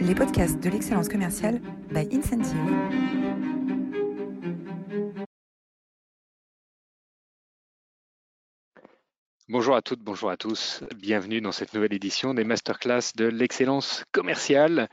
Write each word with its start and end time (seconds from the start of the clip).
les 0.00 0.14
podcasts 0.14 0.58
de 0.60 0.70
l'excellence 0.70 1.08
commerciale 1.08 1.60
by 1.90 2.08
Incentive. 2.10 2.56
Bonjour 9.48 9.76
à 9.76 9.82
toutes, 9.82 10.00
bonjour 10.00 10.30
à 10.30 10.36
tous. 10.38 10.82
Bienvenue 10.96 11.42
dans 11.42 11.52
cette 11.52 11.74
nouvelle 11.74 11.92
édition 11.92 12.32
des 12.32 12.44
masterclass 12.44 13.12
de 13.16 13.26
l'excellence 13.26 14.04
commerciale. 14.12 14.88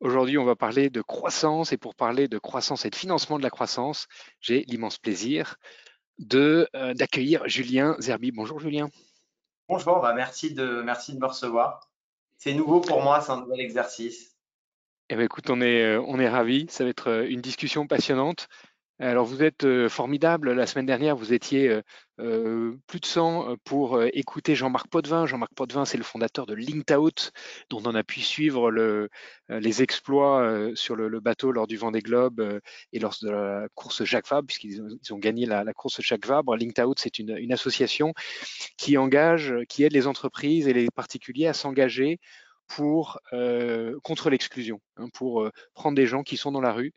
Aujourd'hui, 0.00 0.36
on 0.38 0.44
va 0.44 0.56
parler 0.56 0.90
de 0.90 1.02
croissance 1.02 1.72
et 1.72 1.76
pour 1.76 1.94
parler 1.94 2.26
de 2.26 2.38
croissance 2.38 2.84
et 2.84 2.90
de 2.90 2.96
financement 2.96 3.38
de 3.38 3.44
la 3.44 3.50
croissance, 3.50 4.08
j'ai 4.40 4.64
l'immense 4.64 4.98
plaisir 4.98 5.56
de 6.18 6.68
euh, 6.74 6.94
d'accueillir 6.94 7.46
Julien 7.46 7.94
Zerbi. 8.00 8.32
Bonjour 8.32 8.58
Julien. 8.58 8.88
Bonjour, 9.68 10.00
bah, 10.00 10.12
merci, 10.14 10.54
de, 10.54 10.82
merci 10.82 11.14
de 11.14 11.20
me 11.20 11.26
recevoir. 11.26 11.88
C'est 12.36 12.54
nouveau 12.54 12.80
pour 12.80 13.02
moi, 13.02 13.20
c'est 13.20 13.30
un 13.30 13.42
nouvel 13.42 13.60
exercice. 13.60 14.39
Eh 15.12 15.16
bien, 15.16 15.24
écoute, 15.24 15.50
on 15.50 15.60
est, 15.60 15.82
euh, 15.82 16.00
on 16.06 16.20
est 16.20 16.28
ravis. 16.28 16.66
Ça 16.68 16.84
va 16.84 16.90
être 16.90 17.08
euh, 17.08 17.26
une 17.28 17.40
discussion 17.40 17.84
passionnante. 17.88 18.46
Alors, 19.00 19.24
vous 19.24 19.42
êtes 19.42 19.66
formidable. 19.88 20.52
La 20.52 20.66
semaine 20.66 20.84
dernière, 20.84 21.16
vous 21.16 21.32
étiez 21.32 21.80
plus 22.18 23.00
de 23.00 23.06
100 23.06 23.56
pour 23.64 24.02
écouter 24.02 24.54
Jean-Marc 24.54 24.88
Potvin. 24.88 25.24
Jean-Marc 25.24 25.54
Potvin, 25.54 25.86
c'est 25.86 25.96
le 25.96 26.04
fondateur 26.04 26.44
de 26.44 26.52
LinkedOut, 26.52 27.30
dont 27.70 27.82
on 27.86 27.94
a 27.94 28.04
pu 28.04 28.20
suivre 28.20 28.70
le, 28.70 29.08
les 29.48 29.82
exploits 29.82 30.70
sur 30.74 30.96
le, 30.96 31.18
bateau 31.18 31.50
lors 31.50 31.66
du 31.66 31.78
Vendée 31.78 32.02
Globe 32.02 32.60
et 32.92 32.98
lors 32.98 33.16
de 33.22 33.30
la 33.30 33.68
course 33.74 34.04
Jacques 34.04 34.28
Vabre, 34.28 34.48
puisqu'ils 34.48 34.82
ont, 34.82 35.18
gagné 35.18 35.46
la, 35.46 35.64
course 35.72 36.02
Jacques 36.02 36.26
Vabre. 36.26 36.54
LinkedOut, 36.54 36.96
c'est 36.98 37.18
une, 37.18 37.38
une 37.38 37.54
association 37.54 38.12
qui 38.76 38.98
engage, 38.98 39.54
qui 39.70 39.82
aide 39.82 39.94
les 39.94 40.08
entreprises 40.08 40.68
et 40.68 40.74
les 40.74 40.88
particuliers 40.90 41.46
à 41.46 41.54
s'engager 41.54 42.20
pour 42.70 43.18
euh, 43.32 43.98
contre 44.04 44.30
l'exclusion, 44.30 44.80
hein, 44.96 45.08
pour 45.12 45.42
euh, 45.42 45.50
prendre 45.74 45.96
des 45.96 46.06
gens 46.06 46.22
qui 46.22 46.36
sont 46.36 46.52
dans 46.52 46.60
la 46.60 46.72
rue 46.72 46.92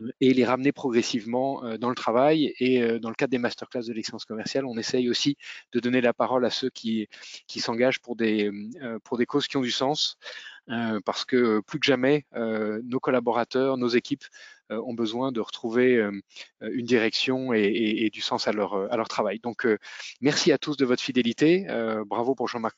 euh, 0.00 0.10
et 0.22 0.32
les 0.32 0.46
ramener 0.46 0.72
progressivement 0.72 1.62
dans 1.78 1.90
le 1.90 1.94
travail. 1.94 2.54
Et 2.58 2.98
dans 3.00 3.10
le 3.10 3.14
cadre 3.14 3.30
des 3.30 3.38
masterclass 3.38 3.82
de 3.82 3.92
l'excellence 3.92 4.24
commerciale, 4.24 4.64
on 4.64 4.78
essaye 4.78 5.10
aussi 5.10 5.36
de 5.72 5.80
donner 5.80 6.00
la 6.00 6.14
parole 6.14 6.44
à 6.46 6.50
ceux 6.50 6.70
qui, 6.70 7.08
qui 7.46 7.60
s'engagent 7.60 8.00
pour 8.00 8.16
des, 8.16 8.50
pour 9.04 9.18
des 9.18 9.26
causes 9.26 9.46
qui 9.46 9.58
ont 9.58 9.62
du 9.62 9.70
sens, 9.70 10.16
parce 11.04 11.24
que 11.24 11.60
plus 11.60 11.78
que 11.78 11.86
jamais, 11.86 12.24
nos 12.34 13.00
collaborateurs, 13.00 13.76
nos 13.76 13.88
équipes 13.88 14.24
euh, 14.24 14.59
ont 14.70 14.94
besoin 14.94 15.32
de 15.32 15.40
retrouver 15.40 15.96
euh, 15.96 16.12
une 16.60 16.86
direction 16.86 17.52
et, 17.52 18.10
du 18.12 18.20
sens 18.20 18.48
à 18.48 18.52
leur, 18.52 19.08
travail. 19.08 19.40
Donc, 19.40 19.66
euh, 19.66 19.78
merci 20.20 20.52
à 20.52 20.58
tous 20.58 20.76
de 20.76 20.84
votre 20.84 21.02
fidélité. 21.02 21.66
bravo 22.06 22.34
pour 22.34 22.48
Jean-Marc 22.48 22.76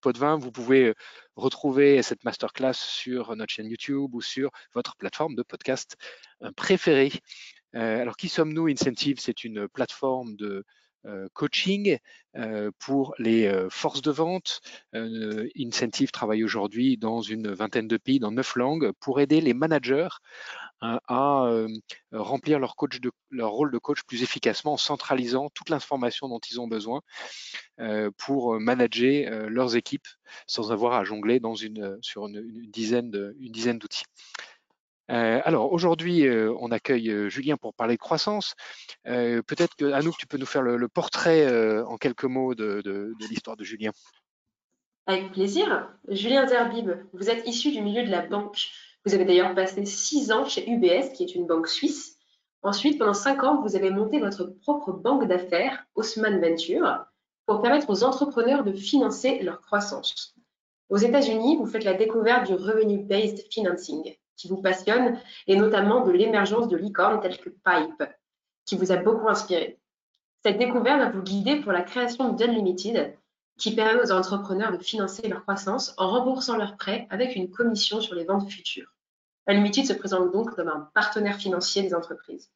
Potvin. 0.00 0.36
Vous 0.36 0.52
pouvez 0.52 0.94
retrouver 1.36 2.02
cette 2.02 2.24
masterclass 2.24 2.74
sur 2.74 3.34
notre 3.36 3.52
chaîne 3.52 3.66
YouTube 3.66 4.14
ou 4.14 4.20
sur 4.20 4.50
votre 4.74 4.96
plateforme 4.96 5.34
de 5.34 5.42
podcast 5.42 5.96
préférée. 6.56 7.12
alors, 7.72 8.16
qui 8.16 8.28
sommes-nous? 8.28 8.68
Incentive, 8.68 9.18
c'est 9.20 9.44
une 9.44 9.68
plateforme 9.68 10.36
de 10.36 10.64
coaching 11.32 11.98
pour 12.78 13.14
les 13.18 13.50
forces 13.70 14.02
de 14.02 14.10
vente. 14.10 14.60
Incentive 14.92 16.10
travaille 16.10 16.44
aujourd'hui 16.44 16.96
dans 16.96 17.20
une 17.20 17.52
vingtaine 17.52 17.88
de 17.88 17.96
pays, 17.96 18.20
dans 18.20 18.32
neuf 18.32 18.56
langues, 18.56 18.92
pour 19.00 19.20
aider 19.20 19.40
les 19.40 19.54
managers 19.54 20.08
à 20.80 21.44
euh, 21.46 21.68
remplir 22.12 22.58
leur, 22.58 22.74
rôle 22.74 23.70
de 23.70 23.78
coach 23.78 24.02
plus 24.04 24.22
efficacement 24.22 24.74
en 24.74 24.76
centralisant 24.76 25.50
toute 25.50 25.68
l'information 25.68 26.28
dont 26.28 26.40
ils 26.50 26.60
ont 26.60 26.68
besoin 26.68 27.02
euh, 27.80 28.10
pour 28.16 28.58
manager 28.58 29.30
euh, 29.30 29.48
leurs 29.48 29.76
équipes 29.76 30.08
sans 30.46 30.72
avoir 30.72 30.94
à 30.94 31.04
jongler 31.04 31.40
sur 32.00 32.26
une, 32.26 32.42
dizaine 32.70 33.10
d'outils. 33.10 34.04
alors 35.08 35.72
aujourd'hui, 35.72 36.26
on 36.28 36.70
accueille 36.70 37.28
Julien 37.28 37.56
pour 37.56 37.74
parler 37.74 37.96
de 37.96 38.00
croissance. 38.00 38.54
Peut-être 39.04 39.74
que 39.76 39.92
Anouk, 39.92 40.16
tu 40.16 40.26
peux 40.26 40.38
nous 40.38 40.46
faire 40.46 40.62
le, 40.62 40.88
portrait 40.88 41.48
en 41.82 41.96
quelques 41.96 42.24
mots 42.24 42.54
de, 42.54 42.80
de 42.84 43.26
l'histoire 43.28 43.56
de 43.56 43.64
Julien. 43.64 43.90
Avec 45.06 45.32
plaisir. 45.32 45.88
Julien 46.08 46.46
Zerbib, 46.46 46.90
vous 47.12 47.30
êtes 47.30 47.46
issu 47.46 47.72
du 47.72 47.82
milieu 47.82 48.04
de 48.04 48.10
la 48.10 48.22
banque. 48.22 48.70
Vous 49.04 49.14
avez 49.14 49.24
d'ailleurs 49.24 49.54
passé 49.54 49.86
six 49.86 50.30
ans 50.30 50.44
chez 50.44 50.68
UBS, 50.68 51.12
qui 51.14 51.24
est 51.24 51.34
une 51.34 51.46
banque 51.46 51.68
suisse. 51.68 52.18
Ensuite, 52.62 52.98
pendant 52.98 53.14
cinq 53.14 53.42
ans, 53.42 53.62
vous 53.62 53.76
avez 53.76 53.90
monté 53.90 54.20
votre 54.20 54.44
propre 54.44 54.92
banque 54.92 55.26
d'affaires, 55.26 55.86
Haussmann 55.94 56.40
Venture, 56.40 57.06
pour 57.46 57.62
permettre 57.62 57.88
aux 57.88 58.04
entrepreneurs 58.04 58.62
de 58.62 58.72
financer 58.72 59.38
leur 59.40 59.60
croissance. 59.62 60.34
Aux 60.90 60.98
États-Unis, 60.98 61.56
vous 61.56 61.66
faites 61.66 61.84
la 61.84 61.94
découverte 61.94 62.46
du 62.46 62.54
revenue-based 62.54 63.46
financing, 63.50 64.14
qui 64.36 64.48
vous 64.48 64.60
passionne, 64.60 65.18
et 65.46 65.56
notamment 65.56 66.04
de 66.04 66.10
l'émergence 66.10 66.68
de 66.68 66.76
licornes 66.76 67.20
telles 67.20 67.38
que 67.38 67.48
Pipe, 67.48 68.04
qui 68.66 68.76
vous 68.76 68.92
a 68.92 68.96
beaucoup 68.96 69.28
inspiré. 69.28 69.78
Cette 70.44 70.58
découverte 70.58 71.00
va 71.00 71.10
vous 71.10 71.22
guider 71.22 71.56
pour 71.60 71.72
la 71.72 71.82
création 71.82 72.32
d'Unlimited, 72.32 73.16
qui 73.60 73.74
permet 73.74 74.00
aux 74.00 74.10
entrepreneurs 74.10 74.72
de 74.72 74.82
financer 74.82 75.28
leur 75.28 75.42
croissance 75.42 75.94
en 75.98 76.10
remboursant 76.10 76.56
leurs 76.56 76.78
prêts 76.78 77.06
avec 77.10 77.36
une 77.36 77.50
commission 77.50 78.00
sur 78.00 78.14
les 78.14 78.24
ventes 78.24 78.50
futures. 78.50 78.90
Unlimited 79.46 79.84
se 79.84 79.92
présente 79.92 80.32
donc 80.32 80.54
comme 80.56 80.68
un 80.68 80.90
partenaire 80.94 81.36
financier 81.36 81.82
des 81.82 81.94
entreprises. 81.94 82.50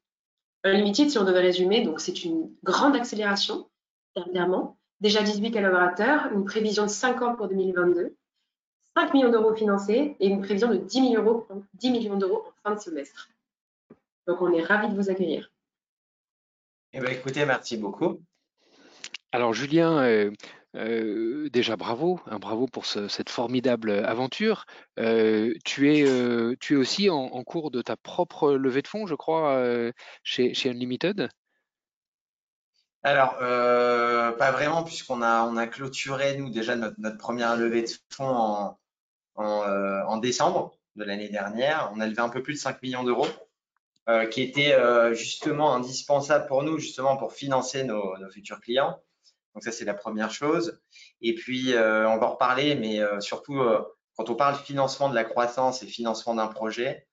Unlimited, 0.65 1.11
si 1.11 1.19
on 1.19 1.25
devait 1.25 1.41
résumer, 1.41 1.85
donc 1.85 2.01
c'est 2.01 2.25
une 2.25 2.51
grande 2.63 2.97
accélération, 2.97 3.69
dernièrement, 4.17 4.79
déjà 5.01 5.23
18 5.23 5.51
collaborateurs, 5.51 6.33
une 6.33 6.47
prévision 6.47 6.85
de 6.85 6.91
5 6.91 7.21
ans 7.21 7.37
pour 7.37 7.49
2022, 7.49 8.17
5 8.97 9.13
millions 9.13 9.31
d'euros 9.31 9.55
financés 9.55 10.17
et 10.19 10.27
une 10.27 10.41
prévision 10.41 10.69
de 10.69 10.79
10 10.79 11.01
millions 11.03 11.23
d'euros 11.23 11.47
10 11.75 11.91
millions 11.91 12.17
d'euros 12.17 12.45
en 12.47 12.69
fin 12.69 12.75
de 12.77 12.81
semestre. 12.81 13.29
Donc 14.27 14.41
on 14.41 14.51
est 14.55 14.63
ravis 14.63 14.89
de 14.89 14.95
vous 14.95 15.11
accueillir. 15.11 15.51
Eh 16.95 17.01
bien, 17.01 17.11
écoutez, 17.11 17.45
merci 17.45 17.77
beaucoup. 17.77 18.21
Alors 19.33 19.53
Julien, 19.53 19.99
euh, 20.05 20.31
euh, 20.77 21.49
déjà 21.51 21.77
bravo, 21.77 22.21
hein, 22.27 22.39
bravo 22.39 22.67
pour 22.67 22.85
cette 22.87 23.31
formidable 23.31 23.91
aventure. 23.91 24.67
Euh, 24.99 25.55
tu, 25.65 25.95
es, 25.95 26.07
euh, 26.07 26.57
tu 26.59 26.75
es 26.75 26.77
aussi 26.77 27.11
en, 27.11 27.45
cours 27.45 27.71
de 27.71 27.81
ta 27.81 27.97
propre 27.97 28.53
levée 28.53 28.83
de 28.83 28.89
fonds, 28.89 29.07
je 29.07 29.15
crois, 29.15 29.63
chez, 30.23 30.53
Unlimited? 30.67 31.29
Alors, 33.03 33.37
pas 33.39 34.51
vraiment, 34.51 34.83
puisqu'on 34.83 35.23
a, 35.23 35.43
on 35.45 35.57
a 35.57 35.67
clôturé, 35.67 36.37
nous, 36.39 36.51
déjà 36.51 36.75
notre, 36.75 37.19
première 37.19 37.57
levée 37.57 37.83
de 37.83 37.91
fonds 38.11 38.77
en, 39.37 40.17
décembre 40.19 40.77
de 40.97 41.05
l'année 41.05 41.29
dernière. 41.29 41.93
On 41.95 42.01
a 42.01 42.07
levé 42.07 42.21
un 42.21 42.29
peu 42.29 42.43
plus 42.43 42.55
de 42.55 42.59
5 42.59 42.83
millions 42.83 43.05
d'euros, 43.05 43.29
qui 44.31 44.43
était 44.43 44.77
justement 45.15 45.75
indispensable 45.75 46.47
pour 46.47 46.65
nous, 46.65 46.79
justement 46.79 47.17
pour 47.17 47.33
financer 47.33 47.85
nos 47.85 48.31
futurs 48.31 48.61
clients. 48.61 48.99
Donc 49.55 49.63
ça, 49.63 49.73
c'est 49.73 49.85
la 49.85 49.95
première 49.95 50.33
chose. 50.33 50.81
Et 51.21 51.35
puis, 51.35 51.75
euh, 51.75 52.09
on 52.09 52.19
va 52.19 52.27
en 52.27 52.33
reparler, 52.33 52.75
mais 52.75 53.01
euh, 53.01 53.21
surtout, 53.21 53.61
euh, 53.61 53.81
quand 54.17 54.29
on 54.29 54.35
parle 54.35 54.57
financement 54.57 55.09
de 55.09 55.15
la 55.15 55.25
croissance 55.25 55.83
et 55.83 55.87
financement 55.87 56.35
d'un 56.35 56.49
projet, 56.49 57.07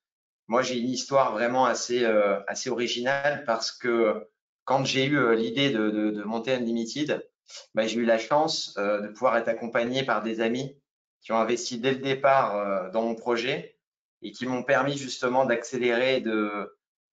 moi, 0.47 0.63
j'ai 0.63 0.77
une 0.77 0.89
histoire 0.89 1.31
vraiment 1.31 1.65
assez, 1.65 2.03
assez 2.47 2.69
originale 2.69 3.45
parce 3.45 3.71
que 3.71 4.27
quand 4.65 4.83
j'ai 4.83 5.05
eu 5.05 5.35
l'idée 5.35 5.69
de, 5.69 5.89
de, 5.89 6.11
de, 6.11 6.23
monter 6.23 6.53
Unlimited, 6.53 7.25
bah, 7.73 7.87
j'ai 7.87 7.99
eu 7.99 8.05
la 8.05 8.17
chance 8.17 8.73
de 8.75 9.07
pouvoir 9.07 9.37
être 9.37 9.47
accompagné 9.47 10.03
par 10.03 10.21
des 10.21 10.41
amis 10.41 10.77
qui 11.21 11.31
ont 11.31 11.37
investi 11.37 11.79
dès 11.79 11.91
le 11.91 11.99
départ 11.99 12.91
dans 12.91 13.03
mon 13.03 13.15
projet 13.15 13.77
et 14.21 14.31
qui 14.31 14.45
m'ont 14.45 14.63
permis 14.63 14.97
justement 14.97 15.45
d'accélérer, 15.45 16.21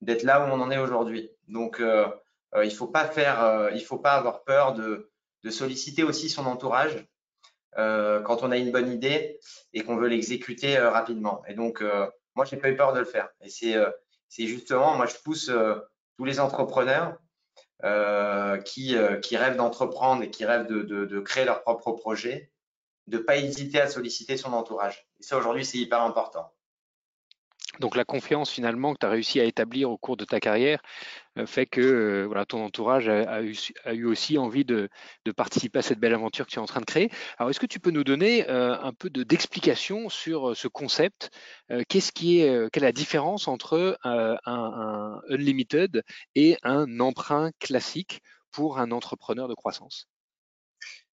d'être 0.00 0.22
là 0.25 0.41
où 0.41 0.50
on 0.50 0.60
en 0.60 0.72
est 0.72 0.78
aujourd'hui. 0.78 1.31
Donc, 1.47 1.81
il 2.60 2.75
faut 2.75 2.89
pas 2.89 3.06
faire, 3.06 3.71
il 3.72 3.84
faut 3.84 3.99
pas 3.99 4.15
avoir 4.15 4.43
peur 4.43 4.75
de, 4.75 5.12
de 5.44 5.50
solliciter 5.50 6.03
aussi 6.03 6.28
son 6.28 6.47
entourage 6.47 7.06
euh, 7.76 8.21
quand 8.22 8.43
on 8.43 8.50
a 8.50 8.56
une 8.56 8.72
bonne 8.72 8.91
idée 8.91 9.38
et 9.72 9.84
qu'on 9.84 9.97
veut 9.97 10.09
l'exécuter 10.09 10.76
euh, 10.76 10.91
rapidement. 10.91 11.43
Et 11.47 11.54
donc, 11.54 11.82
euh, 11.82 12.07
moi, 12.34 12.45
je 12.45 12.54
n'ai 12.54 12.60
pas 12.60 12.71
eu 12.71 12.77
peur 12.77 12.92
de 12.92 12.98
le 12.98 13.04
faire. 13.04 13.28
Et 13.42 13.51
c'est 13.51 14.47
justement, 14.47 14.97
moi, 14.97 15.07
je 15.07 15.16
pousse 15.22 15.51
tous 16.16 16.24
les 16.24 16.41
entrepreneurs 16.41 17.18
qui, 18.65 18.97
qui 19.22 19.36
rêvent 19.36 19.57
d'entreprendre 19.57 20.22
et 20.22 20.30
qui 20.30 20.45
rêvent 20.45 20.66
de, 20.66 20.83
de, 20.83 21.21
créer 21.21 21.45
leur 21.45 21.62
propre 21.62 21.92
projet, 21.92 22.53
de 23.09 23.18
pas 23.18 23.36
hésiter 23.36 23.80
à 23.80 23.89
solliciter 23.89 24.36
son 24.36 24.53
entourage. 24.53 25.09
Et 25.18 25.24
ça, 25.24 25.36
aujourd'hui, 25.36 25.65
c'est 25.65 25.78
hyper 25.78 26.03
important. 26.03 26.53
Donc 27.80 27.97
la 27.97 28.04
confiance 28.04 28.51
finalement 28.51 28.92
que 28.95 28.98
tu 29.01 29.07
as 29.07 29.10
réussi 29.10 29.41
à 29.41 29.45
établir 29.45 29.91
au 29.91 29.97
cours 29.97 30.16
de 30.16 30.25
ta 30.25 30.41
carrière 30.41 30.83
euh, 31.39 31.47
fait 31.47 31.66
que 31.66 31.80
euh, 31.80 32.27
voilà, 32.27 32.45
ton 32.45 32.65
entourage 32.65 33.09
a, 33.09 33.42
eu, 33.42 34.04
aussi 34.04 34.39
envie 34.39 34.65
de, 34.65 34.89
participer 35.36 35.78
à 35.78 35.83
cette 35.83 36.01
belle 36.01 36.15
aventure 36.15 36.47
que 36.47 36.51
tu 36.51 36.59
es 36.59 36.63
en 36.63 36.66
train 36.66 36.80
de 36.80 36.86
créer. 36.86 37.10
Alors 37.39 37.51
est-ce 37.51 37.60
que 37.60 37.66
tu 37.66 37.80
peux 37.80 37.91
nous 37.91 38.04
donner 38.04 38.48
euh, 38.48 38.77
un 38.80 38.92
peu 38.92 39.10
d'explication 39.10 40.09
sur 40.09 40.57
ce 40.57 40.69
concept? 40.69 41.30
Qu'est-ce 41.89 42.13
qui 42.13 42.41
est, 42.41 42.71
Quelle 42.72 42.83
est 42.83 42.86
la 42.86 42.92
différence 42.92 43.47
entre 43.47 43.98
un, 44.04 45.21
unlimited 45.28 46.03
et 46.34 46.57
un 46.63 47.01
emprunt 47.01 47.51
classique 47.60 48.22
pour 48.51 48.78
un 48.78 48.91
entrepreneur 48.91 49.48
de 49.48 49.54
croissance? 49.54 50.09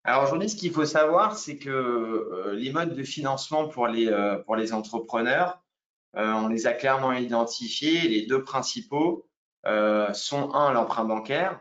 Alors 0.05 0.25
aujourd'hui, 0.25 0.49
ce 0.49 0.57
qu'il 0.57 0.71
faut 0.71 0.85
savoir, 0.85 1.37
c'est 1.37 1.59
que 1.59 2.53
les 2.55 2.73
modes 2.73 2.95
de 2.95 3.03
financement 3.03 3.69
pour 3.69 3.89
les, 3.89 4.11
pour 4.47 4.57
les 4.57 4.73
entrepreneurs, 4.73 5.64
on 6.17 6.49
les 6.49 6.67
a 6.67 6.73
clairement 6.73 7.13
identifiés. 7.13 8.09
Les 8.09 8.27
deux 8.27 8.43
principaux 8.43 9.27
sont 9.65 10.55
un, 10.55 10.73
l'emprunt 10.73 11.05
bancaire. 11.05 11.61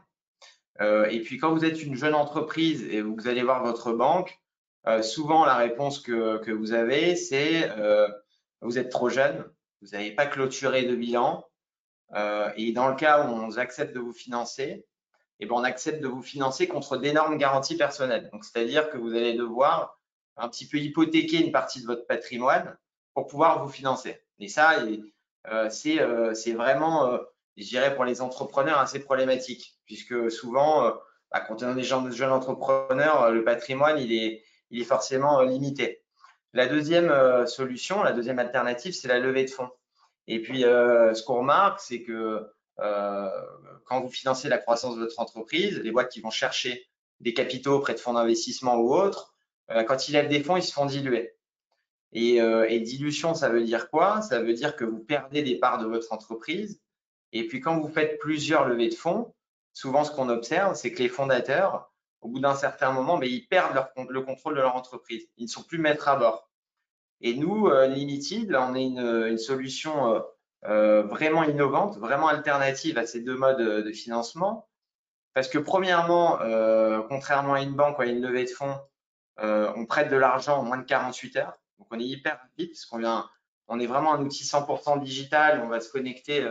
et 0.81 1.21
puis 1.21 1.37
quand 1.37 1.53
vous 1.53 1.65
êtes 1.65 1.81
une 1.81 1.95
jeune 1.95 2.15
entreprise 2.15 2.83
et 2.83 3.01
vous 3.01 3.27
allez 3.27 3.43
voir 3.43 3.63
votre 3.63 3.93
banque, 3.93 4.39
souvent 5.01 5.45
la 5.45 5.55
réponse 5.55 5.99
que, 5.99 6.37
que 6.37 6.51
vous 6.51 6.73
avez, 6.73 7.15
c'est 7.15 7.69
vous 8.61 8.77
êtes 8.77 8.89
trop 8.89 9.09
jeune, 9.09 9.45
vous 9.81 9.89
n'avez 9.89 10.11
pas 10.11 10.25
clôturé 10.25 10.83
de 10.83 10.95
bilan. 10.95 11.45
Euh, 12.15 12.51
et 12.55 12.71
dans 12.71 12.87
le 12.87 12.95
cas 12.95 13.25
où 13.25 13.31
on 13.31 13.57
accepte 13.57 13.93
de 13.93 13.99
vous 13.99 14.13
financer, 14.13 14.85
eh 15.39 15.45
ben, 15.45 15.55
on 15.55 15.63
accepte 15.63 16.01
de 16.01 16.07
vous 16.07 16.21
financer 16.21 16.67
contre 16.67 16.97
d'énormes 16.97 17.37
garanties 17.37 17.75
personnelles. 17.75 18.29
Donc, 18.31 18.45
c'est-à-dire 18.45 18.89
que 18.89 18.97
vous 18.97 19.09
allez 19.09 19.33
devoir 19.33 19.99
un 20.37 20.47
petit 20.47 20.67
peu 20.67 20.77
hypothéquer 20.77 21.43
une 21.43 21.51
partie 21.51 21.81
de 21.81 21.85
votre 21.85 22.05
patrimoine 22.07 22.77
pour 23.13 23.27
pouvoir 23.27 23.63
vous 23.63 23.71
financer. 23.71 24.21
Et 24.39 24.47
ça, 24.47 24.79
euh, 24.81 24.97
euh, 25.47 26.33
c'est 26.33 26.53
vraiment, 26.53 27.19
je 27.57 27.65
dirais, 27.65 27.95
pour 27.95 28.05
les 28.05 28.21
entrepreneurs 28.21 28.79
assez 28.79 28.99
problématique, 28.99 29.77
puisque 29.85 30.31
souvent, 30.31 30.93
bah, 31.31 31.41
quand 31.41 31.63
des 31.75 31.83
jeunes, 31.83 32.31
entrepreneurs, 32.31 33.31
le 33.31 33.43
patrimoine, 33.43 33.99
il 33.99 34.13
est, 34.13 34.43
il 34.69 34.81
est 34.81 34.85
forcément 34.85 35.41
limité. 35.41 36.03
La 36.53 36.67
deuxième 36.67 37.11
solution, 37.47 38.03
la 38.03 38.11
deuxième 38.11 38.39
alternative, 38.39 38.93
c'est 38.93 39.07
la 39.07 39.19
levée 39.19 39.45
de 39.45 39.49
fonds. 39.49 39.69
Et 40.27 40.41
puis, 40.41 40.65
euh, 40.65 41.13
ce 41.13 41.23
qu'on 41.23 41.39
remarque, 41.39 41.79
c'est 41.79 42.01
que 42.01 42.47
euh, 42.79 43.29
quand 43.85 44.01
vous 44.01 44.09
financez 44.09 44.49
la 44.49 44.57
croissance 44.57 44.95
de 44.95 45.01
votre 45.01 45.19
entreprise, 45.19 45.79
les 45.79 45.91
boîtes 45.91 46.11
qui 46.11 46.21
vont 46.21 46.31
chercher 46.31 46.87
des 47.19 47.33
capitaux 47.33 47.75
auprès 47.75 47.93
de 47.93 47.99
fonds 47.99 48.13
d'investissement 48.13 48.77
ou 48.77 48.93
autres, 48.93 49.33
euh, 49.71 49.83
quand 49.83 50.07
ils 50.07 50.13
lèvent 50.13 50.29
des 50.29 50.43
fonds, 50.43 50.57
ils 50.57 50.63
se 50.63 50.73
font 50.73 50.85
diluer. 50.85 51.35
Et, 52.13 52.35
et, 52.35 52.79
dilution, 52.79 53.33
ça 53.33 53.49
veut 53.49 53.63
dire 53.63 53.89
quoi? 53.89 54.21
Ça 54.21 54.39
veut 54.39 54.53
dire 54.53 54.75
que 54.75 54.85
vous 54.85 54.99
perdez 54.99 55.41
des 55.41 55.57
parts 55.57 55.79
de 55.79 55.87
votre 55.87 56.13
entreprise. 56.13 56.79
Et 57.31 57.47
puis, 57.47 57.59
quand 57.59 57.79
vous 57.79 57.89
faites 57.89 58.19
plusieurs 58.19 58.67
levées 58.67 58.89
de 58.89 58.93
fonds, 58.93 59.33
souvent, 59.73 60.03
ce 60.03 60.11
qu'on 60.11 60.29
observe, 60.29 60.75
c'est 60.75 60.91
que 60.91 60.99
les 60.99 61.09
fondateurs, 61.09 61.91
au 62.21 62.29
bout 62.29 62.39
d'un 62.39 62.55
certain 62.55 62.91
moment, 62.91 63.17
mais 63.17 63.29
ils 63.29 63.47
perdent 63.47 63.73
leur, 63.73 63.91
le 64.07 64.21
contrôle 64.21 64.55
de 64.55 64.61
leur 64.61 64.75
entreprise. 64.75 65.27
Ils 65.37 65.45
ne 65.45 65.49
sont 65.49 65.63
plus 65.63 65.79
maîtres 65.79 66.07
à 66.07 66.15
bord. 66.15 66.49
Et 67.21 67.35
nous, 67.35 67.67
euh, 67.67 67.87
Limited, 67.87 68.53
on 68.53 68.75
est 68.75 68.83
une, 68.83 69.37
solution 69.37 70.13
euh, 70.13 70.19
euh, 70.65 71.03
vraiment 71.03 71.43
innovante, 71.43 71.97
vraiment 71.97 72.27
alternative 72.27 72.97
à 72.97 73.05
ces 73.05 73.21
deux 73.21 73.35
modes 73.35 73.61
de 73.61 73.91
financement. 73.91 74.67
Parce 75.33 75.47
que 75.47 75.57
premièrement, 75.57 76.37
contrairement 77.09 77.55
à 77.55 77.61
une 77.61 77.73
banque 77.73 77.97
ou 77.97 78.03
à 78.03 78.05
une 78.05 78.21
levée 78.21 78.43
de 78.43 78.51
fonds, 78.51 78.77
on 79.39 79.87
prête 79.87 80.11
de 80.11 80.15
l'argent 80.15 80.59
en 80.59 80.63
moins 80.63 80.77
de 80.77 80.83
48 80.83 81.37
heures. 81.37 81.57
Donc 81.79 81.87
on 81.91 81.99
est 81.99 82.05
hyper 82.05 82.39
rapide 82.39 82.71
parce 82.71 82.99
vient, 82.99 83.29
on 83.67 83.79
est 83.79 83.87
vraiment 83.87 84.13
un 84.13 84.21
outil 84.21 84.43
100% 84.43 85.03
digital. 85.03 85.61
On 85.63 85.67
va 85.67 85.79
se 85.79 85.89
connecter 85.89 86.47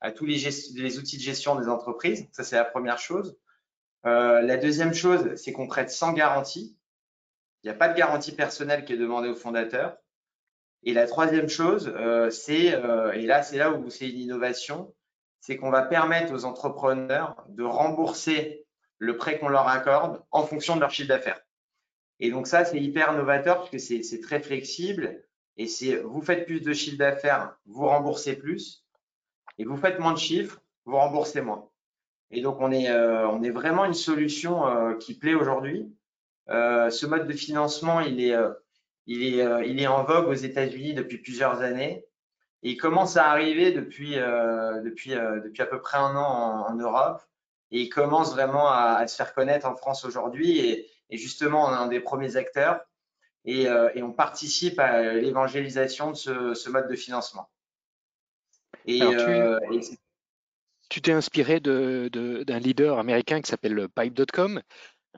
à 0.00 0.12
tous 0.12 0.26
les, 0.26 0.98
outils 0.98 1.16
de 1.16 1.22
gestion 1.22 1.56
des 1.56 1.68
entreprises. 1.68 2.26
Ça, 2.32 2.44
c'est 2.44 2.56
la 2.56 2.64
première 2.64 2.98
chose. 2.98 3.36
la 4.04 4.56
deuxième 4.56 4.94
chose, 4.94 5.34
c'est 5.36 5.52
qu'on 5.52 5.66
prête 5.66 5.90
sans 5.90 6.12
garantie. 6.12 6.76
Il 7.62 7.66
n'y 7.66 7.74
a 7.74 7.78
pas 7.78 7.88
de 7.88 7.96
garantie 7.96 8.32
personnelle 8.32 8.84
qui 8.84 8.92
est 8.92 8.98
demandée 8.98 9.28
au 9.28 9.34
fondateur. 9.34 9.96
Et 10.84 10.92
la 10.92 11.06
troisième 11.06 11.48
chose, 11.48 11.92
euh, 11.96 12.30
c'est, 12.30 12.74
euh, 12.74 13.12
et 13.12 13.22
là 13.22 13.42
c'est 13.42 13.58
là 13.58 13.72
où 13.72 13.90
c'est 13.90 14.08
une 14.08 14.18
innovation, 14.18 14.94
c'est 15.40 15.56
qu'on 15.56 15.70
va 15.70 15.82
permettre 15.82 16.32
aux 16.32 16.44
entrepreneurs 16.44 17.44
de 17.48 17.64
rembourser 17.64 18.66
le 18.98 19.16
prêt 19.16 19.38
qu'on 19.38 19.48
leur 19.48 19.68
accorde 19.68 20.22
en 20.30 20.44
fonction 20.44 20.76
de 20.76 20.80
leur 20.80 20.90
chiffre 20.90 21.08
d'affaires. 21.08 21.40
Et 22.20 22.30
donc 22.30 22.46
ça, 22.46 22.64
c'est 22.64 22.80
hyper 22.80 23.12
novateur 23.12 23.58
parce 23.58 23.70
que 23.70 23.78
c'est 23.78 24.20
très 24.20 24.40
flexible. 24.40 25.24
Et 25.56 25.66
c'est 25.66 25.96
vous 25.96 26.22
faites 26.22 26.46
plus 26.46 26.60
de 26.60 26.72
chiffre 26.72 26.98
d'affaires, 26.98 27.56
vous 27.66 27.86
remboursez 27.86 28.36
plus. 28.36 28.84
Et 29.58 29.64
vous 29.64 29.76
faites 29.76 29.98
moins 29.98 30.12
de 30.12 30.18
chiffres, 30.18 30.60
vous 30.84 30.96
remboursez 30.96 31.40
moins. 31.40 31.68
Et 32.30 32.42
donc 32.42 32.58
on 32.60 32.70
est, 32.70 32.90
euh, 32.90 33.28
on 33.28 33.42
est 33.42 33.50
vraiment 33.50 33.84
une 33.84 33.94
solution 33.94 34.96
qui 34.98 35.14
plaît 35.14 35.34
aujourd'hui 35.34 35.92
euh, 36.50 36.90
ce 36.90 37.06
mode 37.06 37.26
de 37.26 37.32
financement, 37.32 38.00
il 38.00 38.20
est, 38.22 38.34
euh, 38.34 38.50
il 39.06 39.22
est, 39.22 39.42
euh, 39.42 39.64
il 39.64 39.80
est 39.80 39.86
en 39.86 40.04
vogue 40.04 40.28
aux 40.28 40.34
États-Unis 40.34 40.94
depuis 40.94 41.18
plusieurs 41.18 41.60
années. 41.60 42.06
Et 42.62 42.70
il 42.70 42.76
commence 42.76 43.16
à 43.16 43.30
arriver 43.30 43.70
depuis, 43.72 44.16
depuis, 44.16 45.10
depuis 45.10 45.62
à 45.62 45.66
peu 45.66 45.80
près 45.80 45.98
un 45.98 46.16
an 46.16 46.66
en, 46.68 46.74
Europe. 46.74 47.22
Et 47.70 47.82
il 47.82 47.88
commence 47.88 48.32
vraiment 48.32 48.68
à, 48.68 49.06
se 49.06 49.14
faire 49.14 49.32
connaître 49.32 49.64
en 49.66 49.76
France 49.76 50.04
aujourd'hui. 50.04 50.58
Et, 50.58 50.90
justement, 51.16 51.66
on 51.66 51.72
est 51.72 51.76
un 51.76 51.88
des 51.88 52.00
premiers 52.00 52.36
acteurs. 52.36 52.80
Et, 53.44 53.62
et 53.62 54.02
on 54.02 54.12
participe 54.12 54.78
à 54.78 55.14
l'évangélisation 55.14 56.10
de 56.10 56.16
ce, 56.16 56.52
ce, 56.52 56.68
mode 56.68 56.86
de 56.86 56.96
financement. 56.96 57.48
Et, 58.84 59.00
tu 60.88 61.02
t'es 61.02 61.12
inspiré 61.12 61.60
d'un 61.60 62.08
de, 62.08 62.42
d'un 62.44 62.58
leader 62.58 62.98
américain 62.98 63.40
qui 63.40 63.50
s'appelle 63.50 63.88
Pipe.com, 63.94 64.60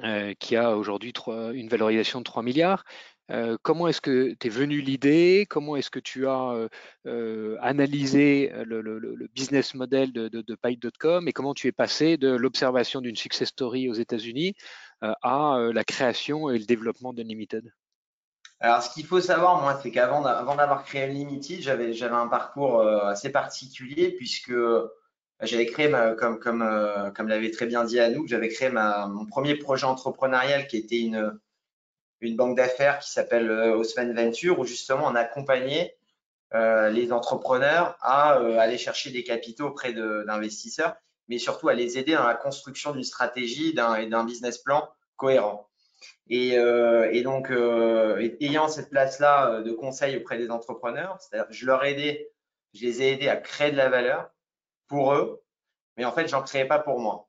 euh, 0.03 0.35
qui 0.39 0.57
a 0.57 0.77
aujourd'hui 0.77 1.13
une 1.27 1.69
valorisation 1.69 2.21
de 2.21 2.25
3 2.25 2.43
milliards. 2.43 2.85
Euh, 3.31 3.57
comment 3.63 3.87
est-ce 3.87 4.01
que 4.01 4.35
tu 4.41 4.47
es 4.49 4.51
venu 4.51 4.81
l'idée? 4.81 5.47
Comment 5.49 5.77
est-ce 5.77 5.91
que 5.91 6.01
tu 6.01 6.27
as 6.27 6.69
euh, 7.07 7.57
analysé 7.61 8.51
le, 8.65 9.29
business 9.33 9.75
model 9.75 10.13
de, 10.13 10.29
de, 10.29 10.55
Pike.com 10.57 11.29
et 11.29 11.33
comment 11.33 11.55
tu 11.55 11.69
es 11.69 11.73
passé 11.73 12.17
de 12.17 12.31
l'observation 12.31 13.01
d'une 13.01 13.15
success 13.15 13.49
story 13.49 13.89
aux 13.89 13.95
États-Unis 13.95 14.55
à 15.01 15.59
la 15.73 15.85
création 15.85 16.51
et 16.51 16.59
le 16.59 16.65
développement 16.65 17.13
d'Unlimited. 17.13 17.73
Alors, 18.61 18.83
ce 18.83 18.93
qu'il 18.93 19.07
faut 19.07 19.21
savoir, 19.21 19.63
moi, 19.63 19.81
c'est 19.83 19.91
qu'avant 19.91 20.23
d'avoir 20.23 20.85
créé 20.85 21.05
Unlimited, 21.05 21.61
j'avais 21.63 22.03
un 22.03 22.29
parcours 22.29 22.83
assez 22.83 23.31
particulier 23.31 24.11
puisque 24.11 24.53
j'avais 25.43 25.67
créé, 25.67 25.91
comme, 26.19 26.63
euh, 26.63 27.11
l'avait 27.19 27.51
très 27.51 27.67
bien 27.67 27.85
dit 27.85 27.99
Anouk, 27.99 28.29
j'avais 28.29 28.49
créé 28.49 28.71
mon 28.71 29.27
premier 29.27 29.55
projet 29.55 29.87
entrepreneurial 29.87 30.67
qui 30.67 30.77
était 30.77 31.01
une, 31.01 31.39
banque 32.37 32.57
d'affaires 32.57 32.99
qui 32.99 33.11
s'appelle 33.11 33.51
euh, 33.51 33.77
Osman 33.77 34.13
Venture, 34.13 34.59
où 34.59 34.65
justement 34.65 35.07
on 35.07 35.15
accompagnait 35.15 35.97
euh, 36.55 36.91
les 36.91 37.13
entrepreneurs 37.13 37.97
à 38.03 38.39
euh, 38.39 38.59
aller 38.59 38.77
chercher 38.77 39.11
des 39.11 39.25
capitaux 39.25 39.69
auprès 39.69 39.95
d'investisseurs, 39.95 40.97
mais 41.31 41.39
surtout 41.39 41.71
à 41.71 41.75
les 41.75 41.97
aider 41.97 42.13
dans 42.13 42.27
la 42.27 42.35
construction 42.35 42.93
d'une 42.93 43.05
stratégie 43.05 43.71
et 43.71 44.07
d'un 44.07 44.25
business 44.25 44.59
plan 44.59 44.87
cohérent. 45.17 45.67
Et, 46.29 46.51
et 46.51 47.23
donc, 47.23 47.51
ayant 48.41 48.69
cette 48.69 48.91
place-là 48.91 49.63
de 49.63 49.73
conseil 49.73 50.17
auprès 50.19 50.37
des 50.37 50.51
entrepreneurs, 50.51 51.19
c'est-à-dire 51.21 51.47
je 51.51 51.67
leur 51.67 51.83
ai 51.85 51.93
aidé, 51.93 52.29
je 52.75 52.83
les 52.83 53.03
ai 53.03 53.13
aidés 53.13 53.29
à 53.29 53.37
créer 53.37 53.71
de 53.73 53.77
la 53.77 53.89
valeur, 53.89 54.31
pour 54.91 55.15
eux, 55.15 55.43
mais 55.97 56.05
en 56.05 56.13
fait, 56.13 56.29
j'en 56.29 56.43
créais 56.43 56.67
pas 56.67 56.81
pour 56.81 57.01
moi. 57.01 57.29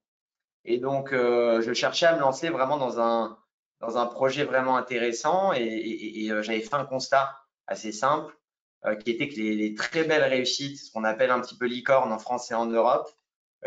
Et 0.66 0.80
donc, 0.80 1.14
euh, 1.14 1.62
je 1.62 1.74
cherchais 1.74 2.08
à 2.08 2.16
me 2.16 2.20
lancer 2.20 2.50
vraiment 2.50 2.78
dans 2.78 3.00
un, 3.00 3.38
dans 3.80 3.98
un 3.98 4.08
projet 4.08 4.44
vraiment 4.44 4.76
intéressant 4.76 5.54
et, 5.54 6.28
euh, 6.30 6.42
j'avais 6.42 6.62
fait 6.62 6.74
un 6.74 6.86
constat 6.86 7.38
assez 7.68 7.92
simple 7.92 8.36
euh, 8.86 8.96
qui 8.96 9.12
était 9.12 9.30
que 9.30 9.36
les, 9.36 9.74
très 9.76 10.04
belles 10.04 10.24
réussites, 10.24 10.80
ce 10.80 10.92
qu'on 10.92 11.04
appelle 11.04 11.32
un 11.32 11.40
petit 11.40 11.58
peu 11.58 11.66
licorne 11.66 12.12
en 12.12 12.20
France 12.20 12.52
et 12.52 12.56
en 12.56 12.66
Europe, 12.66 13.10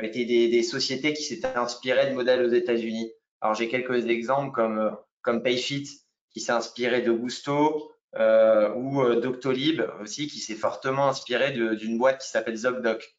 étaient 0.02 0.24
des, 0.24 0.62
sociétés 0.62 1.12
qui 1.14 1.22
s'étaient 1.22 1.56
inspirées 1.56 2.10
de 2.10 2.14
modèles 2.14 2.44
aux 2.44 2.52
États-Unis. 2.52 3.12
Alors, 3.40 3.54
j'ai 3.54 3.68
quelques 3.68 4.08
exemples 4.08 4.52
comme, 4.52 4.96
comme 5.22 5.42
Payfit 5.42 5.88
qui 6.30 6.40
s'est 6.40 6.52
inspiré 6.52 7.02
de 7.02 7.12
Gusto 7.12 7.92
ou 8.16 9.04
Doctolib 9.20 9.82
aussi 10.00 10.28
qui 10.28 10.38
s'est 10.38 10.54
fortement 10.54 11.08
inspiré 11.08 11.52
d'une 11.52 11.98
boîte 11.98 12.20
qui 12.20 12.28
s'appelle 12.28 12.56
ZocDoc. 12.56 13.14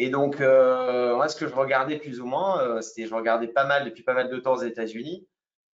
Et 0.00 0.08
donc, 0.08 0.40
euh, 0.40 1.14
moi, 1.14 1.28
ce 1.28 1.36
que 1.36 1.46
je 1.46 1.54
regardais 1.54 1.98
plus 1.98 2.22
ou 2.22 2.26
moins, 2.26 2.62
euh, 2.62 2.80
c'était 2.80 3.06
je 3.06 3.14
regardais 3.14 3.48
pas 3.48 3.64
mal 3.64 3.84
depuis 3.84 4.02
pas 4.02 4.14
mal 4.14 4.30
de 4.30 4.38
temps 4.38 4.54
aux 4.54 4.62
États-Unis 4.62 5.28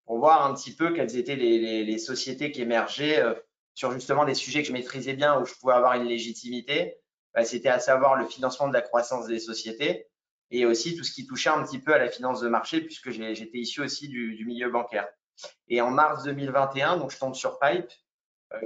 pour 0.06 0.18
voir 0.18 0.46
un 0.46 0.54
petit 0.54 0.74
peu 0.74 0.94
quelles 0.94 1.18
étaient 1.18 1.36
les, 1.36 1.98
sociétés 1.98 2.50
qui 2.50 2.62
émergeaient 2.62 3.22
euh, 3.22 3.34
sur 3.74 3.92
justement 3.92 4.24
des 4.24 4.34
sujets 4.34 4.62
que 4.62 4.70
je 4.70 4.72
maîtrisais 4.72 5.12
bien, 5.12 5.42
où 5.42 5.46
je 5.46 5.54
pouvais 5.56 5.74
avoir 5.74 5.96
une 5.96 6.06
légitimité. 6.06 7.02
Bah, 7.34 7.44
c'était 7.44 7.68
à 7.68 7.80
savoir 7.80 8.16
le 8.16 8.26
financement 8.26 8.70
de 8.70 8.74
la 8.74 8.82
croissance 8.82 9.28
des 9.28 9.40
sociétés 9.40 10.08
et 10.54 10.66
aussi 10.66 10.96
tout 10.96 11.04
ce 11.04 11.12
qui 11.12 11.26
touchait 11.26 11.50
un 11.50 11.64
petit 11.64 11.80
peu 11.80 11.94
à 11.94 11.98
la 11.98 12.08
finance 12.10 12.40
de 12.42 12.48
marché, 12.48 12.82
puisque 12.82 13.10
j'étais 13.10 13.58
issu 13.58 13.82
aussi 13.82 14.08
du, 14.08 14.46
milieu 14.46 14.70
bancaire. 14.70 15.08
Et 15.68 15.82
en 15.82 15.90
mars 15.90 16.24
2021, 16.24 16.98
donc 16.98 17.12
je 17.12 17.18
tombe 17.18 17.36
sur 17.36 17.60
Pipe, 17.60 17.90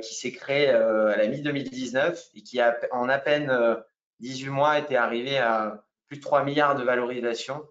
qui 0.02 0.14
s'est 0.14 0.34
créé 0.34 0.68
à 0.70 1.16
la 1.16 1.28
mi-2019 1.28 2.32
et 2.36 2.44
qui 2.44 2.60
en 2.92 3.10
à 3.10 3.18
peine 3.20 3.78
18 4.20 4.50
mois 4.50 4.80
était 4.80 4.98
arrivé 4.98 5.38
à 5.38 5.82
plus 6.08 6.18
de 6.18 6.22
3 6.22 6.44
milliards 6.44 6.76
de 6.76 6.84
valorisation 6.84 7.66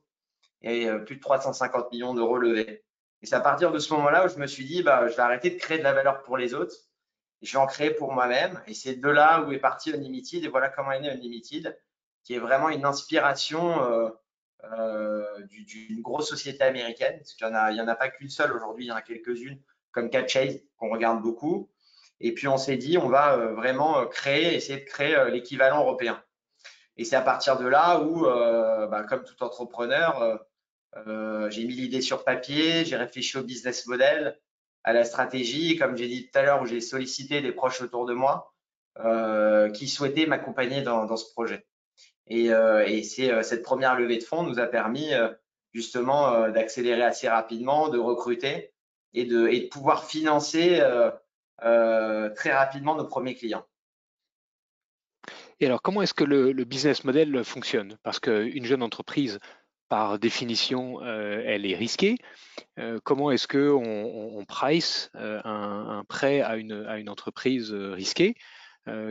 et 0.63 0.89
euh, 0.89 0.99
plus 0.99 1.17
de 1.17 1.21
350 1.21 1.93
millions 1.93 2.15
d'euros 2.15 2.39
levés. 2.39 2.85
Et 3.23 3.27
c'est 3.27 3.35
à 3.35 3.41
partir 3.41 3.71
de 3.71 3.79
ce 3.79 3.93
moment-là 3.95 4.25
où 4.25 4.29
je 4.29 4.37
me 4.37 4.47
suis 4.47 4.65
dit, 4.65 4.83
bah, 4.83 5.09
je 5.09 5.15
vais 5.15 5.23
arrêter 5.23 5.51
de 5.51 5.57
créer 5.57 5.79
de 5.79 5.83
la 5.83 5.93
valeur 5.93 6.23
pour 6.23 6.37
les 6.37 6.55
autres 6.55 6.75
je 7.43 7.53
vais 7.53 7.59
en 7.59 7.67
créer 7.67 7.91
pour 7.91 8.13
moi-même. 8.13 8.61
Et 8.67 8.75
c'est 8.75 8.97
de 8.97 9.09
là 9.09 9.43
où 9.43 9.53
est 9.53 9.59
parti 9.59 9.93
Unlimited 9.93 10.45
et 10.45 10.49
voilà 10.49 10.69
comment 10.69 10.93
est 10.93 11.01
né 11.01 11.11
Unlimited, 11.11 11.79
qui 12.27 12.35
est 12.35 12.39
vraiment 12.39 12.69
une 12.69 12.85
inspiration 12.85 13.81
euh, 14.65 15.27
d'une 15.49 16.03
grosse 16.03 16.29
société 16.29 16.65
américaine, 16.65 17.17
parce 17.19 17.35
qu'il 17.35 17.47
n'y 17.47 17.81
en, 17.81 17.89
a 17.89 17.95
pas 17.95 18.09
qu'une 18.09 18.29
seule 18.29 18.53
aujourd'hui, 18.53 18.87
il 18.87 18.89
y 18.89 18.93
en 18.93 18.97
a 18.97 19.03
quelques-unes, 19.03 19.61
comme 19.93 20.11
Catchase, 20.11 20.59
qu'on 20.77 20.91
regarde 20.91 21.23
beaucoup. 21.23 21.71
Et 22.21 22.35
puis 22.35 22.49
on 22.49 22.57
s'est 22.57 22.77
dit, 22.77 22.99
on 22.99 23.09
va 23.09 23.37
vraiment 23.37 24.07
créer, 24.07 24.57
essayer 24.57 24.81
de 24.81 24.85
créer 24.85 25.31
l'équivalent 25.31 25.81
européen. 25.83 26.21
Et 26.97 27.05
c'est 27.05 27.17
à 27.17 27.21
partir 27.23 27.59
de 27.59 27.67
là 27.67 28.01
où, 28.01 28.23
bah, 28.25 29.05
comme 29.09 29.23
tout 29.23 29.41
entrepreneur, 29.45 30.41
j'ai 31.49 31.65
mis 31.65 31.75
l'idée 31.75 32.01
sur 32.01 32.25
papier, 32.25 32.85
j'ai 32.85 32.97
réfléchi 32.97 33.39
au 33.39 33.45
business 33.45 33.87
model, 33.87 34.37
à 34.83 34.93
la 34.93 35.05
stratégie, 35.05 35.77
comme 35.77 35.97
j'ai 35.97 36.09
dit 36.09 36.29
tout 36.29 36.39
à 36.39 36.43
l'heure, 36.43 36.63
où 36.63 36.67
j'ai 36.67 36.81
sollicité 36.81 37.41
des 37.41 37.53
proches 37.53 37.83
autour 37.83 38.07
de 38.07 38.15
moi 38.15 38.53
euh, 39.01 39.69
qui 39.71 39.89
souhaitaient 39.89 40.27
m'accompagner 40.27 40.81
dans, 40.81 41.17
ce 41.17 41.31
projet. 41.33 41.67
Et, 42.29 42.53
euh, 42.53 43.03
c'est 43.03 43.31
euh, 43.31 43.43
cette 43.43 43.63
première 43.63 43.99
levée 43.99 44.19
de 44.19 44.25
fonds 44.25 44.43
nous 44.43 44.59
a 44.59 44.67
permis 44.67 45.11
justement 45.73 46.49
d'accélérer 46.49 47.03
assez 47.03 47.29
rapidement, 47.29 47.89
de 47.89 47.99
recruter 47.99 48.73
et 49.15 49.25
de, 49.25 49.49
et 49.49 49.69
pouvoir 49.69 50.05
financer 50.05 50.81
très 51.59 52.53
rapidement 52.53 52.97
nos 52.97 53.07
premiers 53.07 53.35
clients. 53.35 53.67
Et 55.61 55.67
alors, 55.67 55.81
comment 55.81 56.03
est-ce 56.03 56.15
que 56.15 56.25
le, 56.25 56.53
business 56.65 57.05
model 57.05 57.45
fonctionne? 57.45 57.99
Parce 58.03 58.21
qu'une 58.21 58.65
jeune 58.65 58.83
entreprise 58.83 59.39
par 59.89 60.19
définition, 60.19 61.03
euh, 61.03 61.43
elle 61.45 61.65
est 61.65 61.77
risquée. 61.77 62.17
Euh, 62.79 62.99
comment 63.03 63.31
est-ce 63.31 63.47
qu'on 63.49 64.39
on, 64.39 64.45
price 64.45 65.11
euh, 65.15 65.41
un, 65.45 66.05
prêt 66.09 66.41
à 66.41 66.57
une 66.57 67.09
entreprise 67.09 67.73
risquée? 67.73 68.35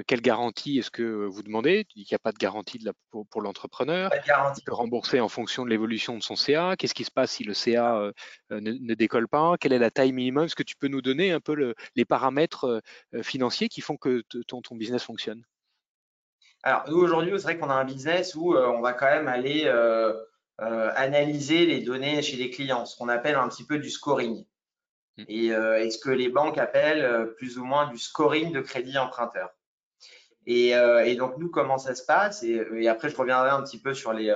Quelle 0.08 0.22
garantie 0.22 0.80
est-ce 0.80 0.92
que 0.92 1.26
vous 1.26 1.44
demandez? 1.44 1.86
Il 1.96 2.06
n'y 2.10 2.16
a 2.16 2.20
pas 2.20 2.32
de 2.32 2.38
garantie 2.38 2.78
de 2.78 2.86
la, 2.86 2.94
pour, 3.12 3.42
l'entrepreneur. 3.42 4.10
Il 4.14 4.64
peut 4.64 4.74
rembourser 4.74 5.20
en 5.20 5.30
fonction 5.30 5.66
de 5.66 5.70
l'évolution 5.70 6.18
de 6.18 6.24
son 6.24 6.36
CA. 6.36 6.76
Qu'est-ce 6.78 6.94
qui 6.94 7.04
se 7.04 7.12
passe 7.12 7.32
si 7.32 7.44
le 7.44 7.54
CA 7.54 8.12
ne, 8.50 8.94
décolle 8.94 9.28
pas? 9.28 9.56
Quelle 9.60 9.74
est 9.74 9.80
la 9.80 9.92
taille 9.92 10.14
minimum? 10.14 10.46
Est-ce 10.46 10.56
que 10.56 10.64
tu 10.64 10.76
peux 10.76 10.88
nous 10.88 11.02
donner 11.02 11.32
un 11.32 11.42
peu 11.42 11.74
les 11.96 12.06
paramètres 12.06 12.82
financiers 13.22 13.68
qui 13.68 13.82
font 13.82 13.98
que 13.98 14.24
ton, 14.48 14.62
ton 14.62 14.76
business 14.76 15.04
fonctionne? 15.04 15.44
Alors, 16.64 16.84
nous, 16.90 16.98
aujourd'hui, 16.98 17.32
c'est 17.36 17.44
vrai 17.44 17.58
qu'on 17.58 17.70
a 17.70 17.76
un 17.76 17.86
business 17.86 18.36
où 18.36 18.56
on 18.56 18.82
va 18.82 18.94
quand 18.94 19.08
même 19.08 19.28
aller 19.28 19.70
euh, 20.62 20.90
analyser 20.96 21.66
les 21.66 21.82
données 21.82 22.22
chez 22.22 22.38
les 22.38 22.50
clients, 22.50 22.86
ce 22.86 22.96
qu'on 22.96 23.10
appelle 23.10 23.36
un 23.36 23.50
petit 23.50 23.66
peu 23.66 23.78
du 23.78 23.90
scoring. 23.90 24.46
Hmm. 25.18 25.24
Et, 25.28 25.52
euh, 25.54 25.90
ce 25.90 25.98
que 25.98 26.10
les 26.10 26.30
banques 26.30 26.58
appellent 26.58 27.04
euh, 27.04 27.26
plus 27.26 27.60
ou 27.60 27.66
moins 27.66 27.88
du 27.88 27.98
scoring 27.98 28.54
de 28.54 28.62
crédit 28.62 28.98
emprunteur. 28.98 29.50
Et, 30.46 31.16
donc, 31.16 31.38
nous, 31.38 31.50
comment 31.50 31.78
ça 31.78 31.96
se 31.96 32.04
passe? 32.06 32.44
Et, 32.44 32.88
après, 32.88 33.10
je 33.10 33.16
reviendrai 33.16 33.50
un 33.50 33.62
petit 33.64 33.80
peu 33.80 33.94
sur 33.94 34.14
les, 34.14 34.36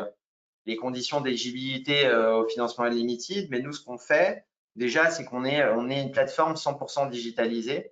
les 0.65 0.75
conditions 0.75 1.21
d'éligibilité 1.21 2.11
au 2.11 2.47
financement 2.47 2.85
illimité. 2.85 3.47
Mais 3.51 3.59
nous, 3.59 3.73
ce 3.73 3.83
qu'on 3.83 3.97
fait, 3.97 4.45
déjà, 4.75 5.11
c'est 5.11 5.25
qu'on 5.25 5.45
est, 5.45 5.63
on 5.69 5.89
est 5.89 6.01
une 6.01 6.11
plateforme 6.11 6.53
100% 6.53 7.09
digitalisée. 7.09 7.91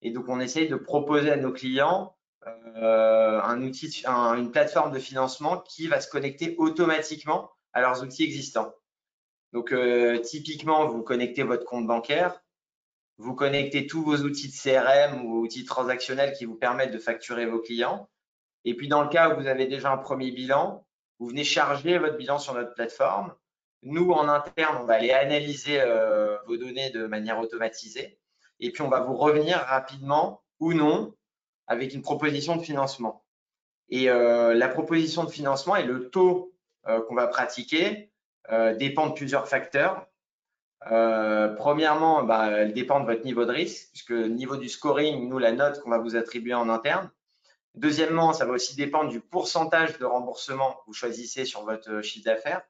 Et 0.00 0.10
donc, 0.10 0.28
on 0.28 0.40
essaye 0.40 0.68
de 0.68 0.76
proposer 0.76 1.30
à 1.30 1.36
nos 1.36 1.52
clients 1.52 2.16
un 2.44 3.62
outil, 3.62 4.04
une 4.06 4.50
plateforme 4.50 4.92
de 4.92 4.98
financement 4.98 5.58
qui 5.58 5.86
va 5.86 6.00
se 6.00 6.08
connecter 6.08 6.56
automatiquement 6.58 7.50
à 7.72 7.80
leurs 7.80 8.02
outils 8.02 8.24
existants. 8.24 8.74
Donc, 9.52 9.72
euh, 9.72 10.18
typiquement, 10.18 10.86
vous 10.86 11.02
connectez 11.02 11.42
votre 11.42 11.64
compte 11.64 11.86
bancaire, 11.86 12.41
vous 13.22 13.34
connectez 13.34 13.86
tous 13.86 14.02
vos 14.02 14.16
outils 14.18 14.48
de 14.48 14.52
CRM 14.52 15.24
ou 15.24 15.40
outils 15.40 15.64
transactionnels 15.64 16.32
qui 16.32 16.44
vous 16.44 16.56
permettent 16.56 16.92
de 16.92 16.98
facturer 16.98 17.46
vos 17.46 17.60
clients. 17.60 18.08
Et 18.64 18.74
puis, 18.74 18.88
dans 18.88 19.02
le 19.02 19.08
cas 19.08 19.30
où 19.30 19.40
vous 19.40 19.46
avez 19.46 19.66
déjà 19.66 19.92
un 19.92 19.96
premier 19.96 20.30
bilan, 20.30 20.84
vous 21.18 21.28
venez 21.28 21.44
charger 21.44 21.98
votre 21.98 22.16
bilan 22.16 22.38
sur 22.38 22.54
notre 22.54 22.74
plateforme. 22.74 23.34
Nous, 23.82 24.10
en 24.10 24.28
interne, 24.28 24.78
on 24.80 24.84
va 24.84 24.94
aller 24.94 25.12
analyser 25.12 25.80
euh, 25.80 26.36
vos 26.46 26.56
données 26.56 26.90
de 26.90 27.06
manière 27.06 27.38
automatisée. 27.38 28.18
Et 28.60 28.70
puis, 28.70 28.82
on 28.82 28.88
va 28.88 29.00
vous 29.00 29.16
revenir 29.16 29.58
rapidement 29.58 30.42
ou 30.60 30.72
non 30.72 31.14
avec 31.66 31.94
une 31.94 32.02
proposition 32.02 32.56
de 32.56 32.62
financement. 32.62 33.24
Et 33.88 34.08
euh, 34.08 34.54
la 34.54 34.68
proposition 34.68 35.24
de 35.24 35.30
financement 35.30 35.76
et 35.76 35.84
le 35.84 36.10
taux 36.10 36.52
euh, 36.88 37.00
qu'on 37.02 37.14
va 37.14 37.26
pratiquer 37.26 38.10
euh, 38.50 38.74
dépend 38.74 39.08
de 39.08 39.12
plusieurs 39.12 39.48
facteurs. 39.48 40.06
Euh, 40.90 41.48
premièrement, 41.48 42.24
bah, 42.24 42.50
elle 42.50 42.72
dépend 42.72 43.00
de 43.00 43.06
votre 43.06 43.24
niveau 43.24 43.44
de 43.44 43.52
risque, 43.52 43.88
puisque 43.92 44.12
niveau 44.12 44.56
du 44.56 44.68
scoring, 44.68 45.28
nous, 45.28 45.38
la 45.38 45.52
note 45.52 45.80
qu'on 45.80 45.90
va 45.90 45.98
vous 45.98 46.16
attribuer 46.16 46.54
en 46.54 46.68
interne. 46.68 47.10
Deuxièmement, 47.74 48.32
ça 48.32 48.44
va 48.44 48.52
aussi 48.52 48.76
dépendre 48.76 49.10
du 49.10 49.20
pourcentage 49.20 49.98
de 49.98 50.04
remboursement 50.04 50.72
que 50.72 50.80
vous 50.86 50.92
choisissez 50.92 51.44
sur 51.44 51.64
votre 51.64 52.02
chiffre 52.02 52.24
d'affaires. 52.24 52.62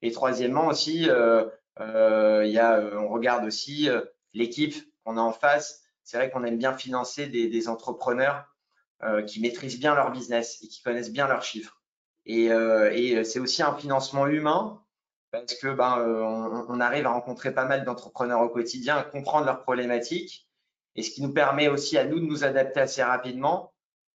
Et 0.00 0.12
troisièmement 0.12 0.68
aussi, 0.68 1.08
euh, 1.10 1.44
euh, 1.80 2.44
y 2.46 2.58
a, 2.58 2.80
on 2.96 3.08
regarde 3.08 3.44
aussi 3.44 3.88
l'équipe 4.32 4.74
qu'on 5.04 5.16
a 5.16 5.20
en 5.20 5.32
face. 5.32 5.82
C'est 6.04 6.16
vrai 6.16 6.30
qu'on 6.30 6.44
aime 6.44 6.58
bien 6.58 6.72
financer 6.72 7.26
des, 7.26 7.48
des 7.48 7.68
entrepreneurs 7.68 8.46
qui 9.26 9.40
maîtrisent 9.40 9.80
bien 9.80 9.96
leur 9.96 10.12
business 10.12 10.62
et 10.62 10.68
qui 10.68 10.80
connaissent 10.80 11.10
bien 11.10 11.26
leurs 11.26 11.42
chiffres. 11.42 11.82
Et, 12.24 12.52
euh, 12.52 12.90
et 12.92 13.24
c'est 13.24 13.38
aussi 13.38 13.62
un 13.62 13.74
financement 13.74 14.26
humain 14.26 14.80
parce 15.32 15.54
que 15.54 15.68
ben, 15.68 15.98
euh, 15.98 16.22
on, 16.22 16.66
on, 16.68 16.80
arrive 16.80 17.06
à 17.06 17.10
rencontrer 17.10 17.52
pas 17.52 17.64
mal 17.64 17.84
d'entrepreneurs 17.84 18.42
au 18.42 18.48
quotidien, 18.48 18.96
à 18.96 19.02
comprendre 19.02 19.46
leurs 19.46 19.62
problématiques, 19.62 20.46
et 20.94 21.02
ce 21.02 21.10
qui 21.10 21.22
nous 21.22 21.32
permet 21.32 21.68
aussi 21.68 21.98
à 21.98 22.04
nous 22.04 22.20
de 22.20 22.24
nous 22.24 22.44
adapter 22.44 22.80
assez 22.80 23.02
rapidement 23.02 23.72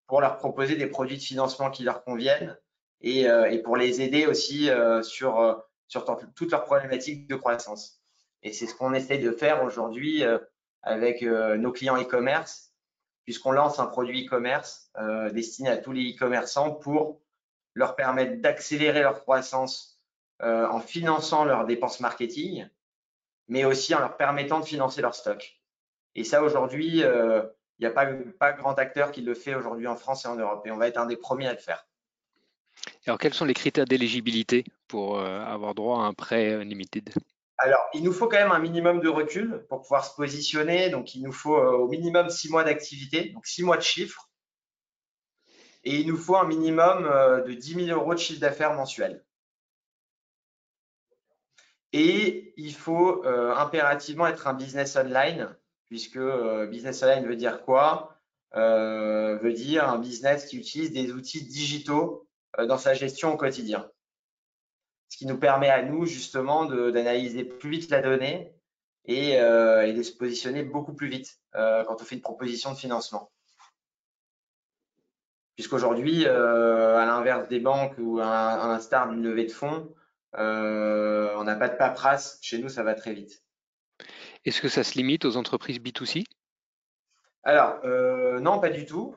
pour 0.07 0.21
leur 0.21 0.37
proposer 0.37 0.77
des 0.77 0.87
produits 0.87 1.17
de 1.17 1.23
financement 1.23 1.71
qui 1.71 1.83
leur 1.83 2.05
conviennent 2.05 2.59
et, 3.01 3.29
euh, 3.29 3.51
et 3.51 3.63
pour 3.63 3.77
les 3.77 4.03
aider 4.03 4.27
aussi 4.27 4.71
euh, 4.71 5.03
sur, 5.03 5.41
euh, 5.41 5.55
sur 5.89 6.05
toutes 6.35 6.51
leurs 6.51 6.65
problématiques 6.65 7.29
de 7.29 7.37
croissance. 7.37 8.01
Et 8.43 8.53
c'est 8.53 8.67
ce 8.67 8.75
qu'on 8.75 8.93
essaie 8.93 9.19
de 9.19 9.31
faire 9.31 9.65
aujourd'hui 9.65 10.23
avec 10.83 11.23
nos 11.23 11.73
clients 11.73 11.97
e-commerce, 11.99 12.75
puisqu'on 13.25 13.53
lance 13.53 13.79
un 13.79 13.87
produit 13.87 14.27
e-commerce 14.27 14.91
destiné 15.33 15.71
à 15.71 15.79
tous 15.79 15.93
les 15.93 16.13
e-commerçants 16.13 16.73
pour 16.73 17.23
leur 17.73 17.97
permettre 17.97 18.43
d'accélérer 18.43 19.01
leur 19.01 19.23
croissance 19.23 19.94
euh, 20.45 20.69
en 20.69 20.81
finançant 20.81 21.47
leurs 21.47 21.65
dépenses 21.65 22.01
marketing, 22.01 22.69
mais 23.49 23.65
aussi 23.65 23.95
en 23.95 24.01
leur 24.01 24.19
permettant 24.19 24.61
de 24.61 24.67
financer 24.67 25.01
leur 25.01 25.15
stock. 25.15 25.59
Et 26.15 26.23
ça, 26.23 26.43
aujourd'hui, 26.43 27.03
euh, 27.03 27.43
il 27.79 27.83
n'y 27.83 27.87
a 27.87 27.91
pas, 27.91 28.07
pas 28.39 28.53
grand 28.53 28.79
acteur 28.79 29.11
qui 29.11 29.23
le 29.23 29.33
fait 29.33 29.55
aujourd'hui 29.55 29.87
en 29.87 29.97
France 29.97 30.27
et 30.27 30.29
en 30.29 30.37
Europe. 30.37 30.67
Et 30.67 30.71
on 30.71 30.77
va 30.77 30.87
être 30.87 30.99
un 30.99 31.07
des 31.07 31.17
premiers 31.17 31.49
à 31.49 31.53
le 31.53 31.59
faire. 31.59 31.87
Alors, 33.07 33.19
quels 33.19 33.33
sont 33.33 33.47
les 33.47 33.55
critères 33.55 33.87
d'éligibilité 33.87 34.65
pour 34.87 35.19
euh, 35.19 35.41
avoir 35.41 35.75
droit 35.75 36.01
à 36.01 36.03
un 36.03 36.13
prêt 36.13 36.63
limited 36.65 37.11
alors, 37.57 37.87
il 37.95 38.03
nous 38.03 38.13
faut 38.13 38.27
quand 38.27 38.37
même 38.37 38.51
un 38.51 38.59
minimum 38.59 38.99
de 38.99 39.09
recul 39.09 39.65
pour 39.69 39.81
pouvoir 39.81 40.05
se 40.05 40.13
positionner. 40.17 40.91
Donc, 40.91 41.15
il 41.15 41.23
nous 41.23 41.33
faut 41.33 41.57
au 41.57 41.87
minimum 41.87 42.29
six 42.29 42.51
mois 42.51 42.65
d'activité, 42.65 43.29
donc 43.29 43.47
six 43.47 43.63
mois 43.63 43.77
de 43.77 43.83
chiffres 43.83 44.29
et 45.85 46.01
il 46.01 46.09
nous 46.09 46.17
faut 46.17 46.37
un 46.37 46.47
minimum 46.49 47.05
de 47.47 47.53
10 47.53 47.87
000 47.87 47.99
euros 47.99 48.13
de 48.13 48.19
chiffre 48.19 48.41
d'affaires 48.41 48.75
mensuel. 48.75 49.24
Et 51.97 52.53
il 52.57 52.75
faut 52.75 53.25
euh, 53.25 53.55
impérativement 53.55 54.27
être 54.27 54.49
un 54.49 54.55
business 54.55 54.97
online, 54.97 55.49
puisque 55.87 56.17
euh, 56.17 56.67
business 56.67 57.03
online 57.03 57.27
veut 57.27 57.37
dire 57.37 57.63
quoi? 57.63 58.11
Veut 58.57 59.53
dire 59.53 59.89
un 59.89 59.99
business 59.99 60.47
qui 60.47 60.59
utilise 60.59 60.93
des 60.93 61.11
outils 61.11 61.45
digitaux 61.45 62.29
dans 62.57 62.79
sa 62.79 62.95
gestion 62.95 63.35
au 63.35 63.37
quotidien. 63.37 63.91
Ce 65.09 65.17
qui 65.17 65.27
nous 65.27 65.39
permet 65.39 65.71
à 65.71 65.83
nous 65.83 66.07
justement 66.07 66.65
d'analyser 66.65 67.43
plus 67.43 67.71
vite 67.71 67.91
la 67.91 68.01
donnée 68.01 68.55
et, 69.07 69.37
de 69.37 70.03
se 70.05 70.13
positionner 70.13 70.63
beaucoup 70.63 70.95
plus 70.95 71.09
vite 71.09 71.41
quand 71.53 71.97
on 72.01 72.05
fait 72.05 72.15
une 72.15 72.23
proposition 72.23 72.71
de 72.71 72.77
financement 72.77 73.33
puisqu'aujourd'hui, 75.55 76.27
euh, 76.27 76.97
à 76.97 77.07
l'inverse 77.07 77.49
des 77.49 77.61
banques 77.61 77.95
ou 77.99 78.19
à, 78.21 78.67
l'instar 78.69 79.09
d'une 79.09 79.23
levée 79.23 79.47
de 79.47 79.53
fonds, 79.53 79.89
euh, 79.89 80.04
on 80.37 81.45
n'a 81.45 81.57
pas 81.57 81.69
de 81.69 81.77
paperasse. 81.77 82.39
Chez 82.43 82.59
nous, 82.59 82.69
ça 82.69 82.83
va 82.83 82.95
très 82.95 83.15
vite. 83.15 83.43
Est-ce 84.45 84.61
que 84.61 84.69
ça 84.69 84.85
se 84.85 84.95
limite 84.95 85.25
aux 85.25 85.37
entreprises 85.37 85.79
B2C 85.79 86.25
Alors, 87.43 87.79
euh, 87.85 88.41
non, 88.41 88.61
pas 88.61 88.71
du 88.71 88.87
tout. 88.87 89.17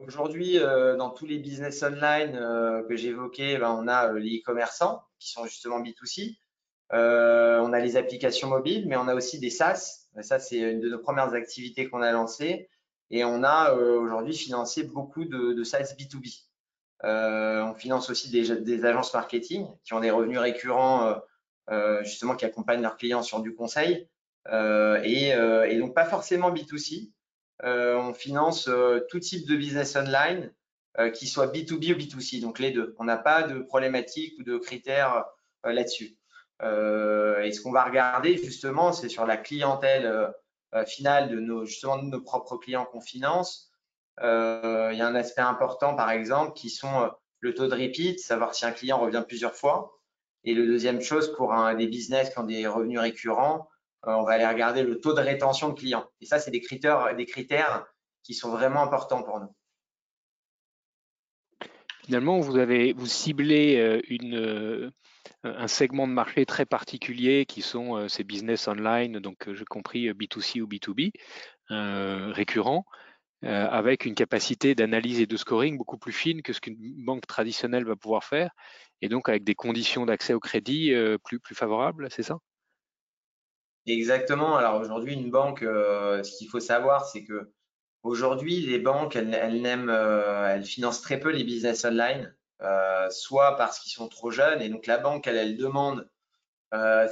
Aujourd'hui, 0.00 0.58
dans 0.58 1.10
tous 1.10 1.26
les 1.26 1.38
business 1.38 1.82
online 1.82 2.32
que 2.88 2.96
j'évoquais, 2.96 3.58
ben, 3.58 3.70
on 3.70 3.88
a 3.88 4.12
les 4.12 4.38
e-commerçants 4.38 5.02
qui 5.18 5.30
sont 5.30 5.44
justement 5.44 5.80
B2C. 5.80 6.36
on 6.90 7.72
a 7.72 7.80
les 7.80 7.96
applications 7.96 8.48
mobiles, 8.48 8.86
mais 8.88 8.96
on 8.96 9.08
a 9.08 9.14
aussi 9.14 9.38
des 9.38 9.50
SaaS. 9.50 10.08
Ça, 10.22 10.38
c'est 10.38 10.58
une 10.58 10.80
de 10.80 10.88
nos 10.88 10.98
premières 10.98 11.34
activités 11.34 11.88
qu'on 11.88 12.02
a 12.02 12.12
lancées. 12.12 12.68
Et 13.10 13.24
on 13.24 13.44
a 13.44 13.72
euh, 13.72 13.98
aujourd'hui 14.00 14.34
financé 14.34 14.84
beaucoup 14.84 15.24
de, 15.24 15.52
de 15.52 15.64
SaaS 15.64 15.94
B2B. 15.98 16.45
Euh, 17.06 17.62
on 17.62 17.74
finance 17.74 18.10
aussi 18.10 18.30
des, 18.30 18.84
agences 18.84 19.14
marketing 19.14 19.68
qui 19.84 19.94
ont 19.94 20.00
des 20.00 20.10
revenus 20.10 20.38
récurrents, 20.38 21.06
euh, 21.06 21.14
euh 21.70 22.04
justement, 22.04 22.34
qui 22.34 22.44
accompagnent 22.44 22.82
leurs 22.82 22.96
clients 22.96 23.22
sur 23.22 23.40
du 23.40 23.54
conseil. 23.54 24.08
Et, 24.52 25.76
donc, 25.78 25.94
pas 25.94 26.04
forcément 26.04 26.52
B2C. 26.52 27.10
on 27.62 28.14
finance 28.14 28.68
tout 29.08 29.20
type 29.20 29.46
de 29.46 29.56
business 29.56 29.96
online 29.96 30.52
qui 31.12 31.26
soit 31.26 31.48
B2B 31.48 31.94
ou 31.94 31.98
B2C, 31.98 32.40
donc 32.40 32.58
les 32.58 32.70
deux. 32.70 32.94
On 32.98 33.04
n'a 33.04 33.18
pas 33.18 33.42
de 33.42 33.60
problématique 33.60 34.38
ou 34.38 34.42
de 34.42 34.56
critères 34.56 35.24
là-dessus. 35.64 36.16
et 36.62 37.52
ce 37.52 37.60
qu'on 37.60 37.72
va 37.72 37.84
regarder 37.84 38.36
justement, 38.36 38.92
c'est 38.92 39.08
sur 39.08 39.26
la 39.26 39.36
clientèle 39.36 40.32
finale 40.86 41.28
de 41.28 41.40
nos, 41.40 41.64
de 41.64 42.10
nos 42.10 42.20
propres 42.20 42.56
clients 42.56 42.84
qu'on 42.84 43.00
finance. 43.00 43.65
Il 44.22 44.96
y 44.96 45.00
a 45.00 45.06
un 45.06 45.14
aspect 45.14 45.42
important, 45.42 45.94
par 45.94 46.10
exemple, 46.10 46.52
qui 46.54 46.70
sont 46.70 47.10
le 47.40 47.54
taux 47.54 47.66
de 47.66 47.74
repeat, 47.74 48.18
savoir 48.18 48.54
si 48.54 48.64
un 48.64 48.72
client 48.72 48.98
revient 48.98 49.24
plusieurs 49.26 49.54
fois. 49.54 50.00
Et 50.44 50.54
le 50.54 50.66
deuxième 50.66 51.00
chose, 51.00 51.34
pour 51.36 51.54
des 51.76 51.86
business 51.86 52.30
qui 52.30 52.38
ont 52.38 52.44
des 52.44 52.66
revenus 52.66 53.00
récurrents, 53.00 53.68
euh, 54.06 54.12
on 54.12 54.22
va 54.22 54.32
aller 54.34 54.46
regarder 54.46 54.82
le 54.82 55.00
taux 55.00 55.14
de 55.14 55.20
rétention 55.20 55.70
de 55.70 55.74
clients. 55.74 56.08
Et 56.20 56.26
ça, 56.26 56.38
c'est 56.38 56.50
des 56.50 56.60
critères, 56.60 57.14
des 57.16 57.26
critères 57.26 57.86
qui 58.22 58.34
sont 58.34 58.50
vraiment 58.50 58.82
importants 58.82 59.22
pour 59.22 59.40
nous. 59.40 59.54
Finalement, 62.04 62.38
vous 62.38 62.56
avez 62.56 62.92
vous 62.92 63.06
ciblez 63.06 63.76
euh, 63.78 64.00
une, 64.08 64.36
euh, 64.36 64.90
un 65.42 65.66
segment 65.66 66.06
de 66.06 66.12
marché 66.12 66.46
très 66.46 66.64
particulier 66.64 67.46
qui 67.46 67.62
sont 67.62 68.08
ces 68.08 68.22
business 68.22 68.68
online, 68.68 69.18
donc 69.18 69.52
j'ai 69.52 69.64
compris 69.64 70.08
B2C 70.10 70.60
ou 70.60 70.68
B2B, 70.68 71.10
récurrents. 72.32 72.84
Euh, 73.44 73.68
avec 73.68 74.06
une 74.06 74.14
capacité 74.14 74.74
d'analyse 74.74 75.20
et 75.20 75.26
de 75.26 75.36
scoring 75.36 75.76
beaucoup 75.76 75.98
plus 75.98 76.12
fine 76.12 76.40
que 76.40 76.54
ce 76.54 76.60
qu'une 76.60 77.04
banque 77.04 77.26
traditionnelle 77.26 77.84
va 77.84 77.94
pouvoir 77.94 78.24
faire, 78.24 78.50
et 79.02 79.10
donc 79.10 79.28
avec 79.28 79.44
des 79.44 79.54
conditions 79.54 80.06
d'accès 80.06 80.32
au 80.32 80.40
crédit 80.40 80.94
euh, 80.94 81.18
plus, 81.18 81.38
plus 81.38 81.54
favorables, 81.54 82.08
c'est 82.10 82.22
ça? 82.22 82.38
Exactement. 83.86 84.56
Alors 84.56 84.80
aujourd'hui, 84.80 85.12
une 85.12 85.30
banque, 85.30 85.62
euh, 85.62 86.22
ce 86.22 86.38
qu'il 86.38 86.48
faut 86.48 86.60
savoir, 86.60 87.04
c'est 87.04 87.24
que 87.24 87.52
aujourd'hui, 88.02 88.62
les 88.62 88.78
banques, 88.78 89.16
elles, 89.16 89.34
elles, 89.34 89.66
elles 89.66 90.64
financent 90.64 91.02
très 91.02 91.20
peu 91.20 91.30
les 91.30 91.44
business 91.44 91.84
online, 91.84 92.34
soit 93.10 93.56
parce 93.56 93.80
qu'ils 93.80 93.92
sont 93.92 94.08
trop 94.08 94.30
jeunes, 94.30 94.62
et 94.62 94.70
donc 94.70 94.86
la 94.86 94.96
banque, 94.96 95.26
elle, 95.26 95.36
elle 95.36 95.56
demande 95.58 96.08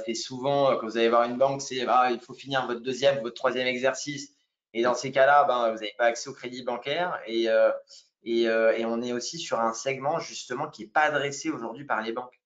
c'est 0.05 0.15
souvent, 0.15 0.75
quand 0.77 0.87
vous 0.87 0.97
allez 0.97 1.09
voir 1.09 1.29
une 1.29 1.37
banque, 1.37 1.61
c'est 1.61 1.85
ah, 1.87 2.09
il 2.11 2.19
faut 2.19 2.33
finir 2.33 2.65
votre 2.65 2.81
deuxième, 2.81 3.21
votre 3.21 3.35
troisième 3.35 3.67
exercice. 3.67 4.34
Et 4.75 4.81
dans 4.81 4.93
ces 4.93 5.09
cas-là, 5.09 5.45
ben, 5.45 5.71
vous 5.71 5.75
n'avez 5.75 5.93
pas 5.97 6.03
accès 6.03 6.29
au 6.29 6.33
crédit 6.33 6.61
bancaire 6.61 7.17
et, 7.25 7.49
euh, 7.49 7.71
euh, 8.27 8.73
et, 8.73 8.83
on 8.83 9.01
est 9.01 9.13
aussi 9.13 9.39
sur 9.39 9.61
un 9.61 9.71
segment 9.73 10.19
justement 10.19 10.69
qui 10.69 10.81
n'est 10.81 10.89
pas 10.89 11.03
adressé 11.03 11.49
aujourd'hui 11.49 11.85
par 11.85 12.01
les 12.01 12.11
banques. 12.11 12.41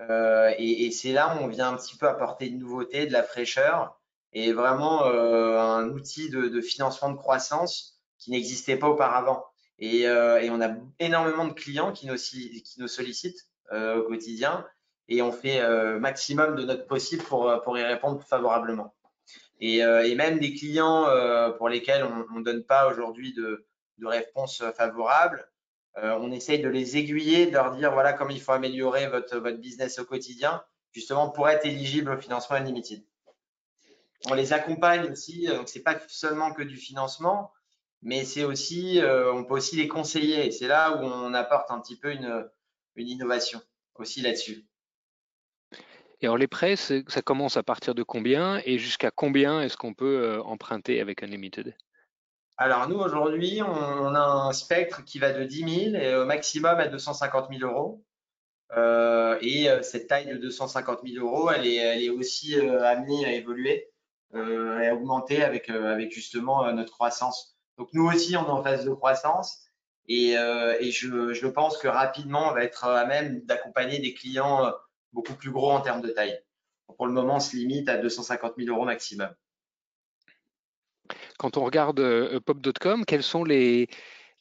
Euh, 0.00 0.50
et, 0.56 0.90
c'est 0.90 1.12
là 1.12 1.36
où 1.36 1.44
on 1.44 1.48
vient 1.48 1.68
un 1.68 1.76
petit 1.76 1.98
peu 1.98 2.08
apporter 2.08 2.46
une 2.46 2.58
nouveauté, 2.58 3.06
de 3.06 3.12
la 3.12 3.22
fraîcheur 3.22 4.00
et 4.32 4.54
vraiment 4.54 5.04
un 5.04 5.90
outil 5.90 6.30
de, 6.30 6.60
financement 6.62 7.10
de 7.10 7.18
croissance 7.18 8.00
qui 8.16 8.30
n'existait 8.30 8.78
pas 8.78 8.88
auparavant. 8.88 9.44
Et, 9.78 10.08
on 10.08 10.60
a 10.62 10.70
énormément 11.00 11.46
de 11.46 11.52
clients 11.52 11.92
qui 11.92 12.06
nous, 12.06 12.16
qui 12.16 12.76
nous 12.78 12.88
sollicitent 12.88 13.46
au 13.70 14.04
quotidien 14.04 14.66
et 15.08 15.20
on 15.20 15.32
fait 15.32 15.60
maximum 15.98 16.56
de 16.56 16.64
notre 16.64 16.86
possible 16.86 17.22
pour, 17.24 17.60
pour 17.62 17.76
y 17.76 17.82
répondre 17.82 18.22
favorablement. 18.22 18.94
Euh, 19.62 20.02
et, 20.02 20.14
même 20.14 20.38
des 20.38 20.54
clients 20.54 21.06
euh, 21.06 21.50
pour 21.50 21.68
lesquels 21.68 22.04
on 22.04 22.38
ne 22.38 22.44
donne 22.44 22.64
pas 22.64 22.88
aujourd'hui 22.88 23.32
de, 23.34 23.66
réponse 24.04 24.64
favorable, 24.76 25.48
euh, 25.98 26.18
on 26.20 26.32
essaye 26.32 26.60
de 26.60 26.68
les 26.68 26.96
aiguiller, 26.96 27.46
de 27.46 27.52
leur 27.52 27.76
dire 27.76 27.92
voilà 27.92 28.12
comment 28.12 28.30
il 28.30 28.40
faut 28.40 28.50
améliorer 28.50 29.06
votre, 29.06 29.38
business 29.52 30.00
au 30.00 30.04
quotidien, 30.04 30.64
justement 30.90 31.30
pour 31.30 31.48
être 31.48 31.64
éligible 31.64 32.10
au 32.10 32.20
financement 32.20 32.56
unlimited. 32.56 33.04
On 34.28 34.34
les 34.34 34.52
accompagne 34.52 35.12
aussi, 35.12 35.46
donc 35.46 35.68
c'est 35.68 35.84
pas 35.84 36.00
seulement 36.08 36.52
que 36.52 36.62
du 36.62 36.76
financement, 36.76 37.52
mais 38.02 38.24
c'est 38.24 38.42
aussi, 38.42 39.00
on 39.00 39.44
peut 39.44 39.54
aussi 39.54 39.76
les 39.76 39.86
conseiller. 39.86 40.50
C'est 40.50 40.66
là 40.66 40.96
où 40.96 41.04
on 41.04 41.32
apporte 41.34 41.70
un 41.70 41.78
petit 41.80 41.96
peu 41.96 42.12
une 42.12 43.08
innovation 43.08 43.60
aussi 43.94 44.20
là-dessus. 44.20 44.66
Et 46.22 46.26
alors 46.26 46.38
les 46.38 46.46
prêts, 46.46 46.76
ça 46.76 47.22
commence 47.22 47.56
à 47.56 47.64
partir 47.64 47.96
de 47.96 48.04
combien 48.04 48.62
et 48.64 48.78
jusqu'à 48.78 49.10
combien 49.10 49.60
est-ce 49.60 49.76
qu'on 49.76 49.92
peut 49.92 50.22
euh, 50.22 50.42
emprunter 50.42 51.00
avec 51.00 51.24
Unlimited? 51.24 51.74
Alors 52.56 52.88
nous 52.88 52.96
aujourd'hui, 52.96 53.60
on, 53.60 54.14
a 54.14 54.20
un 54.20 54.52
spectre 54.52 55.04
qui 55.04 55.18
va 55.18 55.32
de 55.32 55.42
10 55.42 55.90
000 55.90 55.96
et 55.96 56.14
au 56.14 56.24
maximum 56.24 56.78
à 56.78 56.86
250 56.86 57.48
000 57.52 57.68
euros. 57.68 58.04
Euh, 58.76 59.36
et 59.40 59.68
euh, 59.68 59.82
cette 59.82 60.06
taille 60.06 60.26
de 60.26 60.36
250 60.36 61.00
000 61.04 61.26
euros, 61.26 61.50
elle 61.50 61.66
est, 61.66 62.08
aussi 62.08 62.54
amenée 62.54 63.26
à 63.26 63.32
évoluer 63.32 63.90
et 64.34 64.86
à 64.88 64.94
augmenter 64.94 65.42
avec, 65.42 65.70
justement 66.12 66.72
notre 66.72 66.92
croissance. 66.92 67.58
Donc 67.78 67.88
nous 67.94 68.06
aussi, 68.06 68.36
on 68.36 68.46
est 68.46 68.50
en 68.50 68.62
phase 68.62 68.84
de 68.84 68.92
croissance 68.92 69.64
et, 70.06 70.34
je, 70.34 71.46
pense 71.48 71.76
que 71.78 71.88
rapidement, 71.88 72.50
on 72.50 72.54
va 72.54 72.62
être 72.62 72.84
à 72.84 73.04
même 73.06 73.40
d'accompagner 73.44 73.98
des 73.98 74.14
clients 74.14 74.72
beaucoup 75.12 75.34
plus 75.34 75.50
gros 75.50 75.70
en 75.70 75.80
termes 75.80 76.02
de 76.02 76.10
taille. 76.10 76.38
Pour 76.96 77.06
le 77.06 77.12
moment, 77.12 77.36
on 77.36 77.40
se 77.40 77.56
limite 77.56 77.88
à 77.88 77.98
250 77.98 78.54
000 78.58 78.74
euros 78.74 78.84
maximum. 78.84 79.30
Quand 81.38 81.56
on 81.56 81.64
regarde 81.64 82.00
euh, 82.00 82.40
pop.com, 82.40 83.04
quels 83.04 83.22
sont 83.22 83.44
les, 83.44 83.88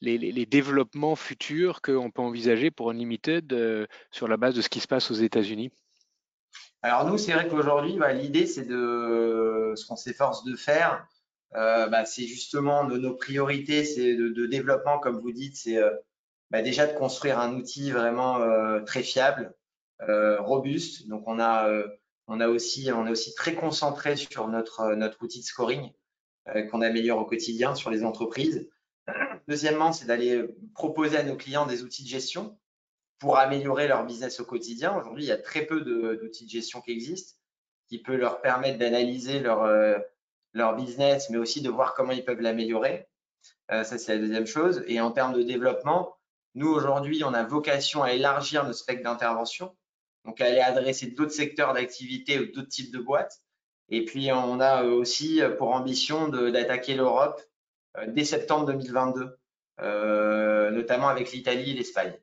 les, 0.02 0.46
développements 0.46 1.16
futurs 1.16 1.82
qu'on 1.82 2.12
peut 2.12 2.22
envisager 2.22 2.72
pour 2.72 2.92
Unlimited 2.92 3.52
euh, 3.54 3.88
sur 4.12 4.28
la 4.28 4.38
base 4.38 4.56
de 4.56 4.62
ce 4.62 4.70
qui 4.70 4.80
se 4.80 4.88
passe 4.88 5.12
aux 5.12 5.16
États-Unis? 5.16 5.72
Alors 6.84 7.06
nous, 7.06 7.18
c'est 7.18 7.34
vrai 7.34 7.48
qu'aujourd'hui, 7.48 7.98
bah, 7.98 8.14
l'idée, 8.14 8.46
c'est 8.46 8.66
de 8.66 9.74
ce 9.76 9.86
qu'on 9.86 9.96
s'efforce 9.96 10.44
de 10.44 10.56
faire. 10.56 11.06
Euh, 11.56 11.88
bah, 11.88 12.06
c'est 12.06 12.26
justement 12.26 12.86
de 12.86 12.98
nos 12.98 13.16
priorités, 13.16 13.84
c'est 13.84 14.16
de, 14.16 14.46
développement, 14.46 15.00
comme 15.00 15.20
vous 15.20 15.32
dites, 15.32 15.56
c'est 15.56 15.80
bah, 16.50 16.62
déjà 16.62 16.88
de 16.88 16.98
construire 16.98 17.40
un 17.40 17.56
outil 17.56 17.92
vraiment 17.92 18.40
très 18.86 19.04
fiable, 19.04 19.54
robuste. 20.40 21.08
Donc 21.08 21.28
on 21.28 21.40
a, 21.40 21.70
euh, 21.70 21.88
on 22.28 22.40
a 22.40 22.48
aussi, 22.48 22.92
on 22.92 23.08
est 23.08 23.12
aussi 23.12 23.34
très 23.36 23.56
concentré 23.56 24.16
sur 24.16 24.48
notre, 24.48 24.82
euh, 24.82 24.96
notre 24.96 25.22
outil 25.24 25.40
de 25.40 25.46
scoring 25.46 25.92
qu'on 26.72 26.82
améliore 26.82 27.20
au 27.20 27.26
quotidien 27.26 27.76
sur 27.76 27.92
les 27.92 28.04
entreprises. 28.04 28.68
Deuxièmement, 29.48 29.94
c'est 29.94 30.06
d'aller 30.06 30.44
proposer 30.74 31.18
à 31.18 31.24
nos 31.24 31.36
clients 31.36 31.68
des 31.68 31.84
outils 31.84 32.04
de 32.04 32.08
gestion 32.08 32.58
pour 33.20 33.38
améliorer 33.38 33.88
leur 33.88 34.04
business 34.08 34.40
au 34.40 34.46
quotidien. 34.46 34.98
Aujourd'hui, 34.98 35.24
il 35.24 35.28
y 35.28 35.32
a 35.32 35.38
très 35.38 35.68
peu 35.68 35.82
d'outils 35.82 36.46
de, 36.46 36.50
gestion 36.50 36.82
qui 36.82 36.92
existent, 36.94 37.38
qui 37.90 38.00
peuvent 38.00 38.18
leur 38.18 38.42
permettre 38.42 38.80
d'analyser 38.80 39.40
leur, 39.40 39.68
leur 40.54 40.76
business, 40.76 41.30
mais 41.30 41.38
aussi 41.38 41.62
de 41.62 41.70
voir 41.70 41.94
comment 41.94 42.12
ils 42.12 42.26
peuvent 42.26 42.42
l'améliorer. 42.42 43.08
ça, 43.70 43.84
c'est 43.84 44.16
la 44.16 44.20
deuxième 44.20 44.48
chose. 44.48 44.84
Et 44.88 45.00
en 45.00 45.12
termes 45.12 45.34
de 45.34 45.44
développement, 45.44 46.18
nous, 46.56 46.70
aujourd'hui, 46.70 47.24
on 47.24 47.36
a 47.36 47.44
vocation 47.44 48.02
à 48.02 48.14
élargir 48.14 48.64
notre 48.64 48.80
spectre 48.80 49.04
d'intervention 49.04 49.76
donc 50.26 50.40
aller 50.42 50.60
adresser 50.60 51.08
d'autres 51.08 51.32
secteurs 51.32 51.74
d'activité 51.74 52.40
ou 52.40 52.46
d'autres 52.52 52.70
types 52.70 52.92
de 52.92 53.00
boîtes. 53.00 53.42
Et 53.90 54.06
puis 54.06 54.32
on 54.32 54.60
a 54.60 54.84
euh, 54.84 54.92
aussi 54.92 55.42
euh, 55.42 55.50
pour 55.56 55.70
ambition 55.72 56.30
d'attaquer 56.30 56.96
l'Europe 56.96 57.42
euh, 57.98 58.06
dès 58.08 58.24
septembre 58.24 58.66
2022, 58.68 59.38
notamment 60.72 61.10
avec 61.10 61.32
l'Italie 61.32 61.72
et 61.72 61.74
l'Espagne. 61.74 62.18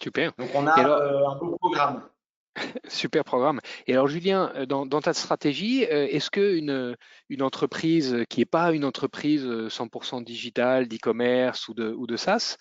Super. 0.00 0.32
Donc 0.38 0.50
on 0.54 0.66
a 0.66 0.80
un 0.80 1.36
beau 1.36 1.56
programme. 1.56 2.08
Super 2.88 3.24
programme. 3.24 3.60
Et 3.86 3.94
alors, 3.94 4.06
Julien, 4.06 4.52
dans, 4.66 4.86
ta 4.86 5.12
stratégie, 5.12 5.82
est-ce 5.82 6.30
qu'une 6.30 6.96
une 7.28 7.42
entreprise 7.42 8.24
qui 8.28 8.40
n'est 8.40 8.46
pas 8.46 8.72
une 8.72 8.84
entreprise 8.84 9.44
100% 9.44 10.20
euh, 10.20 10.24
digitale, 10.24 10.88
d'e-commerce 10.88 11.68
ou 11.68 11.74
de, 11.74 11.92
ou 11.92 12.06
de 12.06 12.16
SaaS, 12.16 12.56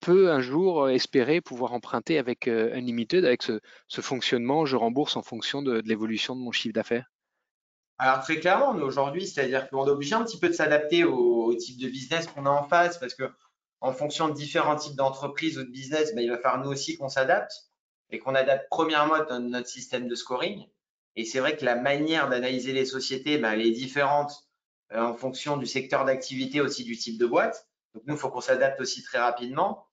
peut 0.00 0.30
un 0.30 0.40
jour 0.40 0.90
espérer 0.90 1.40
pouvoir 1.40 1.72
emprunter 1.72 2.18
avec 2.18 2.48
Unlimited, 2.48 3.24
avec 3.24 3.42
ce, 3.42 3.60
fonctionnement, 4.00 4.66
je 4.66 4.76
rembourse 4.76 5.16
en 5.16 5.22
fonction 5.22 5.62
de, 5.62 5.82
l'évolution 5.84 6.36
de 6.36 6.40
mon 6.40 6.52
chiffre 6.52 6.74
d'affaires? 6.74 7.10
Alors 7.98 8.22
très 8.22 8.40
clairement, 8.40 8.72
aujourd'hui, 8.72 9.26
c'est-à-dire 9.26 9.68
qu'on 9.70 9.86
est 9.86 9.90
obligé 9.90 10.14
un 10.14 10.24
petit 10.24 10.38
peu 10.38 10.48
de 10.48 10.54
s'adapter 10.54 11.04
au, 11.04 11.54
type 11.54 11.80
de 11.80 11.88
business 11.88 12.26
qu'on 12.26 12.46
a 12.46 12.50
en 12.50 12.64
face, 12.64 12.98
parce 12.98 13.14
que 13.14 13.24
en 13.80 13.92
fonction 13.92 14.28
de 14.28 14.34
différents 14.34 14.76
types 14.76 14.96
d'entreprises 14.96 15.58
ou 15.58 15.62
de 15.62 15.70
business, 15.70 16.14
ben, 16.14 16.22
il 16.22 16.30
va 16.30 16.38
falloir 16.38 16.64
nous 16.64 16.70
aussi 16.70 16.96
qu'on 16.96 17.08
s'adapte 17.08 17.52
et 18.10 18.18
qu'on 18.18 18.34
adapte 18.34 18.66
premièrement 18.70 19.16
notre 19.40 19.68
système 19.68 20.08
de 20.08 20.14
scoring. 20.14 20.66
Et 21.16 21.24
c'est 21.24 21.38
vrai 21.38 21.56
que 21.56 21.64
la 21.64 21.76
manière 21.76 22.28
d'analyser 22.28 22.72
les 22.72 22.86
sociétés, 22.86 23.38
ben, 23.38 23.52
elle 23.52 23.60
est 23.60 23.70
différente 23.70 24.32
euh, 24.92 25.02
en 25.02 25.14
fonction 25.14 25.56
du 25.56 25.66
secteur 25.66 26.04
d'activité, 26.04 26.60
aussi 26.60 26.84
du 26.84 26.96
type 26.96 27.18
de 27.18 27.26
boîte. 27.26 27.68
Donc 27.94 28.02
nous, 28.06 28.14
il 28.14 28.18
faut 28.20 28.30
qu'on 28.30 28.40
s'adapte 28.40 28.80
aussi 28.80 29.02
très 29.02 29.18
rapidement. 29.18 29.86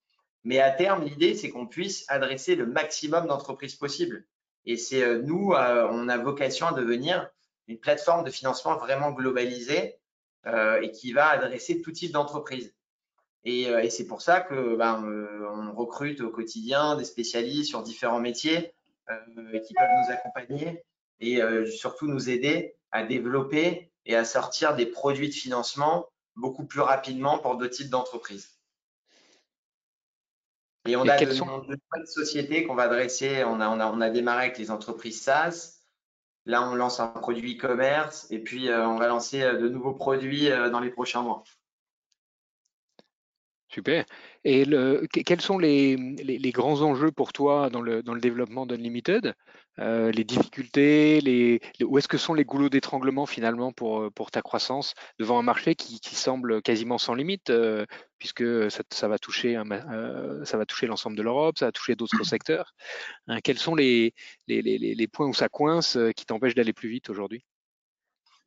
Mais 0.44 0.58
à 0.58 0.70
terme, 0.70 1.04
l'idée, 1.04 1.34
c'est 1.34 1.50
qu'on 1.50 1.66
puisse 1.66 2.04
adresser 2.08 2.56
le 2.56 2.66
maximum 2.66 3.26
d'entreprises 3.26 3.76
possibles. 3.76 4.26
Et 4.64 4.76
c'est 4.76 5.02
euh, 5.02 5.22
nous, 5.22 5.52
euh, 5.52 5.88
on 5.90 6.08
a 6.08 6.18
vocation 6.18 6.66
à 6.66 6.72
devenir 6.72 7.28
une 7.68 7.78
plateforme 7.78 8.24
de 8.24 8.30
financement 8.30 8.76
vraiment 8.76 9.12
globalisée 9.12 9.98
et 10.44 10.90
qui 10.90 11.12
va 11.12 11.28
adresser 11.28 11.80
tout 11.82 11.92
type 11.92 12.10
d'entreprise. 12.10 12.74
Euh, 13.46 13.78
et, 13.78 13.90
c'est 13.90 14.06
pour 14.06 14.22
ça 14.22 14.40
que 14.40 14.76
ben, 14.76 15.04
euh, 15.04 15.48
on 15.52 15.72
recrute 15.74 16.20
au 16.20 16.30
quotidien 16.30 16.96
des 16.96 17.04
spécialistes 17.04 17.70
sur 17.70 17.82
différents 17.82 18.20
métiers 18.20 18.72
euh, 19.10 19.58
qui 19.60 19.74
peuvent 19.74 19.88
nous 20.06 20.12
accompagner 20.12 20.84
et 21.20 21.40
surtout 21.66 22.08
nous 22.08 22.30
aider 22.30 22.74
à 22.90 23.04
développer 23.04 23.92
et 24.06 24.16
à 24.16 24.24
sortir 24.24 24.74
des 24.74 24.86
produits 24.86 25.28
de 25.28 25.34
financement 25.34 26.08
beaucoup 26.36 26.64
plus 26.64 26.80
rapidement 26.80 27.38
pour 27.38 27.56
d'autres 27.56 27.74
types 27.74 27.90
d'entreprises. 27.90 28.58
Et 30.86 30.96
on 30.96 31.06
a 31.06 31.16
de, 31.16 31.32
sont... 31.32 31.64
sociétés 32.06 32.64
qu'on 32.64 32.74
va 32.74 32.84
adresser. 32.84 33.44
On 33.44 33.60
a, 33.60 33.68
on, 33.68 33.78
a, 33.78 33.86
on 33.86 34.00
a 34.00 34.10
démarré 34.10 34.46
avec 34.46 34.58
les 34.58 34.70
entreprises 34.70 35.22
SaaS. 35.22 35.78
Là, 36.44 36.68
on 36.68 36.74
lance 36.74 36.98
un 36.98 37.06
produit 37.06 37.56
e-commerce 37.56 38.26
et 38.30 38.40
puis 38.40 38.68
euh, 38.68 38.84
on 38.84 38.96
va 38.96 39.06
lancer 39.06 39.42
euh, 39.42 39.58
de 39.58 39.68
nouveaux 39.68 39.94
produits 39.94 40.50
euh, 40.50 40.70
dans 40.70 40.80
les 40.80 40.90
prochains 40.90 41.22
mois. 41.22 41.44
Super. 43.68 44.04
Et 44.44 44.64
le, 44.64 45.06
quels 45.06 45.40
sont 45.40 45.56
les, 45.56 45.96
les, 45.96 46.50
grands 46.50 46.82
enjeux 46.82 47.12
pour 47.12 47.32
toi 47.32 47.70
dans 47.70 47.80
le, 47.80 48.02
dans 48.02 48.12
le 48.12 48.20
développement 48.20 48.66
d'Unlimited? 48.66 49.34
Euh, 49.78 50.10
Les 50.10 50.24
difficultés, 50.24 51.20
les, 51.20 51.60
où 51.80 51.96
est-ce 51.96 52.08
que 52.08 52.18
sont 52.18 52.34
les 52.34 52.44
goulots 52.44 52.68
d'étranglement 52.68 53.24
finalement 53.24 53.72
pour, 53.72 54.10
pour 54.12 54.32
ta 54.32 54.42
croissance 54.42 54.94
devant 55.20 55.38
un 55.38 55.42
marché 55.42 55.76
qui, 55.76 56.00
qui 56.00 56.16
semble 56.16 56.60
quasiment 56.60 56.98
sans 56.98 57.14
limite, 57.14 57.50
euh, 57.50 57.86
puisque 58.18 58.70
ça, 58.70 58.82
ça, 58.90 59.06
va 59.06 59.18
toucher, 59.18 59.56
euh, 59.56 60.44
ça 60.44 60.58
va 60.58 60.66
toucher 60.66 60.88
l'ensemble 60.88 61.16
de 61.16 61.22
l'Europe, 61.22 61.58
ça 61.58 61.66
va 61.66 61.72
toucher 61.72 61.94
d'autres 61.94 62.24
secteurs. 62.24 62.74
Hein, 63.28 63.38
quels 63.44 63.58
sont 63.58 63.76
les, 63.76 64.12
les, 64.48 64.60
les, 64.60 65.08
points 65.08 65.28
où 65.28 65.34
ça 65.34 65.48
coince 65.48 65.96
qui 66.16 66.26
t'empêchent 66.26 66.56
d'aller 66.56 66.72
plus 66.72 66.88
vite 66.88 67.10
aujourd'hui? 67.10 67.44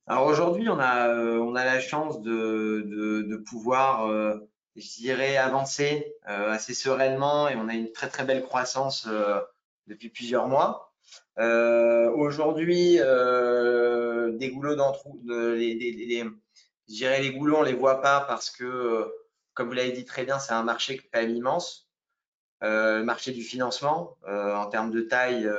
Alors 0.07 0.25
aujourd'hui, 0.25 0.67
on 0.67 0.77
a, 0.77 1.09
on 1.39 1.55
a 1.55 1.63
la 1.63 1.79
chance 1.79 2.21
de, 2.21 2.83
de, 2.85 3.21
de 3.21 3.37
pouvoir 3.37 4.37
je 4.75 4.95
dirais, 4.95 5.37
avancer 5.37 6.15
euh, 6.27 6.51
assez 6.51 6.73
sereinement 6.73 7.47
et 7.47 7.55
on 7.55 7.67
a 7.67 7.73
une 7.73 7.91
très 7.91 8.09
très 8.09 8.25
belle 8.25 8.43
croissance 8.43 9.07
euh, 9.07 9.39
depuis 9.87 10.09
plusieurs 10.09 10.47
mois. 10.47 10.93
Euh, 11.39 12.09
Aujourd'hui, 12.11 12.97
des 12.97 14.51
goulots 14.51 14.75
d'entre, 14.75 15.07
les, 15.25 16.23
je 16.87 16.93
dirais 16.93 17.21
les 17.21 17.31
goulots, 17.31 17.57
on 17.57 17.63
les 17.63 17.73
voit 17.73 18.01
pas 18.01 18.21
parce 18.21 18.49
que, 18.49 19.11
comme 19.53 19.67
vous 19.67 19.73
l'avez 19.73 19.91
dit 19.91 20.05
très 20.05 20.25
bien, 20.25 20.39
c'est 20.39 20.53
un 20.53 20.63
marché 20.63 20.97
quand 20.97 21.21
même 21.21 21.35
immense. 21.35 21.89
Euh, 22.63 23.03
marché 23.03 23.31
du 23.31 23.43
financement, 23.43 24.17
en 24.27 24.65
termes 24.67 24.91
de 24.91 25.01
taille, 25.01 25.49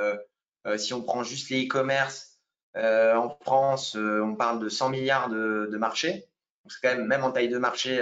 si 0.77 0.93
on 0.93 1.01
prend 1.01 1.23
juste 1.23 1.49
les 1.49 1.65
e-commerce, 1.65 2.39
en 2.75 3.29
France, 3.41 3.95
on 3.95 4.35
parle 4.35 4.59
de 4.59 4.69
100 4.69 4.89
milliards 4.89 5.29
de, 5.29 5.69
de 5.71 5.77
marché. 5.77 6.27
C'est 6.67 6.81
quand 6.81 6.95
même, 6.97 7.07
même 7.07 7.23
en 7.23 7.31
taille 7.31 7.49
de 7.49 7.57
marché, 7.57 8.01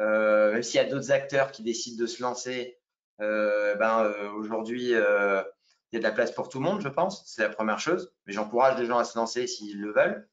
euh, 0.00 0.52
même 0.52 0.62
s'il 0.62 0.76
y 0.76 0.84
a 0.84 0.84
d'autres 0.84 1.10
acteurs 1.10 1.50
qui 1.50 1.62
décident 1.62 2.00
de 2.00 2.06
se 2.06 2.22
lancer, 2.22 2.78
euh, 3.20 3.74
ben, 3.74 4.04
euh, 4.04 4.30
aujourd'hui, 4.32 4.84
il 4.84 4.90
y 4.90 5.96
a 5.96 5.98
de 5.98 6.02
la 6.02 6.12
place 6.12 6.32
pour 6.32 6.48
tout 6.48 6.58
le 6.58 6.64
monde, 6.64 6.80
je 6.80 6.88
pense. 6.88 7.24
C'est 7.26 7.42
la 7.42 7.48
première 7.48 7.80
chose. 7.80 8.12
Mais 8.26 8.32
j'encourage 8.32 8.78
les 8.78 8.86
gens 8.86 8.98
à 8.98 9.04
se 9.04 9.18
lancer 9.18 9.46
s'ils 9.46 9.80
le 9.80 9.92
veulent. 9.92 10.28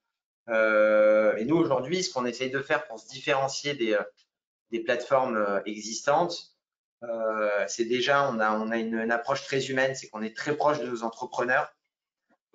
et 1.39 1.45
nous, 1.45 1.58
aujourd'hui, 1.58 2.04
ce 2.04 2.13
qu'on 2.13 2.25
essaye 2.25 2.51
de 2.51 2.62
faire 2.62 2.86
pour 2.86 2.99
se 2.99 3.08
différencier 3.10 3.73
des, 3.73 3.97
plateformes 4.84 5.62
existantes, 5.65 6.56
c'est 7.67 7.86
déjà, 7.86 8.30
on 8.30 8.39
a, 8.39 8.51
on 8.51 8.71
a 8.71 8.78
une, 8.78 9.12
approche 9.12 9.43
très 9.45 9.65
humaine, 9.67 9.95
c'est 9.95 10.10
qu'on 10.10 10.21
est 10.21 10.36
très 10.36 10.56
proche 10.56 10.80
de 10.80 10.88
nos 10.88 11.04
entrepreneurs. 11.04 11.73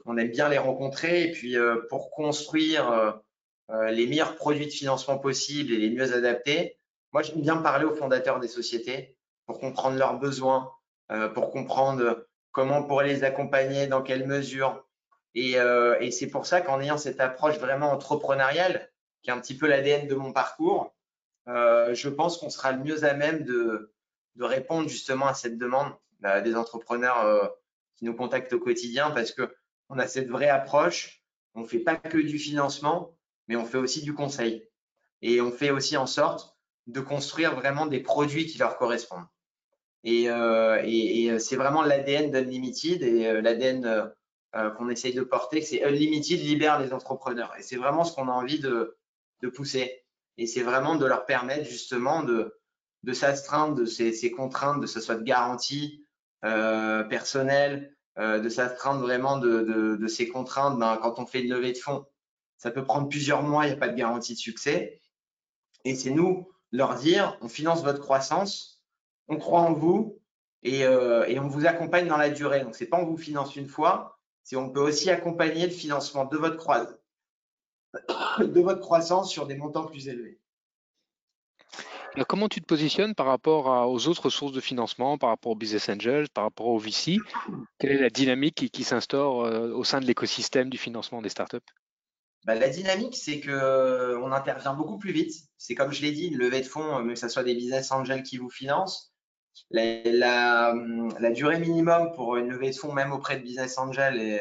On 0.06 0.16
aime 0.16 0.30
bien 0.30 0.48
les 0.48 0.58
rencontrer 0.58 1.24
et 1.24 1.32
puis 1.32 1.56
pour 1.88 2.10
construire 2.10 3.20
les 3.68 4.06
meilleurs 4.06 4.36
produits 4.36 4.66
de 4.66 4.72
financement 4.72 5.18
possibles 5.18 5.72
et 5.72 5.78
les 5.78 5.90
mieux 5.90 6.14
adaptés, 6.14 6.79
moi, 7.12 7.22
j'aime 7.22 7.40
bien 7.40 7.56
parler 7.56 7.84
aux 7.84 7.94
fondateurs 7.94 8.40
des 8.40 8.48
sociétés 8.48 9.16
pour 9.46 9.58
comprendre 9.58 9.96
leurs 9.96 10.18
besoins, 10.18 10.72
euh, 11.10 11.28
pour 11.28 11.50
comprendre 11.50 12.26
comment 12.52 12.78
on 12.78 12.84
pourrait 12.84 13.08
les 13.08 13.24
accompagner, 13.24 13.86
dans 13.86 14.02
quelle 14.02 14.26
mesure. 14.26 14.86
Et, 15.34 15.58
euh, 15.58 15.98
et 16.00 16.10
c'est 16.10 16.28
pour 16.28 16.46
ça 16.46 16.60
qu'en 16.60 16.80
ayant 16.80 16.98
cette 16.98 17.20
approche 17.20 17.58
vraiment 17.58 17.92
entrepreneuriale, 17.92 18.90
qui 19.22 19.30
est 19.30 19.32
un 19.32 19.40
petit 19.40 19.56
peu 19.56 19.66
l'ADN 19.66 20.06
de 20.06 20.14
mon 20.14 20.32
parcours, 20.32 20.94
euh, 21.48 21.94
je 21.94 22.08
pense 22.08 22.36
qu'on 22.36 22.50
sera 22.50 22.72
le 22.72 22.82
mieux 22.82 23.04
à 23.04 23.14
même 23.14 23.44
de, 23.44 23.92
de 24.36 24.44
répondre 24.44 24.88
justement 24.88 25.26
à 25.26 25.34
cette 25.34 25.58
demande 25.58 25.92
bah, 26.20 26.40
des 26.40 26.54
entrepreneurs 26.56 27.24
euh, 27.24 27.46
qui 27.96 28.04
nous 28.04 28.14
contactent 28.14 28.52
au 28.52 28.60
quotidien 28.60 29.10
parce 29.10 29.32
que 29.32 29.54
on 29.88 29.98
a 29.98 30.06
cette 30.06 30.28
vraie 30.28 30.48
approche. 30.48 31.22
On 31.54 31.62
ne 31.62 31.66
fait 31.66 31.80
pas 31.80 31.96
que 31.96 32.18
du 32.18 32.38
financement, 32.38 33.16
mais 33.48 33.56
on 33.56 33.64
fait 33.64 33.78
aussi 33.78 34.02
du 34.02 34.14
conseil. 34.14 34.68
Et 35.22 35.40
on 35.40 35.50
fait 35.50 35.70
aussi 35.70 35.96
en 35.96 36.06
sorte 36.06 36.56
de 36.90 37.00
construire 37.00 37.54
vraiment 37.54 37.86
des 37.86 38.00
produits 38.00 38.46
qui 38.46 38.58
leur 38.58 38.76
correspondent. 38.76 39.26
Et, 40.04 40.30
euh, 40.30 40.80
et, 40.84 41.38
c'est 41.38 41.56
vraiment 41.56 41.82
l'ADN 41.82 42.30
d'Unlimited 42.30 43.02
et 43.02 43.26
euh, 43.26 43.40
l'ADN 43.42 44.12
euh, 44.56 44.70
qu'on 44.70 44.88
essaye 44.88 45.12
de 45.12 45.22
porter, 45.22 45.60
c'est 45.60 45.84
Unlimited 45.84 46.40
libère 46.40 46.80
les 46.80 46.92
entrepreneurs. 46.92 47.54
Et 47.58 47.62
c'est 47.62 47.76
vraiment 47.76 48.04
ce 48.04 48.14
qu'on 48.14 48.28
a 48.28 48.32
envie 48.32 48.58
de, 48.58 48.96
de 49.42 49.48
pousser. 49.48 50.02
Et 50.38 50.46
c'est 50.46 50.62
vraiment 50.62 50.96
de 50.96 51.04
leur 51.04 51.26
permettre 51.26 51.68
justement 51.68 52.22
de, 52.22 52.56
de 53.02 53.12
s'astreindre 53.12 53.74
de 53.74 53.84
ces, 53.84 54.12
ces, 54.12 54.30
contraintes, 54.30 54.80
de 54.80 54.86
ce 54.86 55.00
soit 55.00 55.16
de 55.16 55.22
garantie 55.22 56.06
euh, 56.44 57.04
personnelle, 57.04 57.94
de 58.18 58.48
s'astreindre 58.50 59.00
vraiment 59.00 59.38
de, 59.38 59.62
de, 59.62 59.96
de, 59.96 60.06
ces 60.06 60.28
contraintes. 60.28 60.78
Ben, 60.78 60.98
quand 61.00 61.18
on 61.18 61.24
fait 61.24 61.40
une 61.40 61.48
levée 61.48 61.72
de 61.72 61.78
fonds, 61.78 62.04
ça 62.58 62.70
peut 62.70 62.84
prendre 62.84 63.08
plusieurs 63.08 63.42
mois, 63.42 63.64
il 63.64 63.68
n'y 63.68 63.76
a 63.76 63.78
pas 63.78 63.88
de 63.88 63.96
garantie 63.96 64.34
de 64.34 64.38
succès. 64.38 65.00
Et 65.86 65.94
c'est 65.94 66.10
nous, 66.10 66.50
leur 66.72 66.94
dire 66.96 67.36
on 67.40 67.48
finance 67.48 67.82
votre 67.82 68.00
croissance, 68.00 68.82
on 69.28 69.36
croit 69.36 69.60
en 69.60 69.72
vous 69.72 70.20
et, 70.62 70.84
euh, 70.84 71.24
et 71.26 71.38
on 71.38 71.48
vous 71.48 71.66
accompagne 71.66 72.06
dans 72.06 72.16
la 72.16 72.30
durée. 72.30 72.62
Donc, 72.62 72.74
c'est 72.74 72.86
pas 72.86 72.98
on 72.98 73.06
vous 73.06 73.16
finance 73.16 73.56
une 73.56 73.68
fois, 73.68 74.18
c'est 74.42 74.56
on 74.56 74.70
peut 74.70 74.80
aussi 74.80 75.10
accompagner 75.10 75.66
le 75.66 75.72
financement 75.72 76.24
de 76.24 76.36
votre, 76.36 76.56
croissance, 76.56 76.94
de 78.38 78.60
votre 78.60 78.80
croissance 78.80 79.30
sur 79.30 79.46
des 79.46 79.56
montants 79.56 79.86
plus 79.86 80.08
élevés. 80.08 80.38
comment 82.28 82.48
tu 82.48 82.60
te 82.60 82.66
positionnes 82.66 83.14
par 83.14 83.26
rapport 83.26 83.88
aux 83.88 84.08
autres 84.08 84.30
sources 84.30 84.52
de 84.52 84.60
financement, 84.60 85.18
par 85.18 85.30
rapport 85.30 85.52
aux 85.52 85.56
business 85.56 85.88
angels, 85.88 86.28
par 86.28 86.44
rapport 86.44 86.66
aux 86.66 86.78
VC 86.78 87.18
Quelle 87.78 87.92
est 87.92 88.00
la 88.00 88.10
dynamique 88.10 88.56
qui, 88.56 88.70
qui 88.70 88.84
s'instaure 88.84 89.44
euh, 89.44 89.72
au 89.72 89.84
sein 89.84 90.00
de 90.00 90.06
l'écosystème 90.06 90.68
du 90.70 90.78
financement 90.78 91.22
des 91.22 91.28
startups? 91.28 91.58
Bah, 92.44 92.54
la 92.54 92.68
dynamique, 92.68 93.16
c'est 93.16 93.40
que 93.40 93.50
euh, 93.50 94.18
on 94.20 94.32
intervient 94.32 94.74
beaucoup 94.74 94.98
plus 94.98 95.12
vite. 95.12 95.34
C'est 95.58 95.74
comme 95.74 95.92
je 95.92 96.02
l'ai 96.02 96.12
dit, 96.12 96.28
une 96.28 96.38
levée 96.38 96.60
de 96.60 96.66
fonds, 96.66 97.00
euh, 97.00 97.08
que 97.08 97.14
ce 97.14 97.28
soit 97.28 97.44
des 97.44 97.54
business 97.54 97.92
angels 97.92 98.22
qui 98.22 98.38
vous 98.38 98.50
financent, 98.50 99.12
la, 99.70 100.72
la, 101.18 101.30
durée 101.30 101.58
minimum 101.58 102.12
pour 102.12 102.36
une 102.36 102.48
levée 102.48 102.70
de 102.70 102.76
fonds, 102.76 102.92
même 102.92 103.12
auprès 103.12 103.36
de 103.36 103.42
business 103.42 103.78
angels, 103.78 104.20
et, 104.20 104.40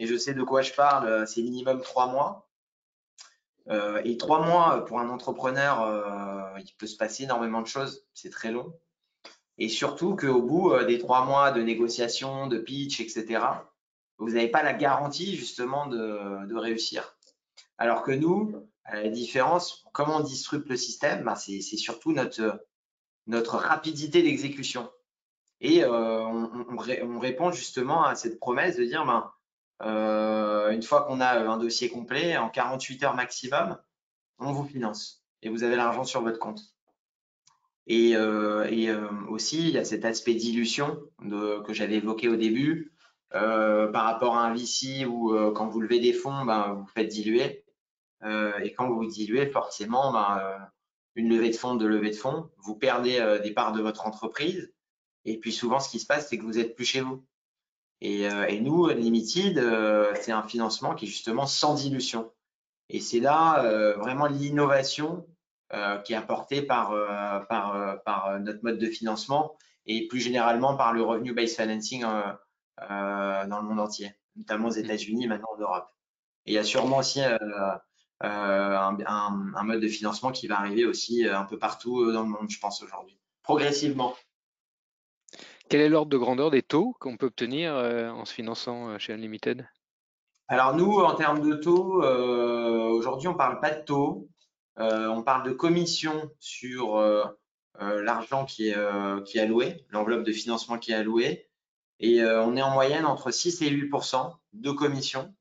et 0.00 0.06
je 0.06 0.16
sais 0.16 0.32
de 0.32 0.42
quoi 0.42 0.62
je 0.62 0.72
parle, 0.72 1.06
euh, 1.06 1.26
c'est 1.26 1.42
minimum 1.42 1.82
trois 1.82 2.06
mois. 2.06 2.48
Euh, 3.68 4.00
et 4.04 4.16
trois 4.16 4.44
mois 4.44 4.84
pour 4.86 4.98
un 4.98 5.10
entrepreneur, 5.10 5.82
euh, 5.82 6.58
il 6.58 6.72
peut 6.78 6.86
se 6.86 6.96
passer 6.96 7.24
énormément 7.24 7.60
de 7.60 7.66
choses. 7.66 8.06
C'est 8.14 8.30
très 8.30 8.50
long. 8.50 8.74
Et 9.58 9.68
surtout 9.68 10.16
qu'au 10.16 10.40
bout 10.40 10.74
des 10.84 10.98
trois 10.98 11.26
mois 11.26 11.50
de 11.50 11.60
négociation, 11.60 12.46
de 12.46 12.58
pitch, 12.58 13.00
etc., 13.00 13.44
vous 14.16 14.30
n'avez 14.30 14.48
pas 14.48 14.62
la 14.62 14.72
garantie 14.72 15.36
justement 15.36 15.86
de, 15.86 16.46
de 16.46 16.54
réussir. 16.56 17.18
Alors 17.80 18.02
que 18.02 18.12
nous, 18.12 18.68
la 18.92 19.08
différence, 19.08 19.86
comment 19.92 20.18
on 20.18 20.20
disrupte 20.20 20.68
le 20.68 20.76
système, 20.76 21.24
bah, 21.24 21.34
c'est 21.34 21.60
surtout 21.60 22.12
notre, 22.12 22.62
notre 23.26 23.56
rapidité 23.56 24.22
d'exécution. 24.22 24.90
Et 25.62 25.82
euh, 25.82 26.22
on, 26.22 27.18
répond 27.18 27.52
justement 27.52 28.04
à 28.04 28.14
cette 28.14 28.38
promesse 28.38 28.76
de 28.76 28.84
dire, 28.84 29.06
ben, 29.06 29.32
euh, 29.82 30.70
une 30.72 30.82
fois 30.82 31.04
qu'on 31.04 31.20
a 31.20 31.38
un 31.38 31.56
dossier 31.56 31.88
complet, 31.88 32.36
en 32.36 32.50
48 32.50 33.02
heures 33.04 33.16
maximum, 33.16 33.78
on 34.38 34.52
vous 34.52 34.64
finance 34.64 35.24
et 35.40 35.48
vous 35.48 35.64
avez 35.64 35.76
l'argent 35.76 36.04
sur 36.04 36.20
votre 36.20 36.38
compte. 36.38 36.60
Et, 37.86 38.14
euh, 38.14 39.08
aussi, 39.30 39.68
il 39.68 39.70
y 39.70 39.78
a 39.78 39.84
cet 39.86 40.04
aspect 40.04 40.34
dilution 40.34 41.00
que 41.18 41.72
j'avais 41.72 41.96
évoqué 41.96 42.28
au 42.28 42.36
début, 42.36 42.92
par 43.30 44.04
rapport 44.04 44.36
à 44.36 44.44
un 44.44 44.54
VC 44.54 45.06
où 45.06 45.32
quand 45.54 45.68
vous 45.68 45.80
levez 45.80 45.98
des 45.98 46.12
fonds, 46.12 46.44
ben, 46.44 46.74
vous 46.74 46.86
faites 46.86 47.08
diluer. 47.08 47.64
Euh, 48.22 48.58
et 48.58 48.72
quand 48.72 48.88
vous 48.88 49.06
diluez, 49.06 49.46
forcément, 49.46 50.12
ben, 50.12 50.38
euh, 50.40 50.58
une 51.14 51.28
levée 51.28 51.50
de 51.50 51.56
fonds, 51.56 51.74
de 51.74 51.86
levée 51.86 52.10
de 52.10 52.16
fonds, 52.16 52.50
vous 52.58 52.76
perdez 52.76 53.18
euh, 53.18 53.38
des 53.38 53.52
parts 53.52 53.72
de 53.72 53.80
votre 53.80 54.06
entreprise. 54.06 54.72
Et 55.24 55.38
puis 55.38 55.52
souvent, 55.52 55.80
ce 55.80 55.88
qui 55.88 55.98
se 55.98 56.06
passe, 56.06 56.28
c'est 56.28 56.38
que 56.38 56.44
vous 56.44 56.58
êtes 56.58 56.74
plus 56.74 56.84
chez 56.84 57.00
vous. 57.00 57.24
Et, 58.02 58.22
et 58.22 58.60
nous, 58.62 58.88
Limited, 58.88 59.62
c'est 60.22 60.32
un 60.32 60.42
financement 60.42 60.94
qui 60.94 61.04
est 61.04 61.08
justement 61.08 61.44
sans 61.44 61.74
dilution. 61.74 62.32
Et 62.88 62.98
c'est 62.98 63.20
là 63.20 63.94
vraiment 63.98 64.24
l'innovation 64.24 65.26
qui 66.04 66.14
est 66.14 66.16
apportée 66.16 66.62
par, 66.62 66.94
par, 67.46 68.02
par 68.04 68.40
notre 68.40 68.64
mode 68.64 68.78
de 68.78 68.86
financement 68.86 69.54
et 69.84 70.08
plus 70.08 70.20
généralement 70.20 70.78
par 70.78 70.94
le 70.94 71.02
revenu-based 71.02 71.56
financing 71.56 72.00
dans 72.00 73.60
le 73.60 73.68
monde 73.68 73.80
entier, 73.80 74.14
notamment 74.34 74.68
aux 74.68 74.72
États-Unis, 74.72 75.26
maintenant 75.26 75.50
en 75.54 75.60
Europe. 75.60 75.88
Et 76.46 76.52
il 76.52 76.54
y 76.54 76.58
a 76.58 76.64
sûrement 76.64 76.96
aussi 76.96 77.20
euh, 78.22 78.76
un, 79.06 79.64
mode 79.64 79.80
de 79.80 79.88
financement 79.88 80.30
qui 80.30 80.46
va 80.46 80.58
arriver 80.58 80.84
aussi 80.84 81.26
euh, 81.26 81.38
un 81.38 81.44
peu 81.44 81.58
partout 81.58 82.02
euh, 82.02 82.12
dans 82.12 82.22
le 82.22 82.28
monde, 82.28 82.50
je 82.50 82.58
pense, 82.58 82.82
aujourd'hui, 82.82 83.18
progressivement. 83.42 84.14
Quel 85.70 85.80
est 85.80 85.88
l'ordre 85.88 86.10
de 86.10 86.18
grandeur 86.18 86.50
des 86.50 86.62
taux 86.62 86.94
qu'on 87.00 87.16
peut 87.16 87.26
obtenir 87.26 87.72
en 87.72 88.24
se 88.24 88.34
finançant 88.34 88.98
chez 88.98 89.12
Unlimited? 89.12 89.68
Alors 90.48 90.74
nous, 90.74 90.98
en 90.98 91.14
termes 91.14 91.48
de 91.48 91.54
taux, 91.54 92.02
aujourd'hui, 92.02 93.28
on 93.28 93.34
ne 93.34 93.38
parle 93.38 93.60
pas 93.60 93.70
de 93.70 93.84
taux. 93.84 94.28
on 94.76 95.22
parle 95.22 95.44
de 95.44 95.52
commission 95.52 96.28
sur 96.40 97.00
l'argent 97.78 98.44
qui 98.46 98.72
qui 99.24 99.38
est 99.38 99.40
alloué, 99.40 99.86
l'enveloppe 99.90 100.24
de 100.24 100.32
financement 100.32 100.76
qui 100.76 100.90
est 100.90 100.96
allouée. 100.96 101.48
Et 102.00 102.20
on 102.24 102.56
est 102.56 102.62
en 102.62 102.72
moyenne 102.72 103.06
entre 103.06 103.30
6 103.30 103.62
et 103.62 103.70
8% 103.70 104.34
de 104.54 104.70
commission. 104.72 105.32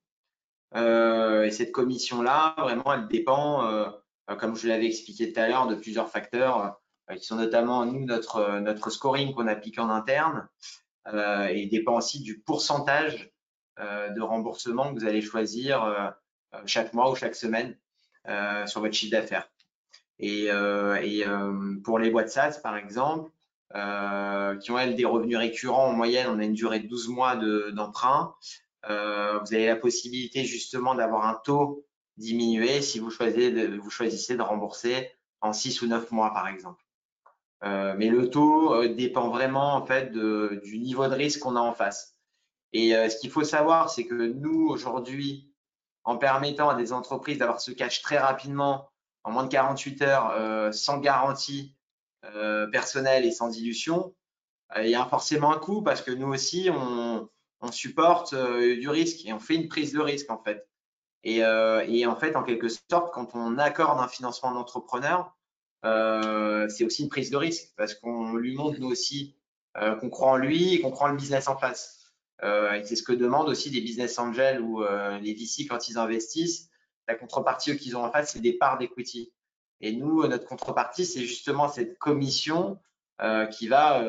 Et 0.76 1.52
cette 1.52 1.72
commission-là, 1.72 2.56
vraiment, 2.58 2.94
elle 2.94 3.08
dépend, 3.08 3.92
comme 4.40 4.56
je 4.56 4.68
l'avais 4.68 4.86
expliqué 4.86 5.34
tout 5.34 5.40
à 5.40 5.48
l'heure, 5.48 5.68
de 5.68 5.76
plusieurs 5.76 6.10
facteurs 6.10 6.80
qui 7.18 7.26
sont 7.26 7.38
notamment, 7.38 7.86
nous, 7.86 8.06
notre, 8.06 8.60
notre 8.60 8.90
scoring 8.90 9.34
qu'on 9.34 9.48
applique 9.48 9.80
en 9.80 9.90
interne, 9.90 10.48
euh, 11.14 11.48
et 11.48 11.66
dépend 11.66 11.98
aussi 11.98 12.22
du 12.22 12.40
pourcentage 12.40 13.32
euh, 13.80 14.10
de 14.10 14.22
remboursement 14.22 14.94
que 14.94 15.00
vous 15.00 15.06
allez 15.06 15.22
choisir 15.22 15.84
euh, 15.84 16.10
chaque 16.66 16.94
mois 16.94 17.10
ou 17.10 17.16
chaque 17.16 17.36
semaine 17.36 17.78
sur 18.68 18.82
votre 18.82 18.94
chiffre 18.94 19.12
d'affaires. 19.12 19.50
Et, 20.20 20.50
et 20.50 21.26
pour 21.84 21.98
les 21.98 22.12
boîtes 22.12 22.30
SaaS, 22.30 22.60
par 22.62 22.78
exemple, 22.78 23.32
qui 23.72 24.72
ont 24.72 24.78
elles 24.78 24.96
des 24.96 25.06
revenus 25.06 25.38
récurrents 25.38 25.88
en 25.88 25.94
moyenne, 25.94 26.28
on 26.30 26.38
a 26.38 26.44
une 26.44 26.54
durée 26.54 26.80
de 26.80 26.88
12 26.88 27.08
mois 27.08 27.38
d'emprunt. 27.72 28.36
Vous 28.88 29.54
avez 29.54 29.68
la 29.68 29.76
possibilité 29.76 30.46
justement 30.46 30.96
d'avoir 30.96 31.26
un 31.26 31.40
taux 31.44 31.86
diminué 32.20 32.82
si 32.82 33.00
vous 33.00 33.10
choisissez, 33.10 34.36
de, 34.36 34.42
rembourser 34.42 35.12
en 35.42 35.54
6 35.54 35.82
ou 35.82 35.88
9 35.88 36.12
mois 36.12 36.34
par 36.34 36.48
exemple. 36.48 36.84
Euh, 37.64 37.96
mais 37.98 38.10
le 38.10 38.30
taux 38.30 38.74
euh, 38.74 38.94
dépend 38.94 39.30
vraiment 39.30 39.74
en 39.74 39.86
fait 39.86 40.12
de, 40.12 40.62
du 40.64 40.80
niveau 40.80 41.08
de 41.08 41.14
risque 41.14 41.40
qu'on 41.40 41.56
a 41.56 41.62
en 41.62 41.74
face. 41.74 42.16
Et 42.72 42.96
euh, 42.96 43.10
ce 43.10 43.18
qu'il 43.18 43.32
faut 43.32 43.44
savoir, 43.44 43.90
c'est 43.90 44.06
que 44.06 44.14
nous 44.14 44.68
aujourd'hui, 44.70 45.52
en 46.04 46.18
permettant 46.18 46.70
à 46.70 46.76
des 46.76 46.94
entreprises 46.94 47.38
d'avoir 47.38 47.60
ce 47.60 47.72
cash 47.72 48.02
très 48.02 48.18
rapidement, 48.18 48.90
en 49.24 49.32
moins 49.32 49.44
de 49.44 49.50
48 49.50 50.02
heures, 50.04 50.74
sans 50.74 50.98
garantie 51.00 51.76
personnelle 52.72 53.26
et 53.26 53.32
sans 53.32 53.50
dilution, 53.50 54.16
il 54.78 54.88
y 54.88 54.96
a 54.96 55.06
forcément 55.06 55.54
un 55.54 55.60
coût 55.60 55.82
parce 55.82 56.02
que 56.02 56.12
nous 56.12 56.28
aussi, 56.28 56.70
on, 56.72 57.30
on 57.62 57.72
supporte 57.72 58.34
du 58.34 58.90
risque 58.90 59.26
et 59.26 59.34
on 59.34 59.40
fait 59.40 59.56
une 59.56 59.68
prise 59.68 59.94
de 59.94 60.00
risque 60.00 60.30
en 60.30 60.42
fait. 60.42 60.68
Et, 61.24 61.40
et, 61.40 62.06
en 62.06 62.16
fait, 62.16 62.36
en 62.38 62.44
quelque 62.44 62.70
sorte, 62.70 63.14
quand 63.14 63.32
on 63.34 63.58
accorde 63.58 64.00
un 64.00 64.08
financement 64.08 64.54
d'entrepreneur, 64.54 65.36
euh, 65.86 66.68
c'est 66.70 66.84
aussi 66.84 67.04
une 67.04 67.10
prise 67.10 67.30
de 67.30 67.38
risque 67.38 67.70
parce 67.78 67.94
qu'on 67.96 68.34
lui 68.34 68.56
montre 68.56 68.80
nous 68.80 68.90
aussi 68.90 69.36
euh, 69.78 69.96
qu'on 69.96 70.10
croit 70.10 70.32
en 70.32 70.36
lui 70.36 70.74
et 70.74 70.82
qu'on 70.82 70.92
croit 70.92 71.10
le 71.10 71.18
business 71.18 71.48
en 71.48 71.58
face. 71.58 72.14
Euh, 72.44 72.74
et 72.74 72.86
c'est 72.86 72.96
ce 72.96 73.04
que 73.04 73.14
demandent 73.14 73.50
aussi 73.50 73.70
des 73.72 73.82
business 73.82 74.18
angels 74.20 74.62
ou 74.62 74.84
les 75.22 75.34
VC 75.34 75.68
quand 75.68 75.88
ils 75.90 75.98
investissent. 75.98 76.70
La 77.08 77.16
contrepartie 77.16 77.76
qu'ils 77.78 77.98
ont 77.98 78.04
en 78.04 78.12
face, 78.12 78.34
c'est 78.34 78.42
des 78.42 78.54
parts 78.54 78.78
d'equity. 78.78 79.34
Et 79.82 79.94
nous, 79.94 80.28
notre 80.28 80.46
contrepartie, 80.46 81.06
c'est 81.06 81.22
justement 81.22 81.70
cette 81.70 81.98
commission 81.98 82.80
qui 83.52 83.68
va 83.68 84.00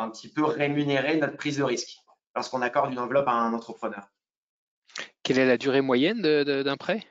un 0.00 0.10
petit 0.10 0.28
peu 0.28 0.44
rémunérer 0.44 1.16
notre 1.16 1.36
prise 1.36 1.58
de 1.58 1.62
risque 1.62 2.01
lorsqu'on 2.34 2.62
accorde 2.62 2.92
une 2.92 2.98
enveloppe 2.98 3.28
à 3.28 3.32
un 3.32 3.52
entrepreneur. 3.52 4.08
Quelle 5.22 5.38
est 5.38 5.46
la 5.46 5.58
durée 5.58 5.80
moyenne 5.80 6.22
d'un 6.22 6.76
prêt? 6.76 7.04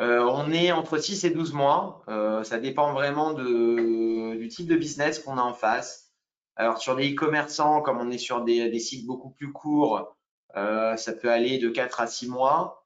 Euh, 0.00 0.20
on 0.20 0.52
est 0.52 0.70
entre 0.70 0.98
6 0.98 1.24
et 1.24 1.30
12 1.30 1.52
mois. 1.52 2.04
Euh, 2.08 2.44
ça 2.44 2.58
dépend 2.58 2.92
vraiment 2.92 3.32
de, 3.32 4.36
du 4.36 4.48
type 4.48 4.68
de 4.68 4.76
business 4.76 5.18
qu'on 5.18 5.38
a 5.38 5.42
en 5.42 5.54
face. 5.54 6.12
Alors 6.56 6.78
sur 6.78 6.96
des 6.96 7.12
e-commerçants, 7.12 7.82
comme 7.82 7.98
on 7.98 8.10
est 8.10 8.18
sur 8.18 8.42
des, 8.42 8.68
des 8.70 8.78
cycles 8.78 9.06
beaucoup 9.06 9.30
plus 9.30 9.52
courts, 9.52 10.16
euh, 10.56 10.96
ça 10.96 11.12
peut 11.12 11.30
aller 11.30 11.58
de 11.58 11.68
4 11.68 12.00
à 12.00 12.06
6 12.06 12.28
mois. 12.28 12.84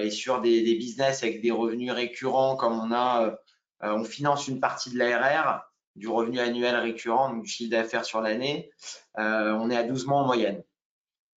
et 0.00 0.10
sur 0.10 0.40
des, 0.40 0.62
des, 0.62 0.76
business 0.76 1.22
avec 1.24 1.42
des 1.42 1.50
revenus 1.50 1.92
récurrents, 1.92 2.56
comme 2.56 2.78
on 2.78 2.92
a, 2.92 3.36
on 3.80 4.04
finance 4.04 4.46
une 4.46 4.60
partie 4.60 4.90
de 4.90 4.98
l'ARR, 4.98 5.67
du 5.98 6.08
revenu 6.08 6.38
annuel 6.38 6.76
récurrent, 6.76 7.30
donc 7.30 7.42
du 7.42 7.48
chiffre 7.48 7.70
d'affaires 7.70 8.04
sur 8.04 8.20
l'année, 8.20 8.70
on 9.16 9.70
est 9.70 9.76
à 9.76 9.82
12 9.82 10.06
mois 10.06 10.20
en 10.20 10.26
moyenne. 10.26 10.62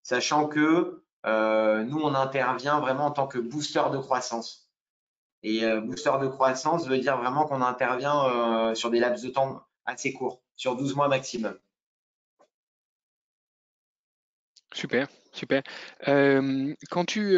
Sachant 0.02 0.46
que 0.46 1.02
nous, 1.24 2.00
on 2.00 2.14
intervient 2.14 2.80
vraiment 2.80 3.06
en 3.06 3.10
tant 3.10 3.26
que 3.26 3.38
booster 3.38 3.82
de 3.92 3.98
croissance. 3.98 4.70
Et 5.42 5.64
euh, 5.64 5.80
booster 5.80 6.12
de 6.20 6.28
croissance 6.28 6.86
veut 6.86 6.98
dire 6.98 7.16
vraiment 7.16 7.46
qu'on 7.46 7.62
intervient 7.62 8.24
euh, 8.24 8.74
sur 8.74 8.90
des 8.90 9.00
laps 9.00 9.22
de 9.22 9.30
temps 9.30 9.62
assez 9.86 10.12
courts, 10.12 10.42
sur 10.56 10.76
12 10.76 10.94
mois 10.94 11.08
maximum. 11.08 11.58
Super, 14.72 15.08
super. 15.32 15.62
Euh, 16.08 16.74
quand 16.90 17.04
tu 17.04 17.36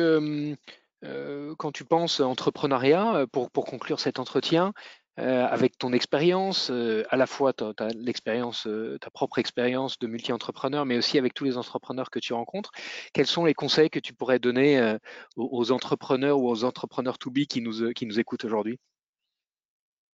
quand 1.59 1.73
tu 1.73 1.85
penses 1.85 2.21
entrepreneuriat, 2.21 3.27
pour, 3.33 3.51
pour 3.51 3.65
conclure 3.65 3.99
cet 3.99 4.21
entretien, 4.21 4.73
euh, 5.19 5.45
avec 5.47 5.77
ton 5.77 5.93
expérience, 5.93 6.71
euh, 6.71 7.05
à 7.11 7.19
la 7.19 7.27
fois 7.27 7.53
euh, 7.61 8.99
ta 8.99 9.11
propre 9.11 9.39
expérience 9.39 9.99
de 9.99 10.07
multi-entrepreneur, 10.07 10.87
mais 10.87 10.97
aussi 10.97 11.19
avec 11.19 11.35
tous 11.35 11.45
les 11.45 11.59
entrepreneurs 11.59 12.09
que 12.09 12.19
tu 12.19 12.33
rencontres, 12.33 12.71
quels 13.13 13.27
sont 13.27 13.45
les 13.45 13.53
conseils 13.53 13.91
que 13.91 13.99
tu 13.99 14.15
pourrais 14.15 14.39
donner 14.39 14.97
aux, 15.37 15.71
entrepreneurs 15.71 16.39
ou 16.41 16.49
aux 16.49 16.65
entrepreneurs 16.65 17.19
to 17.19 17.31
be 17.31 17.41
qui 17.41 17.61
nous, 17.61 17.93
qui 17.93 18.07
nous 18.07 18.21
écoutent 18.21 18.47
aujourd'hui? 18.47 18.79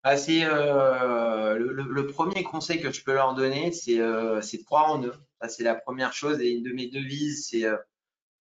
Ah, 0.02 0.16
c'est, 0.16 0.40
le, 0.40 2.06
premier 2.06 2.42
conseil 2.42 2.80
que 2.80 2.90
je 2.90 3.04
peux 3.04 3.14
leur 3.14 3.34
donner, 3.34 3.70
c'est, 3.70 4.00
c'est 4.42 4.58
de 4.58 4.64
croire 4.64 4.90
en 4.90 5.04
eux. 5.04 5.14
c'est 5.48 5.62
la 5.62 5.76
première 5.76 6.12
chose. 6.12 6.40
Et 6.40 6.50
une 6.50 6.64
de 6.64 6.72
mes 6.72 6.88
devises, 6.88 7.46
c'est, 7.48 7.64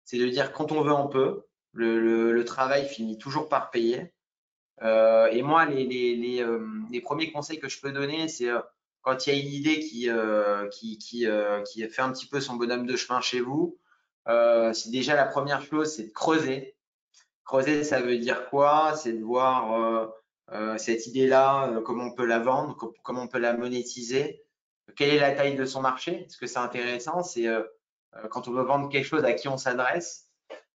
c'est 0.06 0.18
de 0.18 0.28
dire 0.28 0.52
quand 0.54 0.72
on 0.72 0.82
veut, 0.82 0.94
on 0.94 1.08
peut. 1.08 1.44
Le 1.74 2.44
travail 2.46 2.88
finit 2.88 3.20
toujours 3.20 3.48
par 3.48 3.70
payer. 3.70 4.12
Euh, 4.84 5.28
et 5.28 5.42
moi, 5.42 5.66
euh, 5.70 6.86
les, 6.92 7.02
premiers 7.02 7.32
conseils 7.32 7.60
que 7.60 7.70
je 7.70 7.80
peux 7.82 7.92
donner, 7.92 8.28
c'est 8.28 8.50
euh, 8.50 8.60
quand 9.02 9.26
il 9.26 9.34
y 9.34 9.38
a 9.38 9.42
une 9.42 9.54
idée 9.54 9.80
qui, 9.80 10.10
qui, 10.72 10.98
qui, 10.98 11.28
qui, 11.66 11.90
fait 11.90 12.02
un 12.02 12.12
petit 12.12 12.28
peu 12.28 12.42
son 12.42 12.56
bonhomme 12.56 12.86
de 12.86 12.96
chemin 12.96 13.22
chez 13.22 13.40
vous, 13.40 13.78
c'est 14.28 14.92
déjà 14.92 15.16
la 15.16 15.26
première 15.26 15.62
chose, 15.62 15.96
c'est 15.96 16.04
de 16.04 16.12
creuser. 16.12 16.76
Creuser, 17.46 17.86
ça 17.86 18.02
veut 18.02 18.18
dire 18.18 18.50
quoi? 18.50 18.96
C'est 18.98 19.14
de 19.14 19.24
voir 19.24 20.12
cette 20.78 21.08
idée-là, 21.08 21.82
comment 21.86 22.06
on 22.06 22.14
peut 22.14 22.26
la 22.26 22.40
vendre, 22.40 22.76
comment 23.02 23.22
on 23.22 23.28
peut 23.30 23.40
la 23.40 23.54
monétiser, 23.56 24.44
quelle 24.98 25.14
est 25.14 25.20
la 25.20 25.32
taille 25.32 25.56
de 25.56 25.66
son 25.66 25.82
marché? 25.82 26.26
Est-ce 26.26 26.38
que 26.38 26.48
c'est 26.48 26.60
intéressant? 26.60 27.24
C'est 27.24 27.48
quand 28.30 28.50
on 28.50 28.52
veut 28.52 28.64
vendre 28.64 28.90
quelque 28.90 29.08
chose 29.08 29.24
à 29.24 29.32
qui 29.32 29.48
on 29.48 29.56
s'adresse. 29.56 30.30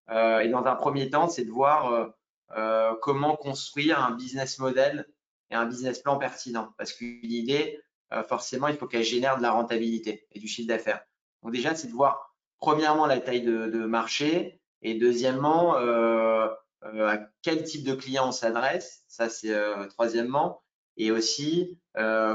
et 0.08 0.48
dans 0.48 0.64
un 0.64 0.76
premier 0.76 1.10
temps, 1.10 1.28
c'est 1.28 1.44
de 1.44 1.50
voir 1.50 2.14
euh, 2.56 2.94
comment 3.00 3.36
construire 3.36 4.02
un 4.02 4.10
business 4.12 4.58
model 4.58 5.08
et 5.50 5.54
un 5.54 5.64
business 5.64 6.00
plan 6.00 6.18
pertinent. 6.18 6.74
Parce 6.76 6.92
qu'une 6.92 7.30
idée, 7.30 7.80
euh, 8.12 8.22
forcément, 8.22 8.68
il 8.68 8.76
faut 8.76 8.86
qu'elle 8.86 9.04
génère 9.04 9.38
de 9.38 9.42
la 9.42 9.52
rentabilité 9.52 10.26
et 10.32 10.38
du 10.38 10.48
chiffre 10.48 10.68
d'affaires. 10.68 11.02
Donc 11.42 11.52
déjà, 11.52 11.74
c'est 11.74 11.88
de 11.88 11.92
voir 11.92 12.34
premièrement 12.58 13.06
la 13.06 13.20
taille 13.20 13.42
de, 13.42 13.86
marché 13.86 14.60
et 14.82 14.94
deuxièmement 14.94 15.76
euh, 15.76 16.48
à 16.82 17.18
quel 17.42 17.64
type 17.64 17.84
de 17.84 17.94
client 17.94 18.28
on 18.28 18.32
s'adresse. 18.32 19.02
Ça, 19.08 19.28
c'est 19.28 19.54
troisièmement. 19.88 20.62
Et 20.96 21.10
aussi 21.10 21.78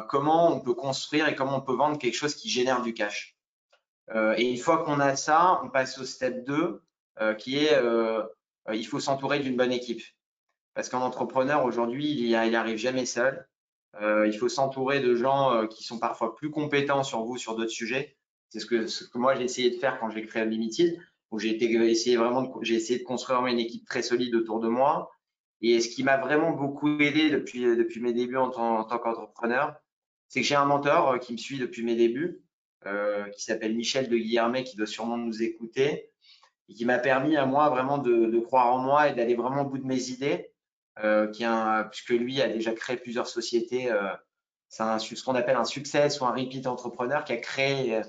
comment 0.10 0.52
on 0.52 0.60
peut 0.62 0.74
construire 0.74 1.28
et 1.28 1.36
comment 1.36 1.58
on 1.58 1.62
peut 1.62 1.76
vendre 1.76 2.00
quelque 2.00 2.16
chose 2.16 2.36
qui 2.36 2.50
génère 2.50 2.82
du 2.82 2.94
cash. 2.94 3.38
et 4.14 4.50
une 4.50 4.58
fois 4.58 4.84
qu'on 4.84 5.00
a 5.00 5.16
ça, 5.16 5.62
on 5.64 5.70
passe 5.70 6.00
au 6.00 6.06
step 6.06 6.44
2 6.46 6.82
qui 7.38 7.58
est 7.58 7.80
il 8.74 8.86
faut 8.86 9.00
s'entourer 9.00 9.40
d'une 9.40 9.56
bonne 9.56 9.72
équipe. 9.72 10.02
Parce 10.74 10.90
qu'un 10.90 11.00
entrepreneur, 11.00 11.66
aujourd'hui, 11.66 12.12
il 12.12 12.32
n'arrive 12.52 12.78
jamais 12.78 13.06
seul. 13.06 13.48
Euh, 14.02 14.28
il 14.28 14.38
faut 14.38 14.50
s'entourer 14.50 15.00
de 15.00 15.16
gens 15.16 15.54
euh, 15.54 15.66
qui 15.66 15.84
sont 15.84 15.98
parfois 15.98 16.36
plus 16.36 16.52
compétents 16.52 17.04
sur 17.04 17.24
vous 17.24 17.38
sur 17.38 17.56
d'autres 17.56 17.72
sujets. 17.72 18.16
C'est 18.50 18.60
ce 18.60 18.66
que, 18.66 19.18
moi 19.18 19.36
j'ai 19.36 19.44
essayé 19.44 19.72
de 19.72 19.78
faire 19.78 20.00
quand 20.00 20.10
j'ai 20.10 20.26
créé 20.26 20.44
Unlimited, 20.44 21.00
où 21.32 21.40
j'ai 21.40 21.62
essayé 21.62 22.16
vraiment 22.16 22.54
j'ai 22.62 22.76
essayé 22.76 23.00
de 23.00 23.04
construire 23.04 23.46
une 23.48 23.60
équipe 23.60 23.86
très 23.86 24.02
solide 24.02 24.36
autour 24.36 24.60
de 24.60 24.68
moi. 24.68 25.12
Et 25.62 25.82
ce 25.82 25.90
qui 25.90 26.04
m'a 26.04 26.18
vraiment 26.18 26.52
beaucoup 26.52 27.00
aidé 27.00 27.32
depuis, 27.32 27.62
depuis 27.64 28.00
mes 28.00 28.14
débuts 28.14 28.38
en, 28.38 28.52
tant, 28.52 29.00
qu'entrepreneur, 29.00 29.76
c'est 30.28 30.42
que 30.42 30.46
j'ai 30.46 30.56
un 30.56 30.66
mentor 30.66 31.20
qui 31.20 31.34
me 31.34 31.38
suit 31.38 31.58
depuis 31.58 31.84
mes 31.84 31.96
débuts, 31.96 32.44
qui 33.34 33.44
s'appelle 33.44 33.76
Michel 33.76 34.08
de 34.08 34.18
Guillermet, 34.18 34.64
qui 34.64 34.78
doit 34.78 34.86
sûrement 34.86 35.18
nous 35.18 35.42
écouter, 35.42 36.12
et 36.70 36.74
qui 36.74 36.86
m'a 36.86 37.00
permis 37.00 37.38
à 37.38 37.46
moi 37.46 37.70
vraiment 37.70 37.98
de, 37.98 38.40
croire 38.40 38.74
en 38.74 38.80
moi 38.80 39.10
et 39.10 39.14
d'aller 39.14 39.36
vraiment 39.36 39.62
au 39.62 39.70
bout 39.70 39.78
de 39.78 39.86
mes 39.86 40.10
idées, 40.10 40.52
euh, 41.04 41.28
qui 41.28 41.46
puisque 41.92 42.10
lui 42.10 42.42
a 42.42 42.48
déjà 42.48 42.74
créé 42.74 42.98
plusieurs 42.98 43.28
sociétés. 43.28 43.92
Euh, 43.92 44.14
c'est 44.70 45.00
ce 45.00 45.24
qu'on 45.24 45.36
appelle 45.36 45.56
un 45.56 45.64
succès 45.64 46.08
ou 46.20 46.26
un 46.26 46.32
repeat 46.32 46.68
entrepreneur 46.68 47.24
qui 47.24 47.32
a 47.32 47.38
créé 47.38 47.96
euh, 47.96 48.04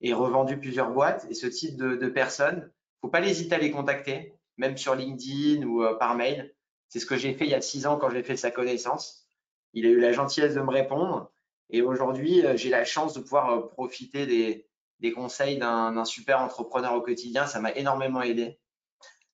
et 0.00 0.14
revendu 0.14 0.58
plusieurs 0.58 0.90
boîtes. 0.90 1.26
Et 1.28 1.34
ce 1.34 1.46
type 1.46 1.76
de, 1.76 1.96
de 1.96 2.08
personnes, 2.08 2.70
faut 3.02 3.08
pas 3.08 3.20
hésiter 3.20 3.54
à 3.54 3.58
les 3.58 3.70
contacter, 3.70 4.34
même 4.56 4.76
sur 4.76 4.94
LinkedIn 4.94 5.66
ou 5.66 5.84
par 5.98 6.14
mail. 6.14 6.54
C'est 6.88 7.00
ce 7.00 7.06
que 7.06 7.16
j'ai 7.16 7.34
fait 7.34 7.44
il 7.44 7.50
y 7.50 7.54
a 7.54 7.60
six 7.60 7.86
ans 7.86 7.98
quand 7.98 8.10
j'ai 8.10 8.22
fait 8.22 8.36
sa 8.36 8.50
connaissance. 8.50 9.26
Il 9.74 9.86
a 9.86 9.90
eu 9.90 10.00
la 10.00 10.12
gentillesse 10.12 10.54
de 10.54 10.60
me 10.60 10.70
répondre. 10.70 11.30
Et 11.68 11.82
aujourd'hui, 11.82 12.42
j'ai 12.56 12.70
la 12.70 12.84
chance 12.84 13.14
de 13.14 13.20
pouvoir 13.20 13.68
profiter 13.70 14.26
des, 14.26 14.69
des 15.00 15.12
conseils 15.12 15.58
d'un 15.58 16.04
super 16.04 16.40
entrepreneur 16.40 16.94
au 16.94 17.00
quotidien. 17.00 17.46
Ça 17.46 17.60
m'a 17.60 17.72
énormément 17.72 18.22
aidé. 18.22 18.58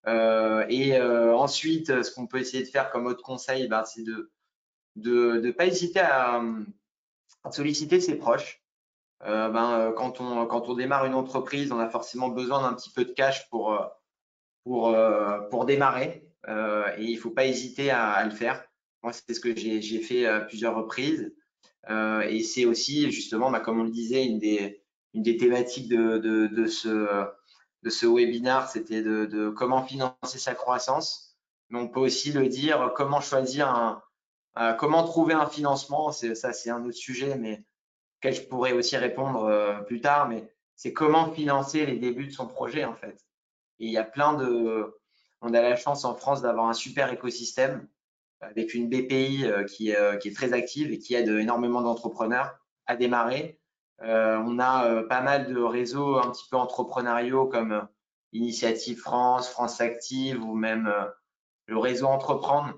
Euh, 0.07 0.64
et 0.68 0.96
euh, 0.96 1.35
ensuite, 1.37 2.02
ce 2.02 2.12
qu'on 2.12 2.26
peut 2.26 2.38
essayer 2.38 2.62
de 2.62 2.68
faire 2.68 2.90
comme 2.90 3.07
autre 3.07 3.22
conseil, 3.22 3.66
ben, 3.68 3.85
c'est 3.85 4.05
de, 4.05 4.31
ne 4.96 5.50
pas 5.50 5.66
hésiter 5.66 6.00
à, 6.00 6.42
solliciter 7.50 8.00
ses 8.00 8.16
proches. 8.16 8.62
ben, 9.20 9.92
quand, 9.96 10.20
on, 10.20 10.74
démarre 10.74 11.07
une 11.07 11.14
entreprise, 11.14 11.72
on 11.72 11.79
a 11.79 11.88
forcément 11.88 12.29
besoin 12.29 12.62
d'un 12.62 12.74
petit 12.74 12.90
peu 12.90 13.05
de 13.05 13.12
cash 13.12 13.48
pour, 13.50 13.76
démarrer 15.66 16.22
et 16.48 17.02
il 17.02 17.14
ne 17.14 17.20
faut 17.20 17.31
pas 17.31 17.46
hésiter 17.46 17.90
à, 17.90 18.24
le 18.24 18.31
faire. 18.31 18.64
Moi, 19.02 19.12
c'est 19.12 19.35
ce 19.35 19.40
que 19.40 19.57
j'ai 19.57 20.00
fait 20.00 20.26
à 20.26 20.40
plusieurs 20.40 20.76
reprises. 20.76 21.35
et 21.88 22.42
c'est 22.44 22.64
aussi 22.64 23.11
justement, 23.11 23.50
bah, 23.50 23.61
comme 23.61 23.81
on 23.81 23.85
le 23.85 23.90
disait, 23.90 24.24
une 24.24 24.38
des, 24.38 24.86
une 25.16 25.22
des 25.22 25.37
thématiques 25.37 25.88
de, 25.88 26.18
de, 26.18 26.46
de 26.46 26.66
ce, 26.66 27.26
de 27.83 27.90
ce 27.90 28.07
webinaire, 28.07 28.68
c'était 28.68 29.02
de, 29.02 29.48
comment 29.48 29.83
financer 29.83 30.38
sa 30.38 30.55
croissance. 30.55 31.37
Mais 31.70 31.79
on 31.81 31.88
peut 31.88 32.00
aussi 32.00 32.33
le 32.33 32.48
dire, 32.48 32.92
comment 32.94 33.20
choisir 33.20 33.68
un, 33.68 34.74
comment 34.76 35.05
trouver 35.05 35.35
un 35.35 35.46
financement. 35.46 36.12
Ça, 36.12 36.52
c'est 36.52 36.70
un 36.70 36.85
autre 36.85 36.96
sujet, 36.96 37.37
mais 37.37 37.64
auquel 38.18 38.35
je 38.35 38.42
pourrais 38.42 38.72
aussi 38.72 38.96
répondre 38.96 39.44
euh, 39.44 39.81
plus 39.81 40.00
tard. 40.00 40.29
Mais 40.29 40.52
c'est 40.74 40.92
comment 40.92 41.33
financer 41.33 41.87
les 41.87 41.96
débuts 41.96 42.26
de 42.26 42.33
son 42.33 42.46
projet, 42.46 42.85
en 42.85 42.94
fait. 42.94 43.24
Et 43.79 43.87
il 43.87 43.92
y 43.92 43.98
a 43.98 44.05
plein 44.05 44.35
de, 44.35 44.94
on 45.40 45.55
a 45.55 45.62
la 45.62 45.76
chance 45.76 46.05
en 46.05 46.14
France 46.14 46.42
d'avoir 46.42 46.68
un 46.68 46.74
super 46.74 47.11
écosystème 47.11 47.88
avec 48.40 48.74
une 48.74 48.88
BPI 48.90 49.44
euh, 49.44 49.62
euh, 49.62 49.64
qui 50.16 50.29
est 50.29 50.35
très 50.37 50.52
active 50.52 50.92
et 50.92 50.98
qui 50.98 51.14
aide 51.14 51.29
énormément 51.29 51.81
d'entrepreneurs 51.81 52.59
à 52.87 52.96
démarrer. 52.96 53.56
Euh, 54.02 54.42
on 54.44 54.59
a 54.59 54.87
euh, 54.87 55.06
pas 55.06 55.22
mal 55.22 55.52
de 55.52 55.59
réseaux 55.59 56.16
un 56.16 56.30
petit 56.30 56.46
peu 56.50 56.56
entrepreneuriaux 56.56 57.46
comme 57.46 57.72
euh, 57.72 57.82
Initiative 58.32 58.98
France, 58.98 59.48
France 59.48 59.80
Active 59.80 60.42
ou 60.44 60.54
même 60.54 60.92
le 61.66 61.78
réseau 61.78 62.06
Entreprendre 62.06 62.74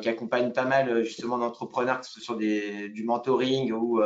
qui 0.00 0.08
accompagne 0.08 0.52
pas 0.52 0.64
mal 0.64 1.04
justement 1.04 1.36
d'entrepreneurs, 1.36 2.00
que 2.00 2.06
ce 2.06 2.12
soit 2.12 2.22
sur 2.22 2.36
du 2.36 3.04
mentoring 3.04 3.72
ou, 3.72 4.00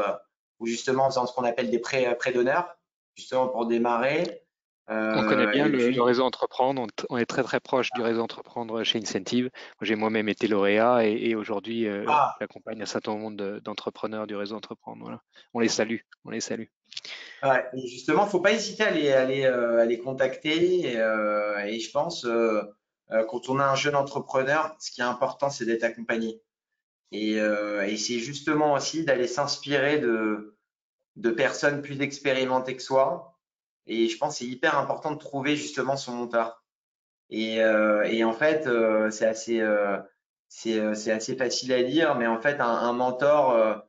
ou 0.58 0.66
justement 0.66 1.04
en 1.04 1.10
faisant 1.10 1.26
ce 1.26 1.32
qu'on 1.32 1.44
appelle 1.44 1.70
des 1.70 1.78
prêts, 1.78 2.16
prêts 2.16 2.32
d'honneur, 2.32 2.76
justement 3.14 3.48
pour 3.48 3.66
démarrer 3.66 4.43
on 4.88 5.26
connaît 5.26 5.46
bien 5.46 5.68
le, 5.68 6.02
réseau 6.02 6.24
Entreprendre, 6.24 6.86
on, 7.08 7.16
est 7.16 7.26
très 7.26 7.42
très 7.42 7.60
proche 7.60 7.90
du 7.94 8.02
réseau 8.02 8.22
Entreprendre 8.22 8.82
chez 8.84 8.98
Incentive. 8.98 9.50
J'ai 9.80 9.94
moi-même 9.94 10.28
été 10.28 10.46
lauréat 10.46 11.06
et, 11.06 11.34
aujourd'hui 11.34 11.86
euh, 11.86 12.04
ah. 12.08 12.34
j'accompagne 12.40 12.82
un 12.82 12.86
certain 12.86 13.16
nombre 13.16 13.60
d'entrepreneurs 13.60 14.26
du 14.26 14.36
réseau 14.36 14.56
Entreprendre. 14.56 15.02
Voilà. 15.02 15.22
On 15.54 15.60
les 15.60 15.68
salue, 15.68 16.00
on 16.24 16.30
les 16.30 16.40
salue. 16.40 16.66
Ouais, 17.42 17.64
justement, 17.86 18.22
il 18.22 18.26
ne 18.26 18.30
faut 18.30 18.40
pas 18.40 18.52
hésiter 18.52 18.84
à 18.84 18.90
les, 18.90 19.12
à 19.12 19.24
les, 19.24 19.44
euh, 19.44 19.80
à 19.80 19.84
les 19.84 19.98
contacter 19.98 20.92
et, 20.92 20.96
euh, 20.98 21.58
et, 21.64 21.80
je 21.80 21.90
pense 21.90 22.26
quand 23.28 23.48
on 23.48 23.58
a 23.60 23.64
un 23.64 23.76
jeune 23.76 23.94
entrepreneur, 23.94 24.74
ce 24.80 24.90
qui 24.90 25.00
est 25.00 25.04
important, 25.04 25.50
c'est 25.50 25.66
d'être 25.66 25.84
accompagné. 25.84 26.40
Et, 27.12 27.34
et 27.34 27.96
c'est 27.96 28.18
justement 28.18 28.72
aussi 28.72 29.04
d'aller 29.04 29.28
s'inspirer 29.28 29.98
de, 29.98 30.56
de 31.16 31.30
personnes 31.30 31.80
plus 31.80 32.00
expérimentées 32.00 32.76
que 32.76 32.82
soi, 32.82 33.33
et 33.86 34.08
je 34.08 34.18
pense 34.18 34.34
que 34.34 34.38
c'est 34.44 34.50
hyper 34.50 34.78
important 34.78 35.12
de 35.12 35.18
trouver 35.18 35.56
justement 35.56 35.96
son 35.96 36.12
monteur. 36.12 36.64
Et, 37.30 37.62
euh, 37.62 38.02
et 38.04 38.24
en 38.24 38.32
fait, 38.32 38.66
euh, 38.66 39.10
c'est 39.10 39.26
assez, 39.26 39.60
euh, 39.60 39.98
c'est 40.48 41.10
assez 41.10 41.36
facile 41.36 41.72
à 41.72 41.82
dire, 41.82 42.14
mais 42.14 42.26
en 42.26 42.40
fait, 42.40 42.60
un, 42.60 42.66
un 42.66 42.92
mentor 42.92 43.82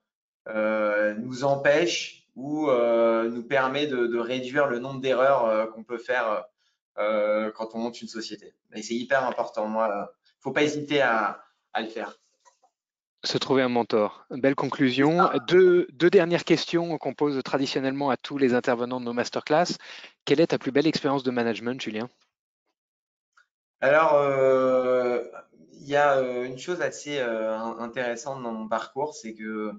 nous 1.17 1.43
empêche 1.43 2.27
ou 2.35 2.69
nous 2.69 3.43
permet 3.43 3.87
de, 3.87 4.07
de, 4.07 4.17
réduire 4.17 4.67
le 4.67 4.79
nombre 4.79 4.99
d'erreurs 4.99 5.71
qu'on 5.71 5.83
peut 5.83 5.97
faire 5.97 6.43
quand 6.95 7.69
on 7.73 7.79
monte 7.79 8.01
une 8.01 8.07
société. 8.07 8.53
Et 8.73 8.81
c'est 8.81 8.95
hyper 8.95 9.25
important. 9.25 9.67
Moi, 9.67 10.11
faut 10.39 10.51
pas 10.51 10.63
hésiter 10.63 11.01
à, 11.01 11.43
à 11.73 11.81
le 11.81 11.87
faire. 11.87 12.17
Se 13.25 13.39
trouver 13.39 13.63
un 13.63 13.69
mentor. 13.69 14.23
Belle 14.29 14.53
conclusion. 14.53 15.31
Deux, 15.47 15.87
deux, 15.91 16.11
dernières 16.11 16.43
questions 16.43 16.99
qu'on 16.99 17.15
pose 17.15 17.41
traditionnellement 17.43 18.11
à 18.11 18.17
tous 18.17 18.37
les 18.37 18.53
intervenants 18.53 18.99
de 18.99 19.05
nos 19.05 19.13
masterclass. 19.13 19.77
Quelle 20.25 20.39
est 20.39 20.47
ta 20.47 20.59
plus 20.59 20.71
belle 20.71 20.85
expérience 20.85 21.23
de 21.23 21.31
management, 21.31 21.81
Julien? 21.81 22.07
Alors, 23.81 24.13
euh, 24.13 25.23
il 25.73 25.87
y 25.87 25.95
a 25.95 26.17
euh, 26.17 26.45
une 26.45 26.59
chose 26.59 26.81
assez 26.81 27.17
euh, 27.17 27.57
intéressante 27.57 28.43
dans 28.43 28.51
mon 28.51 28.67
parcours, 28.67 29.15
c'est 29.15 29.33
que 29.33 29.71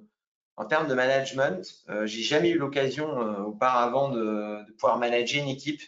en 0.57 0.65
termes 0.65 0.89
de 0.89 0.95
management, 0.95 1.85
j'ai 2.05 2.23
jamais 2.23 2.49
eu 2.49 2.59
l'occasion 2.59 3.11
auparavant 3.47 4.09
de, 4.09 4.65
de, 4.65 4.73
pouvoir 4.73 4.97
manager 4.99 5.43
une 5.43 5.51
équipe. 5.51 5.83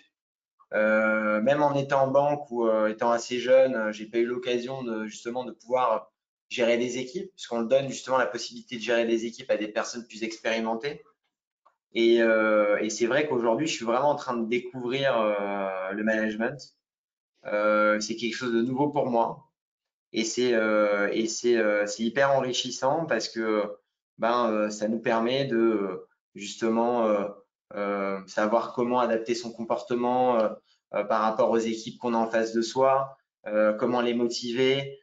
même 0.73 1.63
en 1.63 1.75
étant 1.75 2.03
en 2.03 2.09
banque 2.09 2.51
ou 2.51 2.69
étant 2.87 3.11
assez 3.11 3.39
jeune, 3.39 3.91
j'ai 3.93 4.05
pas 4.05 4.19
eu 4.19 4.27
l'occasion 4.27 4.83
de 4.83 5.07
justement 5.07 5.45
de 5.45 5.53
pouvoir 5.53 6.13
gérer 6.49 6.79
des 6.79 6.99
équipes, 6.99 7.31
puisqu'on 7.33 7.63
donne 7.63 7.89
justement 7.89 8.19
la 8.19 8.27
possibilité 8.27 8.77
de 8.77 8.83
gérer 8.83 9.07
des 9.07 9.27
équipes 9.27 9.51
à 9.51 9.57
des 9.57 9.69
personnes 9.69 10.07
plus 10.07 10.23
expérimentées. 10.23 11.03
Et, 11.95 12.23
euh, 12.23 12.89
c'est 12.89 13.07
vrai 13.07 13.27
qu'aujourd'hui, 13.27 13.67
je 13.67 13.75
suis 13.75 13.85
vraiment 13.85 14.11
en 14.11 14.17
train 14.17 14.37
de 14.37 14.47
découvrir 14.47 15.19
euh, 15.19 15.91
le 15.93 16.05
management. 16.05 16.75
Euh, 17.47 18.01
c'est 18.01 18.17
quelque 18.17 18.35
chose 18.35 18.53
de 18.53 18.63
nouveau 18.63 18.89
pour 18.89 19.07
moi. 19.07 19.45
Et 20.13 20.25
c'est 20.25 20.55
hyper 21.99 22.33
enrichissant 22.33 23.05
parce 23.07 23.29
que 23.29 23.77
ben 24.17 24.71
ça 24.71 24.89
nous 24.89 25.01
permet 25.01 25.45
de 25.45 26.07
justement 26.35 27.07
savoir 28.27 28.73
comment 28.73 29.01
adapter 29.01 29.35
son 29.35 29.53
comportement 29.53 30.39
par 30.91 31.21
rapport 31.21 31.51
aux 31.51 31.59
équipes 31.59 31.99
qu'on 31.99 32.15
a 32.15 32.17
en 32.17 32.27
face 32.27 32.55
de 32.55 32.63
soi, 32.63 33.19
comment 33.79 34.01
les 34.01 34.15
motiver, 34.15 34.99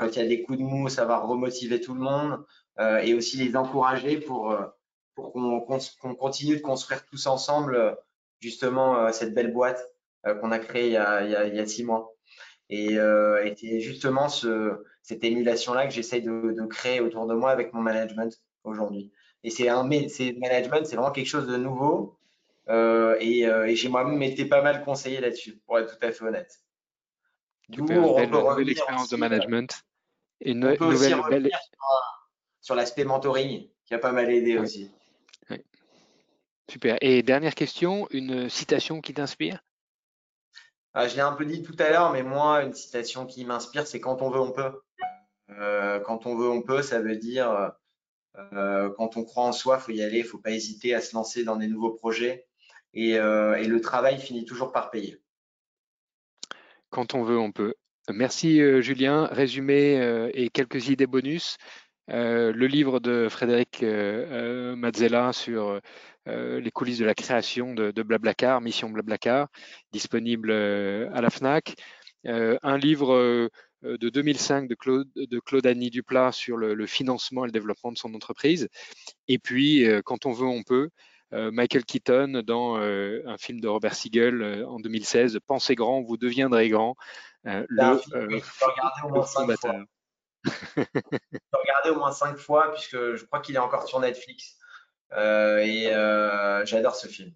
quand 0.00 0.16
il 0.16 0.22
y 0.22 0.24
a 0.24 0.26
des 0.26 0.42
coups 0.42 0.58
de 0.58 0.64
mou, 0.64 0.88
ça 0.88 1.04
va 1.04 1.18
remotiver 1.18 1.78
tout 1.78 1.92
le 1.92 2.00
monde 2.00 2.42
euh, 2.78 2.98
et 3.00 3.12
aussi 3.12 3.36
les 3.36 3.54
encourager 3.54 4.18
pour, 4.18 4.50
euh, 4.50 4.64
pour 5.14 5.30
qu'on 5.30 6.14
continue 6.14 6.56
de 6.56 6.62
construire 6.62 7.04
tous 7.04 7.26
ensemble 7.26 7.98
justement 8.40 9.12
cette 9.12 9.34
belle 9.34 9.52
boîte 9.52 9.86
qu'on 10.24 10.52
a 10.52 10.58
créée 10.58 10.86
il 10.86 10.92
y 10.92 10.96
a, 10.96 11.22
il, 11.22 11.30
y 11.30 11.36
a, 11.36 11.46
il 11.46 11.54
y 11.54 11.60
a, 11.60 11.66
six 11.66 11.84
mois. 11.84 12.14
Et, 12.70 12.98
euh, 12.98 13.52
c'est 13.56 13.80
justement 13.80 14.30
ce, 14.30 14.82
cette 15.02 15.22
émulation-là 15.22 15.86
que 15.86 15.92
j'essaye 15.92 16.22
de, 16.22 16.54
de, 16.56 16.66
créer 16.66 17.00
autour 17.00 17.26
de 17.26 17.34
moi 17.34 17.50
avec 17.50 17.74
mon 17.74 17.82
management 17.82 18.34
aujourd'hui. 18.64 19.12
Et 19.44 19.50
c'est 19.50 19.68
un 19.68 19.82
management, 19.82 20.86
c'est 20.86 20.96
vraiment 20.96 21.12
quelque 21.12 21.26
chose 21.26 21.46
de 21.46 21.56
nouveau. 21.56 22.16
Euh, 22.70 23.16
et, 23.20 23.40
et 23.40 23.76
j'ai 23.76 23.90
moi-même 23.90 24.22
été 24.22 24.46
pas 24.46 24.62
mal 24.62 24.82
conseillé 24.84 25.20
là-dessus, 25.20 25.60
pour 25.66 25.78
être 25.78 25.98
tout 25.98 26.06
à 26.06 26.12
fait 26.12 26.24
honnête. 26.24 26.60
Super, 27.70 28.14
belle, 28.14 28.30
nouvelle 28.30 28.70
expérience 28.70 29.10
de 29.10 29.16
management. 29.16 29.84
Et 30.40 30.52
une, 30.52 30.64
on 30.64 30.76
peut 30.76 30.90
nouvelle, 30.90 31.14
aussi 31.14 31.30
belle... 31.30 31.50
sur, 32.60 32.74
l'aspect 32.74 33.04
mentoring 33.04 33.68
qui 33.84 33.94
a 33.94 33.98
pas 33.98 34.12
mal 34.12 34.30
aidé 34.30 34.58
aussi. 34.58 34.90
Super. 36.68 36.98
Et 37.00 37.22
dernière 37.24 37.56
question, 37.56 38.06
une 38.10 38.48
citation 38.48 39.00
qui 39.00 39.12
t'inspire? 39.12 39.60
Ah, 40.94 41.08
Je 41.08 41.16
l'ai 41.16 41.20
un 41.20 41.32
peu 41.32 41.44
dit 41.44 41.62
tout 41.62 41.74
à 41.80 41.90
l'heure, 41.90 42.12
mais 42.12 42.22
moi, 42.22 42.62
une 42.62 42.74
citation 42.74 43.26
qui 43.26 43.44
m'inspire, 43.44 43.86
c'est 43.86 44.00
quand 44.00 44.22
on 44.22 44.30
veut, 44.30 44.40
on 44.40 44.52
peut. 44.52 44.80
Euh, 45.50 45.98
quand 45.98 46.26
on 46.26 46.36
veut, 46.36 46.48
on 46.48 46.62
peut, 46.62 46.82
ça 46.82 47.00
veut 47.00 47.16
dire 47.16 47.72
euh, 48.52 48.90
quand 48.96 49.16
on 49.16 49.24
croit 49.24 49.44
en 49.44 49.52
soi, 49.52 49.78
il 49.80 49.82
faut 49.82 49.92
y 49.92 50.02
aller, 50.02 50.18
il 50.18 50.22
ne 50.22 50.28
faut 50.28 50.38
pas 50.38 50.52
hésiter 50.52 50.94
à 50.94 51.00
se 51.00 51.14
lancer 51.14 51.44
dans 51.44 51.56
des 51.56 51.66
nouveaux 51.66 51.92
projets. 51.92 52.46
Et, 52.92 53.18
euh, 53.18 53.54
et 53.54 53.64
le 53.64 53.80
travail 53.80 54.20
finit 54.20 54.44
toujours 54.44 54.72
par 54.72 54.90
payer. 54.90 55.20
Quand 56.90 57.14
on 57.14 57.22
veut, 57.22 57.38
on 57.38 57.52
peut. 57.52 57.74
Merci 58.08 58.60
euh, 58.60 58.80
Julien. 58.80 59.26
Résumé 59.26 59.98
euh, 59.98 60.30
et 60.34 60.48
quelques 60.48 60.88
idées 60.88 61.06
bonus. 61.06 61.58
Euh, 62.10 62.52
le 62.52 62.66
livre 62.66 62.98
de 62.98 63.28
Frédéric 63.28 63.82
Mazzella 63.82 65.32
sur 65.32 65.80
les 66.26 66.70
coulisses 66.70 66.98
de 66.98 67.04
la 67.04 67.14
création 67.14 67.74
de, 67.74 68.02
Blablacar, 68.02 68.60
Mission 68.60 68.90
Blablacar, 68.90 69.48
disponible 69.92 70.50
à 70.50 71.20
la 71.20 71.30
FNAC. 71.30 71.76
un 72.24 72.78
livre 72.78 73.50
de 73.82 74.08
2005 74.08 74.68
de 74.68 74.74
Claude, 74.74 75.08
de 75.14 75.40
Claude 75.40 75.66
Annie 75.66 75.90
Duplat 75.90 76.32
sur 76.32 76.56
le, 76.56 76.86
financement 76.86 77.44
et 77.44 77.48
le 77.48 77.52
développement 77.52 77.92
de 77.92 77.98
son 77.98 78.12
entreprise. 78.14 78.68
Et 79.28 79.38
puis, 79.38 79.86
quand 80.04 80.26
on 80.26 80.32
veut, 80.32 80.46
on 80.46 80.62
peut. 80.62 80.90
Euh, 81.32 81.50
Michael 81.52 81.84
Keaton 81.84 82.42
dans 82.44 82.78
euh, 82.78 83.22
un 83.26 83.38
film 83.38 83.60
de 83.60 83.68
Robert 83.68 83.94
Siegel 83.94 84.42
euh, 84.42 84.66
en 84.66 84.80
2016, 84.80 85.38
Pensez 85.46 85.76
grand, 85.76 86.02
vous 86.02 86.16
deviendrez 86.16 86.68
grand. 86.68 86.96
le 87.44 89.22
fondateur. 89.22 89.84
regarder 91.52 91.90
au 91.90 91.96
moins 91.96 92.12
cinq 92.12 92.36
fois 92.36 92.72
puisque 92.72 92.96
je 93.14 93.24
crois 93.26 93.40
qu'il 93.40 93.54
est 93.54 93.58
encore 93.60 93.86
sur 93.86 94.00
Netflix 94.00 94.56
et 95.16 95.90
j'adore 96.64 96.96
ce 96.96 97.06
film. 97.06 97.32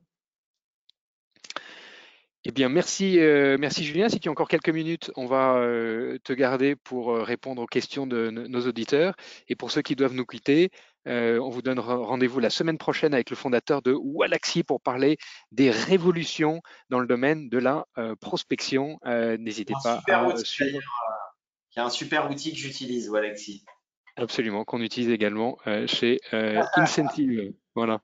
Eh 2.44 2.52
bien, 2.52 2.68
merci, 2.68 3.16
merci 3.58 3.84
Julien. 3.84 4.10
Si 4.10 4.20
tu 4.20 4.28
as 4.28 4.32
encore 4.32 4.48
quelques 4.48 4.68
minutes, 4.68 5.10
on 5.16 5.24
va 5.24 5.58
te 6.22 6.32
garder 6.34 6.76
pour 6.76 7.16
répondre 7.16 7.62
aux 7.62 7.66
questions 7.66 8.06
de 8.06 8.28
nos 8.30 8.66
auditeurs. 8.66 9.14
Et 9.48 9.56
pour 9.56 9.70
ceux 9.70 9.80
qui 9.80 9.96
doivent 9.96 10.12
nous 10.12 10.26
quitter, 10.26 10.70
euh, 11.06 11.38
on 11.38 11.50
vous 11.50 11.62
donne 11.62 11.78
rendez-vous 11.78 12.40
la 12.40 12.50
semaine 12.50 12.78
prochaine 12.78 13.12
avec 13.14 13.30
le 13.30 13.36
fondateur 13.36 13.82
de 13.82 13.92
Walaxy 13.92 14.62
pour 14.62 14.80
parler 14.80 15.18
des 15.52 15.70
révolutions 15.70 16.62
dans 16.88 16.98
le 16.98 17.06
domaine 17.06 17.48
de 17.48 17.58
la 17.58 17.86
euh, 17.98 18.14
prospection. 18.16 18.98
Euh, 19.04 19.36
n'hésitez 19.38 19.74
pas 19.82 20.00
à 20.08 20.36
suivre. 20.36 20.80
Il 21.76 21.80
y 21.80 21.82
a 21.82 21.84
un 21.84 21.90
super 21.90 22.30
outil 22.30 22.52
que 22.52 22.58
j'utilise, 22.58 23.10
Walaxy. 23.10 23.64
Absolument, 24.16 24.64
qu'on 24.64 24.80
utilise 24.80 25.10
également 25.10 25.58
chez 25.86 26.20
Incentive. 26.32 27.52
Voilà. 27.74 28.00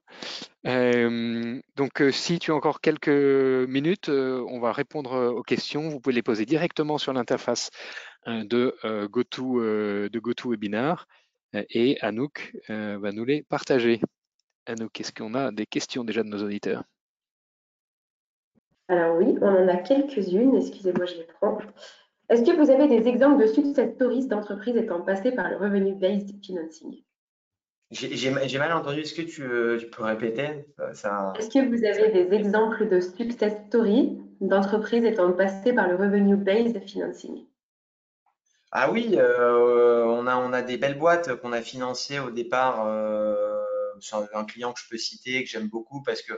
donc, 0.64 2.02
si 2.10 2.40
tu 2.40 2.50
as 2.50 2.54
encore 2.54 2.80
quelques 2.80 3.08
minutes, 3.08 4.08
on 4.08 4.58
va 4.58 4.72
répondre 4.72 5.32
aux 5.34 5.42
questions. 5.42 5.88
Vous 5.88 6.00
pouvez 6.00 6.14
les 6.14 6.22
poser 6.22 6.44
directement 6.46 6.98
sur 6.98 7.12
l'interface 7.12 7.70
de 8.26 8.74
GoTo 9.06 9.60
de 9.60 10.18
GoToWebinar 10.18 11.06
et 11.54 11.96
Anouk 12.00 12.56
va 12.68 13.12
nous 13.12 13.24
les 13.24 13.42
partager. 13.44 14.00
Anouk, 14.66 15.00
est-ce 15.00 15.12
qu'on 15.12 15.34
a 15.34 15.52
des 15.52 15.66
questions 15.66 16.04
déjà 16.04 16.22
de 16.22 16.28
nos 16.28 16.42
auditeurs? 16.42 16.82
Alors 18.88 19.16
oui, 19.16 19.36
on 19.40 19.46
en 19.46 19.68
a 19.68 19.76
quelques-unes. 19.76 20.56
Excusez-moi, 20.56 21.06
je 21.06 21.14
les 21.14 21.28
prends. 21.40 21.58
Est-ce 22.30 22.42
que 22.42 22.56
vous 22.56 22.70
avez 22.70 22.86
des 22.86 23.08
exemples 23.08 23.42
de 23.42 23.48
success 23.48 23.92
stories 23.96 24.28
d'entreprises 24.28 24.76
étant 24.76 25.02
passées 25.02 25.32
par 25.32 25.50
le 25.50 25.56
revenu 25.56 25.94
based 25.94 26.32
financing? 26.44 27.02
J'ai 27.90 28.30
mal 28.30 28.72
entendu. 28.72 29.00
Est-ce 29.00 29.14
que 29.14 29.22
tu, 29.22 29.42
peux 29.88 30.04
répéter? 30.04 30.64
Est-ce 30.78 31.50
que 31.50 31.68
vous 31.68 31.84
avez 31.84 32.12
des 32.12 32.32
exemples 32.34 32.88
de 32.88 33.00
success 33.00 33.54
stories 33.66 34.20
d'entreprises 34.40 35.04
étant 35.04 35.32
passées 35.32 35.72
par 35.72 35.88
le 35.88 35.96
revenu 35.96 36.36
based 36.36 36.80
financing? 36.86 37.46
Ah 38.70 38.92
oui, 38.92 39.16
euh, 39.16 40.04
on, 40.04 40.28
a, 40.28 40.36
on 40.36 40.52
a 40.52 40.62
des 40.62 40.76
belles 40.76 40.98
boîtes 40.98 41.34
qu'on 41.40 41.52
a 41.52 41.60
financées 41.60 42.20
au 42.20 42.30
départ. 42.30 42.86
Euh, 42.86 43.60
sur 44.00 44.26
un 44.34 44.44
client 44.44 44.72
que 44.72 44.80
je 44.80 44.88
peux 44.88 44.98
citer, 44.98 45.44
que 45.44 45.50
j'aime 45.50 45.68
beaucoup 45.68 46.02
parce 46.02 46.22
que 46.22 46.32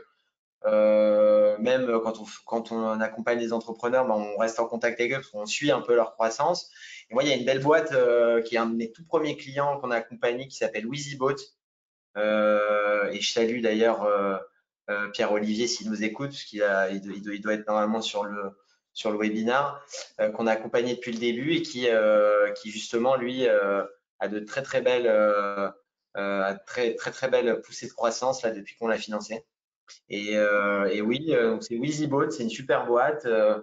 euh, 0.66 1.56
même 1.58 1.86
quand 2.02 2.20
on, 2.20 2.24
quand 2.46 2.72
on 2.72 3.00
accompagne 3.00 3.38
les 3.38 3.52
entrepreneurs, 3.52 4.06
ben, 4.06 4.14
on 4.14 4.36
reste 4.38 4.60
en 4.60 4.66
contact 4.66 5.00
avec 5.00 5.12
eux 5.12 5.16
parce 5.16 5.28
qu'on 5.28 5.46
suit 5.46 5.70
un 5.70 5.80
peu 5.80 5.94
leur 5.94 6.12
croissance. 6.12 6.70
Et 7.10 7.14
moi, 7.14 7.24
il 7.24 7.28
y 7.28 7.32
a 7.32 7.36
une 7.36 7.44
belle 7.44 7.62
boîte 7.62 7.92
euh, 7.92 8.42
qui 8.42 8.54
est 8.54 8.58
un 8.58 8.66
de 8.66 8.76
mes 8.76 8.92
tout 8.92 9.04
premiers 9.04 9.36
clients 9.36 9.78
qu'on 9.80 9.90
a 9.90 9.96
accompagné 9.96 10.48
qui 10.48 10.56
s'appelle 10.56 10.86
WeezyBoat. 10.86 11.36
Euh, 12.16 13.10
et 13.10 13.20
je 13.20 13.32
salue 13.32 13.60
d'ailleurs 13.60 14.06
Pierre-Olivier 15.12 15.66
s'il 15.66 15.88
nous 15.90 16.04
écoute, 16.04 16.30
parce 16.30 16.44
qu'il 16.44 16.64
il 16.92 17.00
doit, 17.00 17.34
il 17.34 17.40
doit, 17.40 17.54
être 17.54 17.66
normalement 17.66 18.02
sur 18.02 18.24
le, 18.24 18.52
sur 18.92 19.10
le 19.10 19.18
webinar, 19.18 19.84
qu'on 20.34 20.46
a 20.46 20.52
accompagné 20.52 20.94
depuis 20.94 21.12
le 21.12 21.18
début 21.18 21.54
et 21.54 21.62
qui, 21.62 21.88
qui 22.56 22.70
justement, 22.70 23.16
lui, 23.16 23.48
a 23.48 24.28
de 24.28 24.38
très 24.40 24.62
très 24.62 24.82
belles, 24.82 25.10
très, 26.66 26.94
très 26.94 27.10
très 27.10 27.28
belles 27.28 27.62
poussées 27.62 27.86
de 27.86 27.92
croissance 27.92 28.42
là, 28.42 28.50
depuis 28.50 28.76
qu'on 28.76 28.88
l'a 28.88 28.98
financé. 28.98 29.46
Et, 30.09 30.36
euh, 30.36 30.86
et 30.90 31.01
oui, 31.01 31.28
euh, 31.30 31.59
c'est 31.61 31.76
WeezyBoat, 31.76 32.30
c'est 32.30 32.43
une 32.43 32.51
super 32.51 32.86
boîte 32.86 33.24
euh, 33.26 33.61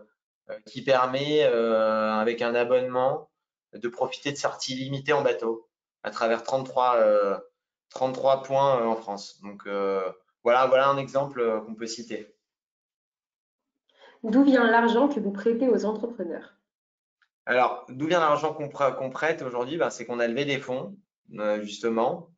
qui 0.65 0.83
permet, 0.83 1.43
avec 1.43 2.41
un 2.41 2.55
abonnement, 2.55 3.29
de 3.73 3.87
profiter 3.87 4.31
de 4.31 4.37
sorties 4.37 4.73
limitées 4.73 5.13
en 5.13 5.21
bateau 5.21 5.69
à 6.01 6.09
travers 6.09 6.41
33, 6.41 7.39
33 7.91 8.41
points 8.41 8.83
en 8.83 8.95
France. 8.95 9.39
Donc 9.43 9.67
voilà, 10.43 10.65
voilà 10.65 10.89
un 10.89 10.97
exemple 10.97 11.61
qu'on 11.65 11.75
peut 11.75 11.85
citer. 11.85 12.35
D'où 14.23 14.43
vient 14.43 14.69
l'argent 14.69 15.07
que 15.07 15.19
vous 15.19 15.31
prêtez 15.31 15.69
aux 15.69 15.85
entrepreneurs? 15.85 16.55
Alors, 17.45 17.85
d'où 17.89 18.07
vient 18.07 18.19
l'argent 18.19 18.51
qu'on 18.51 19.09
prête 19.11 19.43
aujourd'hui? 19.43 19.77
Ben, 19.77 19.91
C'est 19.91 20.07
qu'on 20.07 20.19
a 20.19 20.27
levé 20.27 20.45
des 20.45 20.57
fonds, 20.57 20.97
justement, 21.61 22.31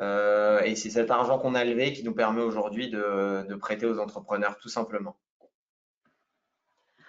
euh, 0.00 0.60
et 0.60 0.76
c'est 0.76 0.90
cet 0.90 1.10
argent 1.10 1.38
qu'on 1.38 1.54
a 1.54 1.64
levé 1.64 1.92
qui 1.92 2.04
nous 2.04 2.14
permet 2.14 2.42
aujourd'hui 2.42 2.88
de, 2.88 3.54
prêter 3.56 3.86
aux 3.86 3.98
entrepreneurs, 3.98 4.56
tout 4.58 4.68
simplement. 4.68 5.16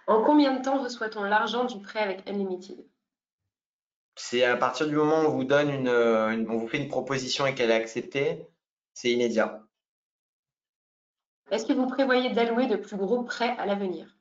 En 0.07 0.23
combien 0.23 0.57
de 0.57 0.63
temps 0.63 0.81
reçoit-on 0.81 1.23
l'argent 1.23 1.65
du 1.65 1.79
prêt 1.81 1.99
avec 1.99 2.27
Unlimited? 2.27 2.83
C'est 4.15 4.43
à 4.43 4.57
partir 4.57 4.87
du 4.87 4.95
moment 4.95 5.21
où 5.21 5.27
on 5.27 5.29
vous 5.29 5.43
donne 5.43 5.69
une, 5.69 5.89
on 5.89 6.57
vous 6.57 6.67
fait 6.67 6.77
une 6.77 6.89
proposition 6.89 7.45
et 7.45 7.53
qu'elle 7.53 7.71
est 7.71 7.75
acceptée, 7.75 8.47
c'est 8.93 9.11
immédiat. 9.11 9.63
Est-ce 11.51 11.65
que 11.65 11.73
vous 11.73 11.87
prévoyez 11.87 12.31
d'allouer 12.31 12.67
de 12.67 12.75
plus 12.75 12.97
gros 12.97 13.23
prêts 13.23 13.55
à 13.57 13.65
l'avenir? 13.65 14.18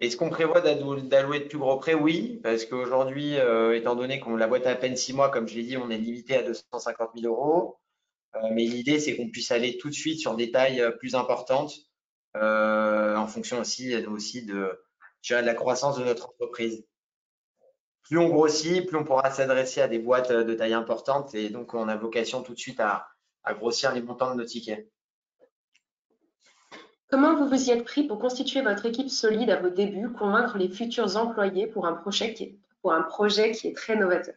Est-ce 0.00 0.16
qu'on 0.18 0.28
prévoit 0.28 0.60
d'allouer 0.60 1.40
de 1.40 1.48
plus 1.48 1.58
gros 1.58 1.78
prêts? 1.78 1.94
Oui, 1.94 2.40
parce 2.42 2.66
qu'aujourd'hui, 2.66 3.38
euh, 3.38 3.74
étant 3.74 3.96
donné 3.96 4.20
qu'on 4.20 4.36
la 4.36 4.46
boîte 4.46 4.66
à 4.66 4.74
peine 4.74 4.96
six 4.96 5.14
mois, 5.14 5.30
comme 5.30 5.48
je 5.48 5.54
l'ai 5.54 5.62
dit, 5.62 5.76
on 5.78 5.88
est 5.88 5.96
limité 5.96 6.36
à 6.36 6.42
250 6.42 7.10
000 7.18 7.32
euros. 7.32 7.78
Euh, 8.34 8.40
mais 8.52 8.64
l'idée, 8.64 8.98
c'est 9.00 9.16
qu'on 9.16 9.30
puisse 9.30 9.50
aller 9.52 9.78
tout 9.78 9.88
de 9.88 9.94
suite 9.94 10.20
sur 10.20 10.36
des 10.36 10.50
tailles 10.50 10.82
euh, 10.82 10.90
plus 10.90 11.14
importantes, 11.14 11.74
en 12.34 13.26
fonction 13.26 13.60
aussi, 13.60 13.96
aussi 14.06 14.44
de, 14.44 14.78
de 15.30 15.34
la 15.36 15.54
croissance 15.54 15.98
de 15.98 16.04
notre 16.04 16.28
entreprise. 16.28 16.84
Plus 18.02 18.18
on 18.18 18.28
grossit, 18.28 18.86
plus 18.86 18.98
on 18.98 19.04
pourra 19.04 19.30
s'adresser 19.30 19.80
à 19.80 19.88
des 19.88 19.98
boîtes 19.98 20.30
de 20.30 20.54
taille 20.54 20.74
importante 20.74 21.34
et 21.34 21.48
donc 21.48 21.72
on 21.72 21.88
a 21.88 21.96
vocation 21.96 22.42
tout 22.42 22.52
de 22.52 22.58
suite 22.58 22.78
à, 22.78 23.08
à 23.42 23.54
grossir 23.54 23.94
les 23.94 24.02
montants 24.02 24.34
de 24.34 24.42
nos 24.42 24.44
tickets. 24.44 24.86
Comment 27.08 27.36
vous 27.36 27.46
vous 27.46 27.68
y 27.68 27.70
êtes 27.70 27.84
pris 27.84 28.04
pour 28.04 28.18
constituer 28.18 28.62
votre 28.62 28.84
équipe 28.86 29.08
solide 29.08 29.50
à 29.50 29.60
vos 29.60 29.70
débuts, 29.70 30.12
convaincre 30.12 30.58
les 30.58 30.68
futurs 30.68 31.16
employés 31.16 31.68
pour 31.68 31.86
un 31.86 31.92
projet 31.92 32.34
qui 32.34 32.58
est, 33.68 33.76
très 33.76 33.96
novateur? 33.96 34.34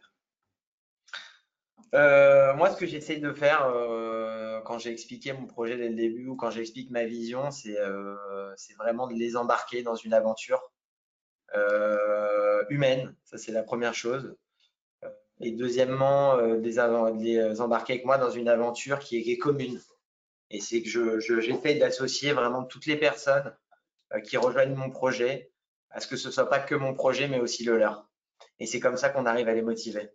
Euh, 1.94 2.54
moi, 2.54 2.70
ce 2.70 2.76
que 2.76 2.86
j'essaye 2.86 3.20
de 3.20 3.32
faire 3.32 3.66
euh, 3.66 4.60
quand 4.60 4.78
j'ai 4.78 4.92
expliqué 4.92 5.32
mon 5.32 5.46
projet 5.46 5.76
dès 5.76 5.88
le 5.88 5.96
début 5.96 6.28
ou 6.28 6.36
quand 6.36 6.50
j'explique 6.50 6.90
ma 6.90 7.04
vision, 7.04 7.50
c'est 7.50 7.76
euh, 7.76 8.54
vraiment 8.78 9.08
de 9.08 9.14
les 9.14 9.36
embarquer 9.36 9.82
dans 9.82 9.96
une 9.96 10.14
aventure 10.14 10.62
humaine. 12.68 13.16
Ça, 13.24 13.36
c'est 13.36 13.50
la 13.50 13.64
première 13.64 13.94
chose. 13.94 14.36
Et 15.40 15.50
deuxièmement, 15.50 16.36
les, 16.36 17.48
les 17.48 17.60
embarquer 17.60 17.94
avec 17.94 18.04
moi 18.04 18.18
dans 18.18 18.30
une 18.30 18.48
aventure 18.48 19.00
qui 19.00 19.16
est 19.16 19.38
commune. 19.38 19.80
Et 20.50 20.60
c'est 20.60 20.82
que 20.82 21.20
j'essaie 21.20 21.76
d'associer 21.76 22.32
vraiment 22.32 22.64
toutes 22.64 22.86
les 22.86 22.96
personnes 22.96 23.54
euh, 24.12 24.20
qui 24.20 24.36
rejoignent 24.36 24.74
mon 24.74 24.90
projet 24.90 25.52
à 25.90 26.00
ce 26.00 26.06
que 26.06 26.16
ce 26.16 26.28
ne 26.28 26.32
soit 26.32 26.48
pas 26.48 26.60
que 26.60 26.74
mon 26.74 26.94
projet, 26.94 27.28
mais 27.28 27.40
aussi 27.40 27.64
le 27.64 27.78
leur. 27.78 28.08
Et 28.58 28.66
c'est 28.66 28.80
comme 28.80 28.96
ça 28.96 29.10
qu'on 29.10 29.26
arrive 29.26 29.48
à 29.48 29.54
les 29.54 29.62
motiver. 29.62 30.10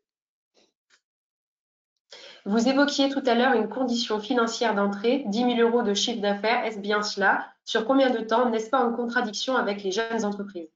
Vous 2.45 2.67
évoquiez 2.67 3.09
tout 3.09 3.23
à 3.25 3.33
l'heure 3.33 3.53
une 3.53 3.69
condition 3.69 4.19
financière 4.19 4.75
d'entrée, 4.75 5.23
10 5.25 5.55
000 5.55 5.59
euros 5.61 5.81
de 5.81 5.93
chiffre 5.93 6.21
d'affaires. 6.21 6.63
Est-ce 6.63 6.79
bien 6.79 7.01
cela? 7.01 7.51
Sur 7.63 7.85
combien 7.85 8.11
de 8.11 8.19
temps 8.19 8.49
N'est-ce 8.49 8.69
pas 8.69 8.79
en 8.79 8.93
contradiction 8.93 9.55
avec 9.55 9.83
les 9.83 9.91
jeunes 9.91 10.23
entreprises? 10.23 10.69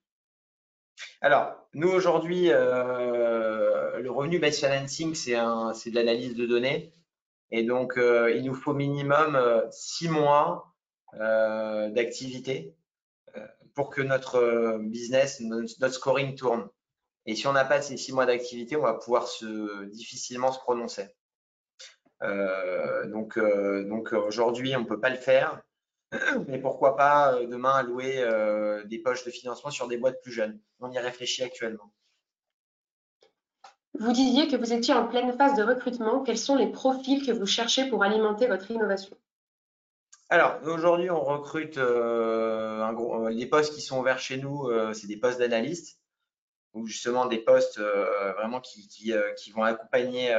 Alors, 1.22 1.68
nous 1.74 1.90
aujourd'hui, 1.90 2.52
euh, 2.52 4.00
le 4.00 4.12
revenu 4.12 4.40
based 4.40 4.60
financing, 4.60 5.14
c'est 5.14 5.36
de 5.36 5.96
l'analyse 5.96 6.36
de 6.36 6.48
données. 6.48 6.92
Et 7.52 7.64
donc, 7.64 7.98
euh, 7.98 8.32
il 8.32 8.46
nous 8.46 8.54
faut 8.54 8.74
minimum 8.74 9.36
euh, 9.36 9.70
six 9.72 10.08
mois 10.08 10.74
euh, 11.16 11.90
d'activité 11.90 12.76
pour 13.76 13.90
que 13.92 14.02
notre 14.02 14.80
business, 14.80 15.40
notre 15.40 15.94
scoring 15.94 16.36
tourne. 16.36 16.68
Et 17.26 17.36
si 17.36 17.48
on 17.48 17.54
n'a 17.54 17.64
pas 17.64 17.82
ces 17.82 17.96
six 17.96 18.12
mois 18.12 18.26
d'activité, 18.26 18.76
on 18.76 18.82
va 18.82 18.96
pouvoir 18.96 19.30
difficilement 19.92 20.52
se 20.52 20.60
prononcer. 20.60 21.08
donc, 22.22 23.40
donc 23.40 24.12
aujourd'hui, 24.12 24.76
on 24.76 24.82
ne 24.82 24.86
peut 24.86 25.00
pas 25.00 25.12
le 25.12 25.16
faire. 25.16 25.62
Mais 26.48 26.60
pourquoi 26.60 26.98
pas 26.98 27.40
demain 27.46 27.76
allouer 27.76 28.26
des 28.86 29.00
poches 29.00 29.24
de 29.24 29.32
financement 29.32 29.72
sur 29.72 29.88
des 29.88 29.98
boîtes 29.98 30.22
plus 30.22 30.34
jeunes 30.34 30.60
On 30.80 30.92
y 30.92 31.00
réfléchit 31.00 31.44
actuellement. 31.44 31.94
Vous 34.00 34.14
disiez 34.14 34.48
que 34.48 34.56
vous 34.56 34.72
étiez 34.72 34.94
en 34.94 35.08
pleine 35.08 35.34
phase 35.38 35.58
de 35.58 35.64
recrutement. 35.64 36.24
Quels 36.24 36.38
sont 36.38 36.56
les 36.56 36.72
profils 36.72 37.26
que 37.26 37.34
vous 37.34 37.46
cherchez 37.46 37.90
pour 37.90 38.02
alimenter 38.02 38.48
votre 38.48 38.72
innovation? 38.72 39.18
Alors, 40.30 40.58
aujourd'hui, 40.64 41.10
on 41.10 41.22
recrute 41.22 41.78
euh, 41.78 42.82
euh, 42.82 43.30
les 43.30 43.46
postes 43.46 43.74
qui 43.74 43.82
sont 43.82 44.00
ouverts 44.00 44.20
chez 44.20 44.38
nous, 44.38 44.68
euh, 44.68 44.94
c'est 44.94 45.08
des 45.08 45.18
postes 45.18 45.40
d'analystes, 45.40 46.00
ou 46.74 46.86
justement 46.86 47.26
des 47.26 47.40
postes 47.40 47.82
vraiment 48.38 48.62
qui, 48.62 48.88
qui, 48.88 49.52
vont 49.52 49.64
accompagner 49.64 50.34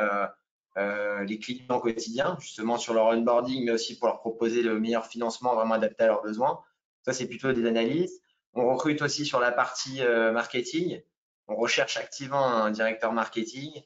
les 0.76 1.38
clients 1.40 1.76
au 1.76 1.80
quotidien, 1.80 2.36
justement 2.40 2.78
sur 2.78 2.94
leur 2.94 3.06
onboarding, 3.08 3.64
mais 3.66 3.72
aussi 3.72 3.98
pour 3.98 4.06
leur 4.06 4.20
proposer 4.20 4.62
le 4.62 4.78
meilleur 4.78 5.06
financement 5.06 5.56
vraiment 5.56 5.74
adapté 5.74 6.04
à 6.04 6.06
leurs 6.06 6.22
besoins. 6.22 6.60
Ça, 7.02 7.12
c'est 7.12 7.26
plutôt 7.26 7.52
des 7.52 7.66
analystes. 7.66 8.22
On 8.54 8.72
recrute 8.72 9.02
aussi 9.02 9.26
sur 9.26 9.40
la 9.40 9.50
partie 9.50 10.02
marketing, 10.32 11.02
on 11.50 11.56
recherche 11.56 11.96
activement 11.96 12.46
un 12.46 12.70
directeur 12.70 13.12
marketing 13.12 13.82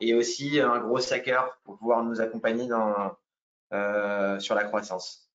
et 0.00 0.14
aussi 0.14 0.60
un 0.60 0.78
gros 0.78 1.12
hacker 1.12 1.58
pour 1.64 1.76
pouvoir 1.76 2.04
nous 2.04 2.20
accompagner 2.20 2.68
dans, 2.68 3.16
euh, 3.72 4.38
sur 4.38 4.54
la 4.54 4.64
croissance. 4.64 5.28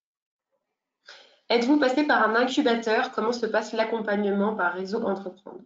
Êtes-vous 1.49 1.77
passé 1.77 2.07
par 2.07 2.23
un 2.23 2.35
incubateur? 2.35 3.11
Comment 3.11 3.33
se 3.33 3.45
passe 3.45 3.73
l'accompagnement 3.73 4.55
par 4.55 4.73
réseau 4.73 5.03
entreprendre? 5.03 5.59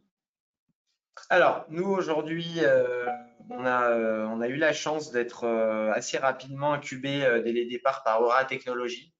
Alors, 1.29 1.65
nous 1.69 1.85
aujourd'hui, 1.85 2.55
euh, 2.57 3.05
on, 3.51 3.63
a, 3.65 3.91
euh, 3.91 4.25
on, 4.25 4.41
a, 4.41 4.47
eu 4.47 4.55
la 4.55 4.73
chance 4.73 5.11
d'être 5.11 5.47
assez 5.93 6.17
rapidement 6.17 6.73
incubé 6.73 7.19
dès 7.43 7.51
les 7.51 7.65
départs 7.65 8.03
par 8.03 8.21
Aura 8.21 8.43
Technologies, 8.45 9.13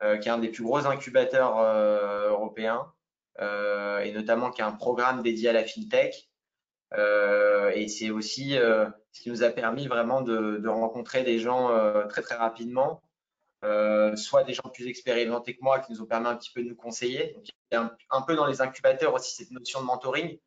qui 0.00 0.28
est 0.28 0.30
un 0.30 0.38
des 0.38 0.50
plus 0.50 0.64
gros 0.64 0.86
incubateurs 0.86 1.58
européens. 1.58 2.92
Euh, 3.40 4.00
et 4.00 4.12
notamment 4.12 4.50
qui 4.50 4.62
a 4.62 4.66
un 4.66 4.72
programme 4.72 5.22
dédié 5.22 5.48
à 5.48 5.52
la 5.52 5.64
fintech. 5.64 6.28
et 7.74 7.88
c'est 7.88 8.10
aussi 8.10 8.52
ce 8.52 9.20
qui 9.20 9.30
nous 9.30 9.42
a 9.42 9.50
permis 9.50 9.86
vraiment 9.86 10.20
de, 10.22 10.68
rencontrer 10.68 11.22
des 11.22 11.38
gens 11.38 11.70
très 12.08 12.22
très 12.22 12.34
rapidement, 12.36 13.02
soit 13.62 14.44
des 14.44 14.54
gens 14.54 14.68
plus 14.72 14.88
expérimentés 14.88 15.54
que 15.56 15.62
moi 15.62 15.80
qui 15.80 15.92
nous 15.92 16.02
ont 16.02 16.06
permis 16.06 16.28
un 16.28 16.36
petit 16.36 16.52
peu 16.52 16.62
de 16.62 16.68
nous 16.68 16.76
conseiller. 16.76 17.34
Donc, 17.34 17.46
a 17.72 18.16
un, 18.16 18.22
peu 18.22 18.34
dans 18.34 18.46
les 18.46 18.60
incubateurs 18.60 19.14
aussi 19.14 19.34
cette 19.34 19.52
notion 19.52 19.80
de 19.80 19.86
mentoring 19.86 20.38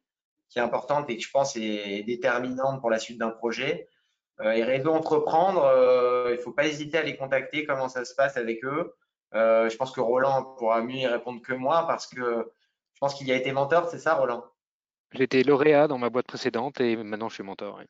qui 0.49 0.59
est 0.59 0.61
importante 0.61 1.09
et 1.09 1.17
que 1.17 1.23
je 1.23 1.31
pense 1.31 1.55
est 1.55 2.03
déterminante 2.03 2.81
pour 2.81 2.91
la 2.91 2.99
suite 2.99 3.17
d'un 3.17 3.31
projet. 3.31 3.87
et 4.43 4.63
Réseau 4.63 4.91
Entreprendre, 4.91 5.63
il 6.29 6.35
ne 6.35 6.41
faut 6.41 6.51
pas 6.51 6.67
hésiter 6.67 6.97
à 6.97 7.03
les 7.03 7.15
contacter, 7.15 7.65
comment 7.65 7.89
ça 7.89 8.05
se 8.05 8.13
passe 8.13 8.37
avec 8.37 8.63
eux. 8.65 8.93
Euh, 9.35 9.69
je 9.69 9.77
pense 9.77 9.91
que 9.91 10.01
Roland 10.01 10.43
pourra 10.57 10.81
mieux 10.81 10.97
y 10.97 11.07
répondre 11.07 11.41
que 11.41 11.53
moi 11.53 11.85
parce 11.87 12.07
que 12.07 12.51
pense 13.03 13.15
qu'il 13.15 13.27
y 13.27 13.33
a 13.33 13.35
été 13.35 13.51
mentor, 13.51 13.89
c'est 13.89 13.99
ça, 13.99 14.13
Roland? 14.13 14.45
J'étais 15.11 15.43
lauréat 15.43 15.89
dans 15.89 15.97
ma 15.97 16.09
boîte 16.09 16.25
précédente 16.25 16.79
et 16.79 16.95
maintenant 16.95 17.27
je 17.27 17.33
suis 17.33 17.43
mentor. 17.43 17.81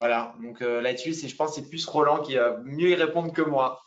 Voilà, 0.00 0.34
donc 0.42 0.60
euh, 0.60 0.80
là-dessus, 0.80 1.14
je 1.14 1.36
pense 1.36 1.50
que 1.50 1.62
c'est 1.62 1.68
plus 1.68 1.86
Roland 1.86 2.18
qui 2.18 2.34
va 2.34 2.56
mieux 2.64 2.90
y 2.90 2.96
répondre 2.96 3.32
que 3.32 3.42
moi. 3.42 3.80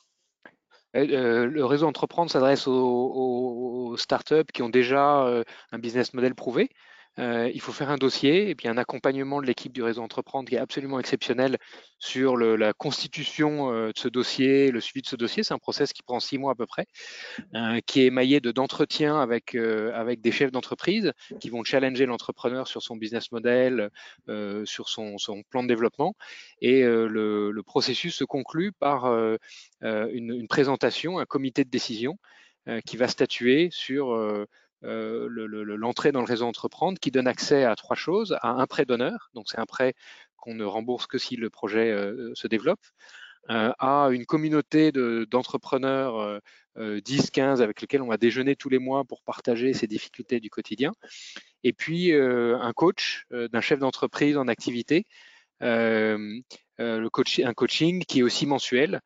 Euh, 0.96 1.46
le 1.46 1.66
réseau 1.66 1.86
Entreprendre 1.86 2.32
s'adresse 2.32 2.66
aux, 2.66 3.94
startups 3.98 4.50
qui 4.54 4.62
ont 4.62 4.70
déjà 4.70 5.44
un 5.74 5.80
business 5.80 6.14
model 6.14 6.34
prouvé. 6.34 6.70
Euh, 7.20 7.52
il 7.54 7.60
faut 7.60 7.74
faire 7.74 7.90
un 7.90 7.98
dossier 7.98 8.50
et 8.50 8.56
puis 8.56 8.70
un 8.70 8.78
accompagnement 8.78 9.42
de 9.42 9.46
l'équipe 9.46 9.74
du 9.74 9.84
réseau 9.84 10.02
Entreprendre 10.02 10.48
qui 10.48 10.56
est 10.56 10.60
absolument 10.60 10.98
exceptionnel 10.98 11.58
sur 12.00 12.38
la 12.38 12.74
constitution 12.74 13.72
euh, 13.72 13.88
de 13.88 13.98
ce 13.98 14.08
dossier, 14.08 14.72
le 14.72 14.80
suivi 14.80 15.02
de 15.02 15.08
ce 15.08 15.18
dossier. 15.18 15.44
C'est 15.44 15.54
un 15.54 15.60
process 15.60 15.92
qui 15.92 16.04
prend 16.04 16.22
six 16.22 16.38
mois 16.38 16.54
à 16.54 16.56
peu 16.56 16.66
près, 16.66 16.86
euh, 17.54 17.80
qui 17.86 18.02
est 18.02 18.06
émaillé 18.06 18.40
d'entretiens 18.40 19.20
avec, 19.20 19.56
des 19.56 20.32
chefs 20.32 20.52
d'entreprise 20.52 21.12
qui 21.40 21.50
vont 21.50 21.64
challenger 21.64 22.06
l'entrepreneur 22.06 22.68
sur 22.68 22.82
son 22.82 22.96
business 22.96 23.32
model, 23.32 23.90
sur 24.66 24.90
son, 24.90 25.18
plan 25.50 25.64
de 25.64 25.68
développement. 25.68 26.16
Et 26.62 26.84
le, 26.84 27.62
processus 27.66 28.16
se 28.16 28.24
conclut 28.24 28.72
par 28.72 29.06
une, 29.82 30.48
présentation, 30.48 31.20
un 31.20 31.26
comité 31.26 31.64
de 31.64 31.70
décision 31.70 32.18
qui 32.86 32.98
va 32.98 33.08
statuer 33.08 33.70
sur 33.72 34.48
l'entrée 35.46 36.12
dans 36.12 36.22
le 36.22 36.26
réseau 36.26 36.46
Entreprendre 36.46 37.00
qui 37.00 37.12
donne 37.12 37.28
accès 37.28 37.64
à 37.64 37.76
trois 37.76 37.96
choses, 37.96 38.38
à 38.42 38.50
un 38.52 38.68
prêt 38.68 38.86
d'honneur, 38.86 39.30
donc 39.34 39.46
c'est 39.50 39.60
un 39.60 39.66
prêt 39.66 39.94
qu'on 40.38 40.54
ne 40.54 40.64
rembourse 40.64 41.08
que 41.08 41.18
si 41.18 41.36
le 41.36 41.50
projet 41.50 41.92
euh, 41.92 42.32
se 42.34 42.48
développe, 42.48 42.82
euh, 43.50 43.72
à 43.80 44.10
une 44.12 44.26
communauté 44.26 44.92
d'entrepreneurs 44.92 46.40
10-15 46.78 47.62
avec 47.62 47.82
lesquels 47.82 48.02
on 48.02 48.08
va 48.08 48.18
déjeuner 48.18 48.56
tous 48.56 48.70
les 48.70 48.80
mois 48.80 49.04
pour 49.04 49.24
partager 49.24 49.74
ses 49.74 49.88
difficultés 49.88 50.40
du 50.40 50.50
quotidien, 50.50 50.94
et 51.64 51.74
puis 51.74 52.14
un 52.14 52.72
coach 52.74 53.26
d'un 53.32 53.62
chef 53.62 53.80
d'entreprise 53.80 54.38
en 54.38 54.48
activité, 54.48 55.06
un 55.60 56.42
coaching 57.56 58.06
qui 58.06 58.20
est 58.20 58.24
aussi 58.24 58.46
mensuel, 58.46 59.02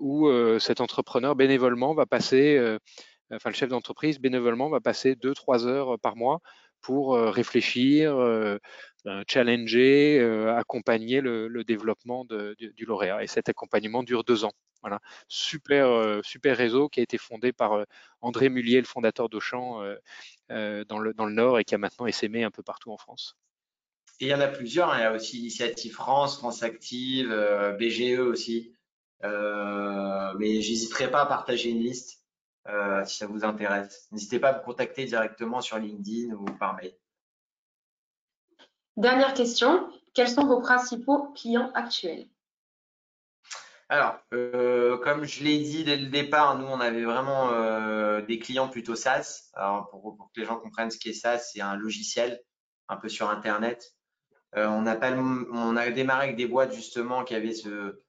où 0.00 0.30
cet 0.60 0.80
entrepreneur 0.80 1.34
bénévolement 1.34 1.94
va 1.94 2.06
passer 2.06 2.78
enfin 3.30 3.50
le 3.50 3.54
chef 3.54 3.68
d'entreprise 3.68 4.18
bénévolement 4.18 4.68
va 4.68 4.80
passer 4.80 5.14
2-3 5.14 5.66
heures 5.66 5.94
euh, 5.94 5.98
par 5.98 6.16
mois 6.16 6.40
pour 6.80 7.14
euh, 7.14 7.30
réfléchir, 7.30 8.16
euh, 8.16 8.58
challenger, 9.26 10.20
accompagner 10.56 11.20
le, 11.20 11.62
développement 11.64 12.24
du, 12.24 12.84
lauréat. 12.86 13.22
Et 13.22 13.26
cet 13.26 13.50
accompagnement 13.50 14.02
dure 14.02 14.24
deux 14.24 14.44
ans. 14.44 14.52
Voilà, 14.80 14.98
super, 15.28 16.24
super 16.24 16.56
réseau 16.56 16.88
qui 16.88 17.00
a 17.00 17.02
été 17.02 17.18
fondé 17.18 17.52
par 17.52 17.84
André 18.22 18.48
Mullier, 18.48 18.78
le 18.78 18.86
fondateur 18.86 19.28
d'Auchan 19.28 19.82
dans, 20.48 20.98
le, 20.98 21.12
dans 21.12 21.26
le 21.26 21.32
Nord 21.32 21.58
et 21.58 21.64
qui 21.64 21.74
a 21.74 21.78
maintenant 21.78 22.06
essaimé 22.06 22.44
un 22.44 22.50
peu 22.50 22.62
partout 22.62 22.90
en 22.90 22.96
France. 22.96 23.36
Et 24.20 24.26
il 24.26 24.28
y 24.28 24.34
en 24.34 24.40
a 24.40 24.48
plusieurs. 24.48 24.96
Il 24.96 25.00
y 25.00 25.04
a 25.04 25.12
aussi 25.12 25.40
Initiative 25.40 25.92
France, 25.92 26.38
France 26.38 26.62
Active, 26.62 27.28
BGE 27.78 28.20
aussi. 28.20 28.74
mais 29.22 30.62
j'hésiterai 30.62 31.10
pas 31.10 31.22
à 31.22 31.26
partager 31.26 31.68
une 31.68 31.80
liste 31.80 32.19
euh, 32.70 33.04
si 33.04 33.16
ça 33.18 33.26
vous 33.26 33.44
intéresse. 33.44 34.08
N'hésitez 34.12 34.38
pas 34.38 34.50
à 34.50 34.58
me 34.58 34.64
contacter 34.64 35.04
directement 35.04 35.60
sur 35.60 35.78
LinkedIn 35.78 36.34
ou 36.34 36.44
par 36.44 36.74
mail. 36.76 36.94
Dernière 38.96 39.34
question, 39.34 39.90
quels 40.14 40.28
sont 40.28 40.46
vos 40.46 40.60
principaux 40.60 41.32
clients 41.34 41.70
actuels? 41.74 42.26
Alors, 43.88 44.20
euh, 44.32 44.98
comme 44.98 45.24
je 45.24 45.42
l'ai 45.42 45.58
dit 45.58 45.82
dès 45.82 45.96
le 45.96 46.06
départ, 46.06 46.58
nous, 46.58 46.66
on 46.66 46.78
avait 46.78 47.04
vraiment 47.04 47.50
euh, 47.50 48.20
des 48.20 48.38
clients 48.38 48.68
plutôt 48.68 48.94
SaaS. 48.94 49.50
Alors, 49.54 49.88
pour, 49.90 50.30
que 50.32 50.40
les 50.40 50.46
gens 50.46 50.56
comprennent 50.56 50.90
ce 50.90 50.98
qu'est 50.98 51.12
SaaS, 51.12 51.50
c'est 51.52 51.60
un 51.60 51.76
logiciel 51.76 52.40
un 52.88 52.96
peu 52.96 53.08
sur 53.08 53.30
Internet. 53.30 53.94
on, 54.54 54.86
a 54.86 54.94
pas, 54.94 55.12
on 55.12 55.76
a 55.76 55.90
démarré 55.90 56.24
avec 56.26 56.36
des 56.36 56.46
boîtes 56.46 56.72
justement 56.72 57.24
qui 57.24 57.34
avaient 57.34 57.54
ce, 57.54 58.00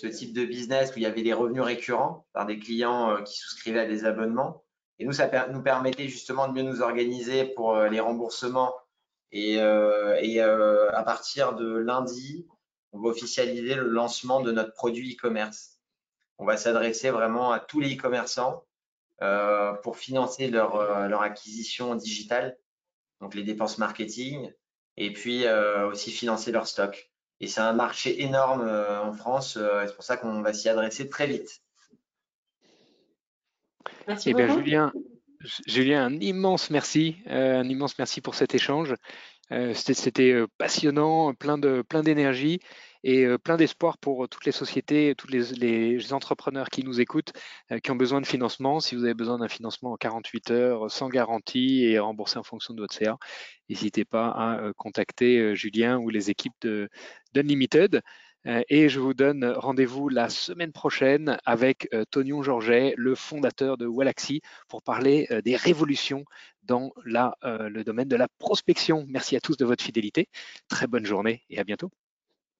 ce 0.00 0.06
type 0.06 0.32
de 0.32 0.44
business 0.44 0.92
où 0.92 0.98
il 0.98 1.02
y 1.02 1.06
avait 1.06 1.22
des 1.22 1.32
revenus 1.32 1.62
récurrents 1.62 2.24
par 2.32 2.46
des 2.46 2.58
clients 2.58 3.10
euh, 3.10 3.22
qui 3.22 3.36
souscrivaient 3.36 3.80
à 3.80 3.86
des 3.86 4.04
abonnements. 4.04 4.62
Et 5.00 5.04
nous, 5.04 5.12
ça 5.12 5.48
nous 5.48 5.62
permettait 5.62 6.08
justement 6.08 6.46
de 6.46 6.52
mieux 6.52 6.62
nous 6.62 6.82
organiser 6.82 7.44
pour 7.44 7.74
euh, 7.74 7.88
les 7.88 7.98
remboursements. 7.98 8.72
Et, 9.32 9.60
euh, 9.60 10.90
à 10.92 11.02
partir 11.02 11.54
de 11.54 11.76
lundi, 11.76 12.46
on 12.92 13.00
va 13.00 13.08
officialiser 13.08 13.74
le 13.74 13.88
lancement 13.88 14.40
de 14.40 14.52
notre 14.52 14.72
produit 14.72 15.14
e-commerce. 15.14 15.80
On 16.38 16.44
va 16.44 16.56
s'adresser 16.56 17.10
vraiment 17.10 17.50
à 17.50 17.58
tous 17.58 17.80
les 17.80 17.94
e-commerçants 17.94 18.64
pour 19.82 19.98
financer 19.98 20.48
leur, 20.48 21.08
leur 21.08 21.22
acquisition 21.22 21.96
digitale, 21.96 22.56
donc 23.20 23.34
les 23.34 23.42
dépenses 23.42 23.76
marketing, 23.78 24.50
et 24.96 25.12
puis 25.12 25.44
aussi 25.48 26.12
financer 26.12 26.52
leur 26.52 26.68
stock. 26.68 27.10
Et 27.40 27.46
c'est 27.46 27.60
un 27.60 27.72
marché 27.72 28.22
énorme 28.22 28.62
euh, 28.62 29.02
en 29.02 29.12
France. 29.12 29.56
Euh, 29.56 29.84
c'est 29.86 29.94
pour 29.94 30.04
ça 30.04 30.16
qu'on 30.16 30.42
va 30.42 30.52
s'y 30.52 30.68
adresser 30.68 31.08
très 31.08 31.26
vite. 31.26 31.62
Merci 34.06 34.30
eh 34.30 34.34
bien, 34.34 34.48
Julien, 34.48 34.92
Julien, 35.66 36.06
un 36.06 36.20
immense 36.20 36.70
merci, 36.70 37.18
euh, 37.28 37.60
un 37.60 37.68
immense 37.68 37.98
merci 37.98 38.20
pour 38.20 38.34
cet 38.34 38.54
échange. 38.54 38.94
C'était 39.72 40.44
passionnant, 40.58 41.32
plein 41.32 41.56
de 41.56 41.80
plein 41.80 42.02
d'énergie 42.02 42.60
et 43.04 43.26
plein 43.38 43.56
d'espoir 43.56 43.98
pour 43.98 44.28
toutes 44.28 44.44
les 44.44 44.52
sociétés, 44.52 45.14
tous 45.16 45.28
les, 45.28 46.12
entrepreneurs 46.12 46.68
qui 46.70 46.84
nous 46.84 47.00
écoutent, 47.00 47.32
qui 47.82 47.90
ont 47.90 47.96
besoin 47.96 48.20
de 48.20 48.26
financement. 48.26 48.80
Si 48.80 48.94
vous 48.94 49.04
avez 49.04 49.14
besoin 49.14 49.38
d'un 49.38 49.48
financement 49.48 49.92
en 49.92 49.96
48 49.96 50.50
heures, 50.50 50.90
sans 50.90 51.08
garantie 51.08 51.84
et 51.84 51.98
remboursé 51.98 52.38
en 52.38 52.42
fonction 52.42 52.74
de 52.74 52.80
votre 52.80 52.94
CA, 52.94 53.18
n'hésitez 53.68 54.04
pas 54.04 54.28
à 54.28 54.72
contacter 54.76 55.54
Julien 55.54 55.98
ou 55.98 56.08
les 56.10 56.30
équipes 56.30 56.54
de 56.62 56.88
d'Unlimited. 57.34 58.02
Et 58.68 58.88
je 58.88 59.00
vous 59.00 59.14
donne 59.14 59.44
rendez-vous 59.44 60.08
la 60.08 60.28
semaine 60.28 60.72
prochaine 60.72 61.38
avec 61.44 61.88
Tonion 62.10 62.42
Georget, 62.42 62.94
le 62.96 63.14
fondateur 63.14 63.76
de 63.76 63.86
Wallaxy, 63.86 64.40
pour 64.68 64.82
parler 64.82 65.28
des 65.44 65.56
révolutions 65.56 66.24
dans 66.62 66.92
le 67.04 67.82
domaine 67.82 68.08
de 68.08 68.16
la 68.16 68.28
prospection. 68.38 69.04
Merci 69.08 69.36
à 69.36 69.40
tous 69.40 69.56
de 69.56 69.64
votre 69.64 69.84
fidélité. 69.84 70.28
Très 70.68 70.86
bonne 70.86 71.04
journée 71.04 71.42
et 71.50 71.58
à 71.58 71.64
bientôt. 71.64 71.90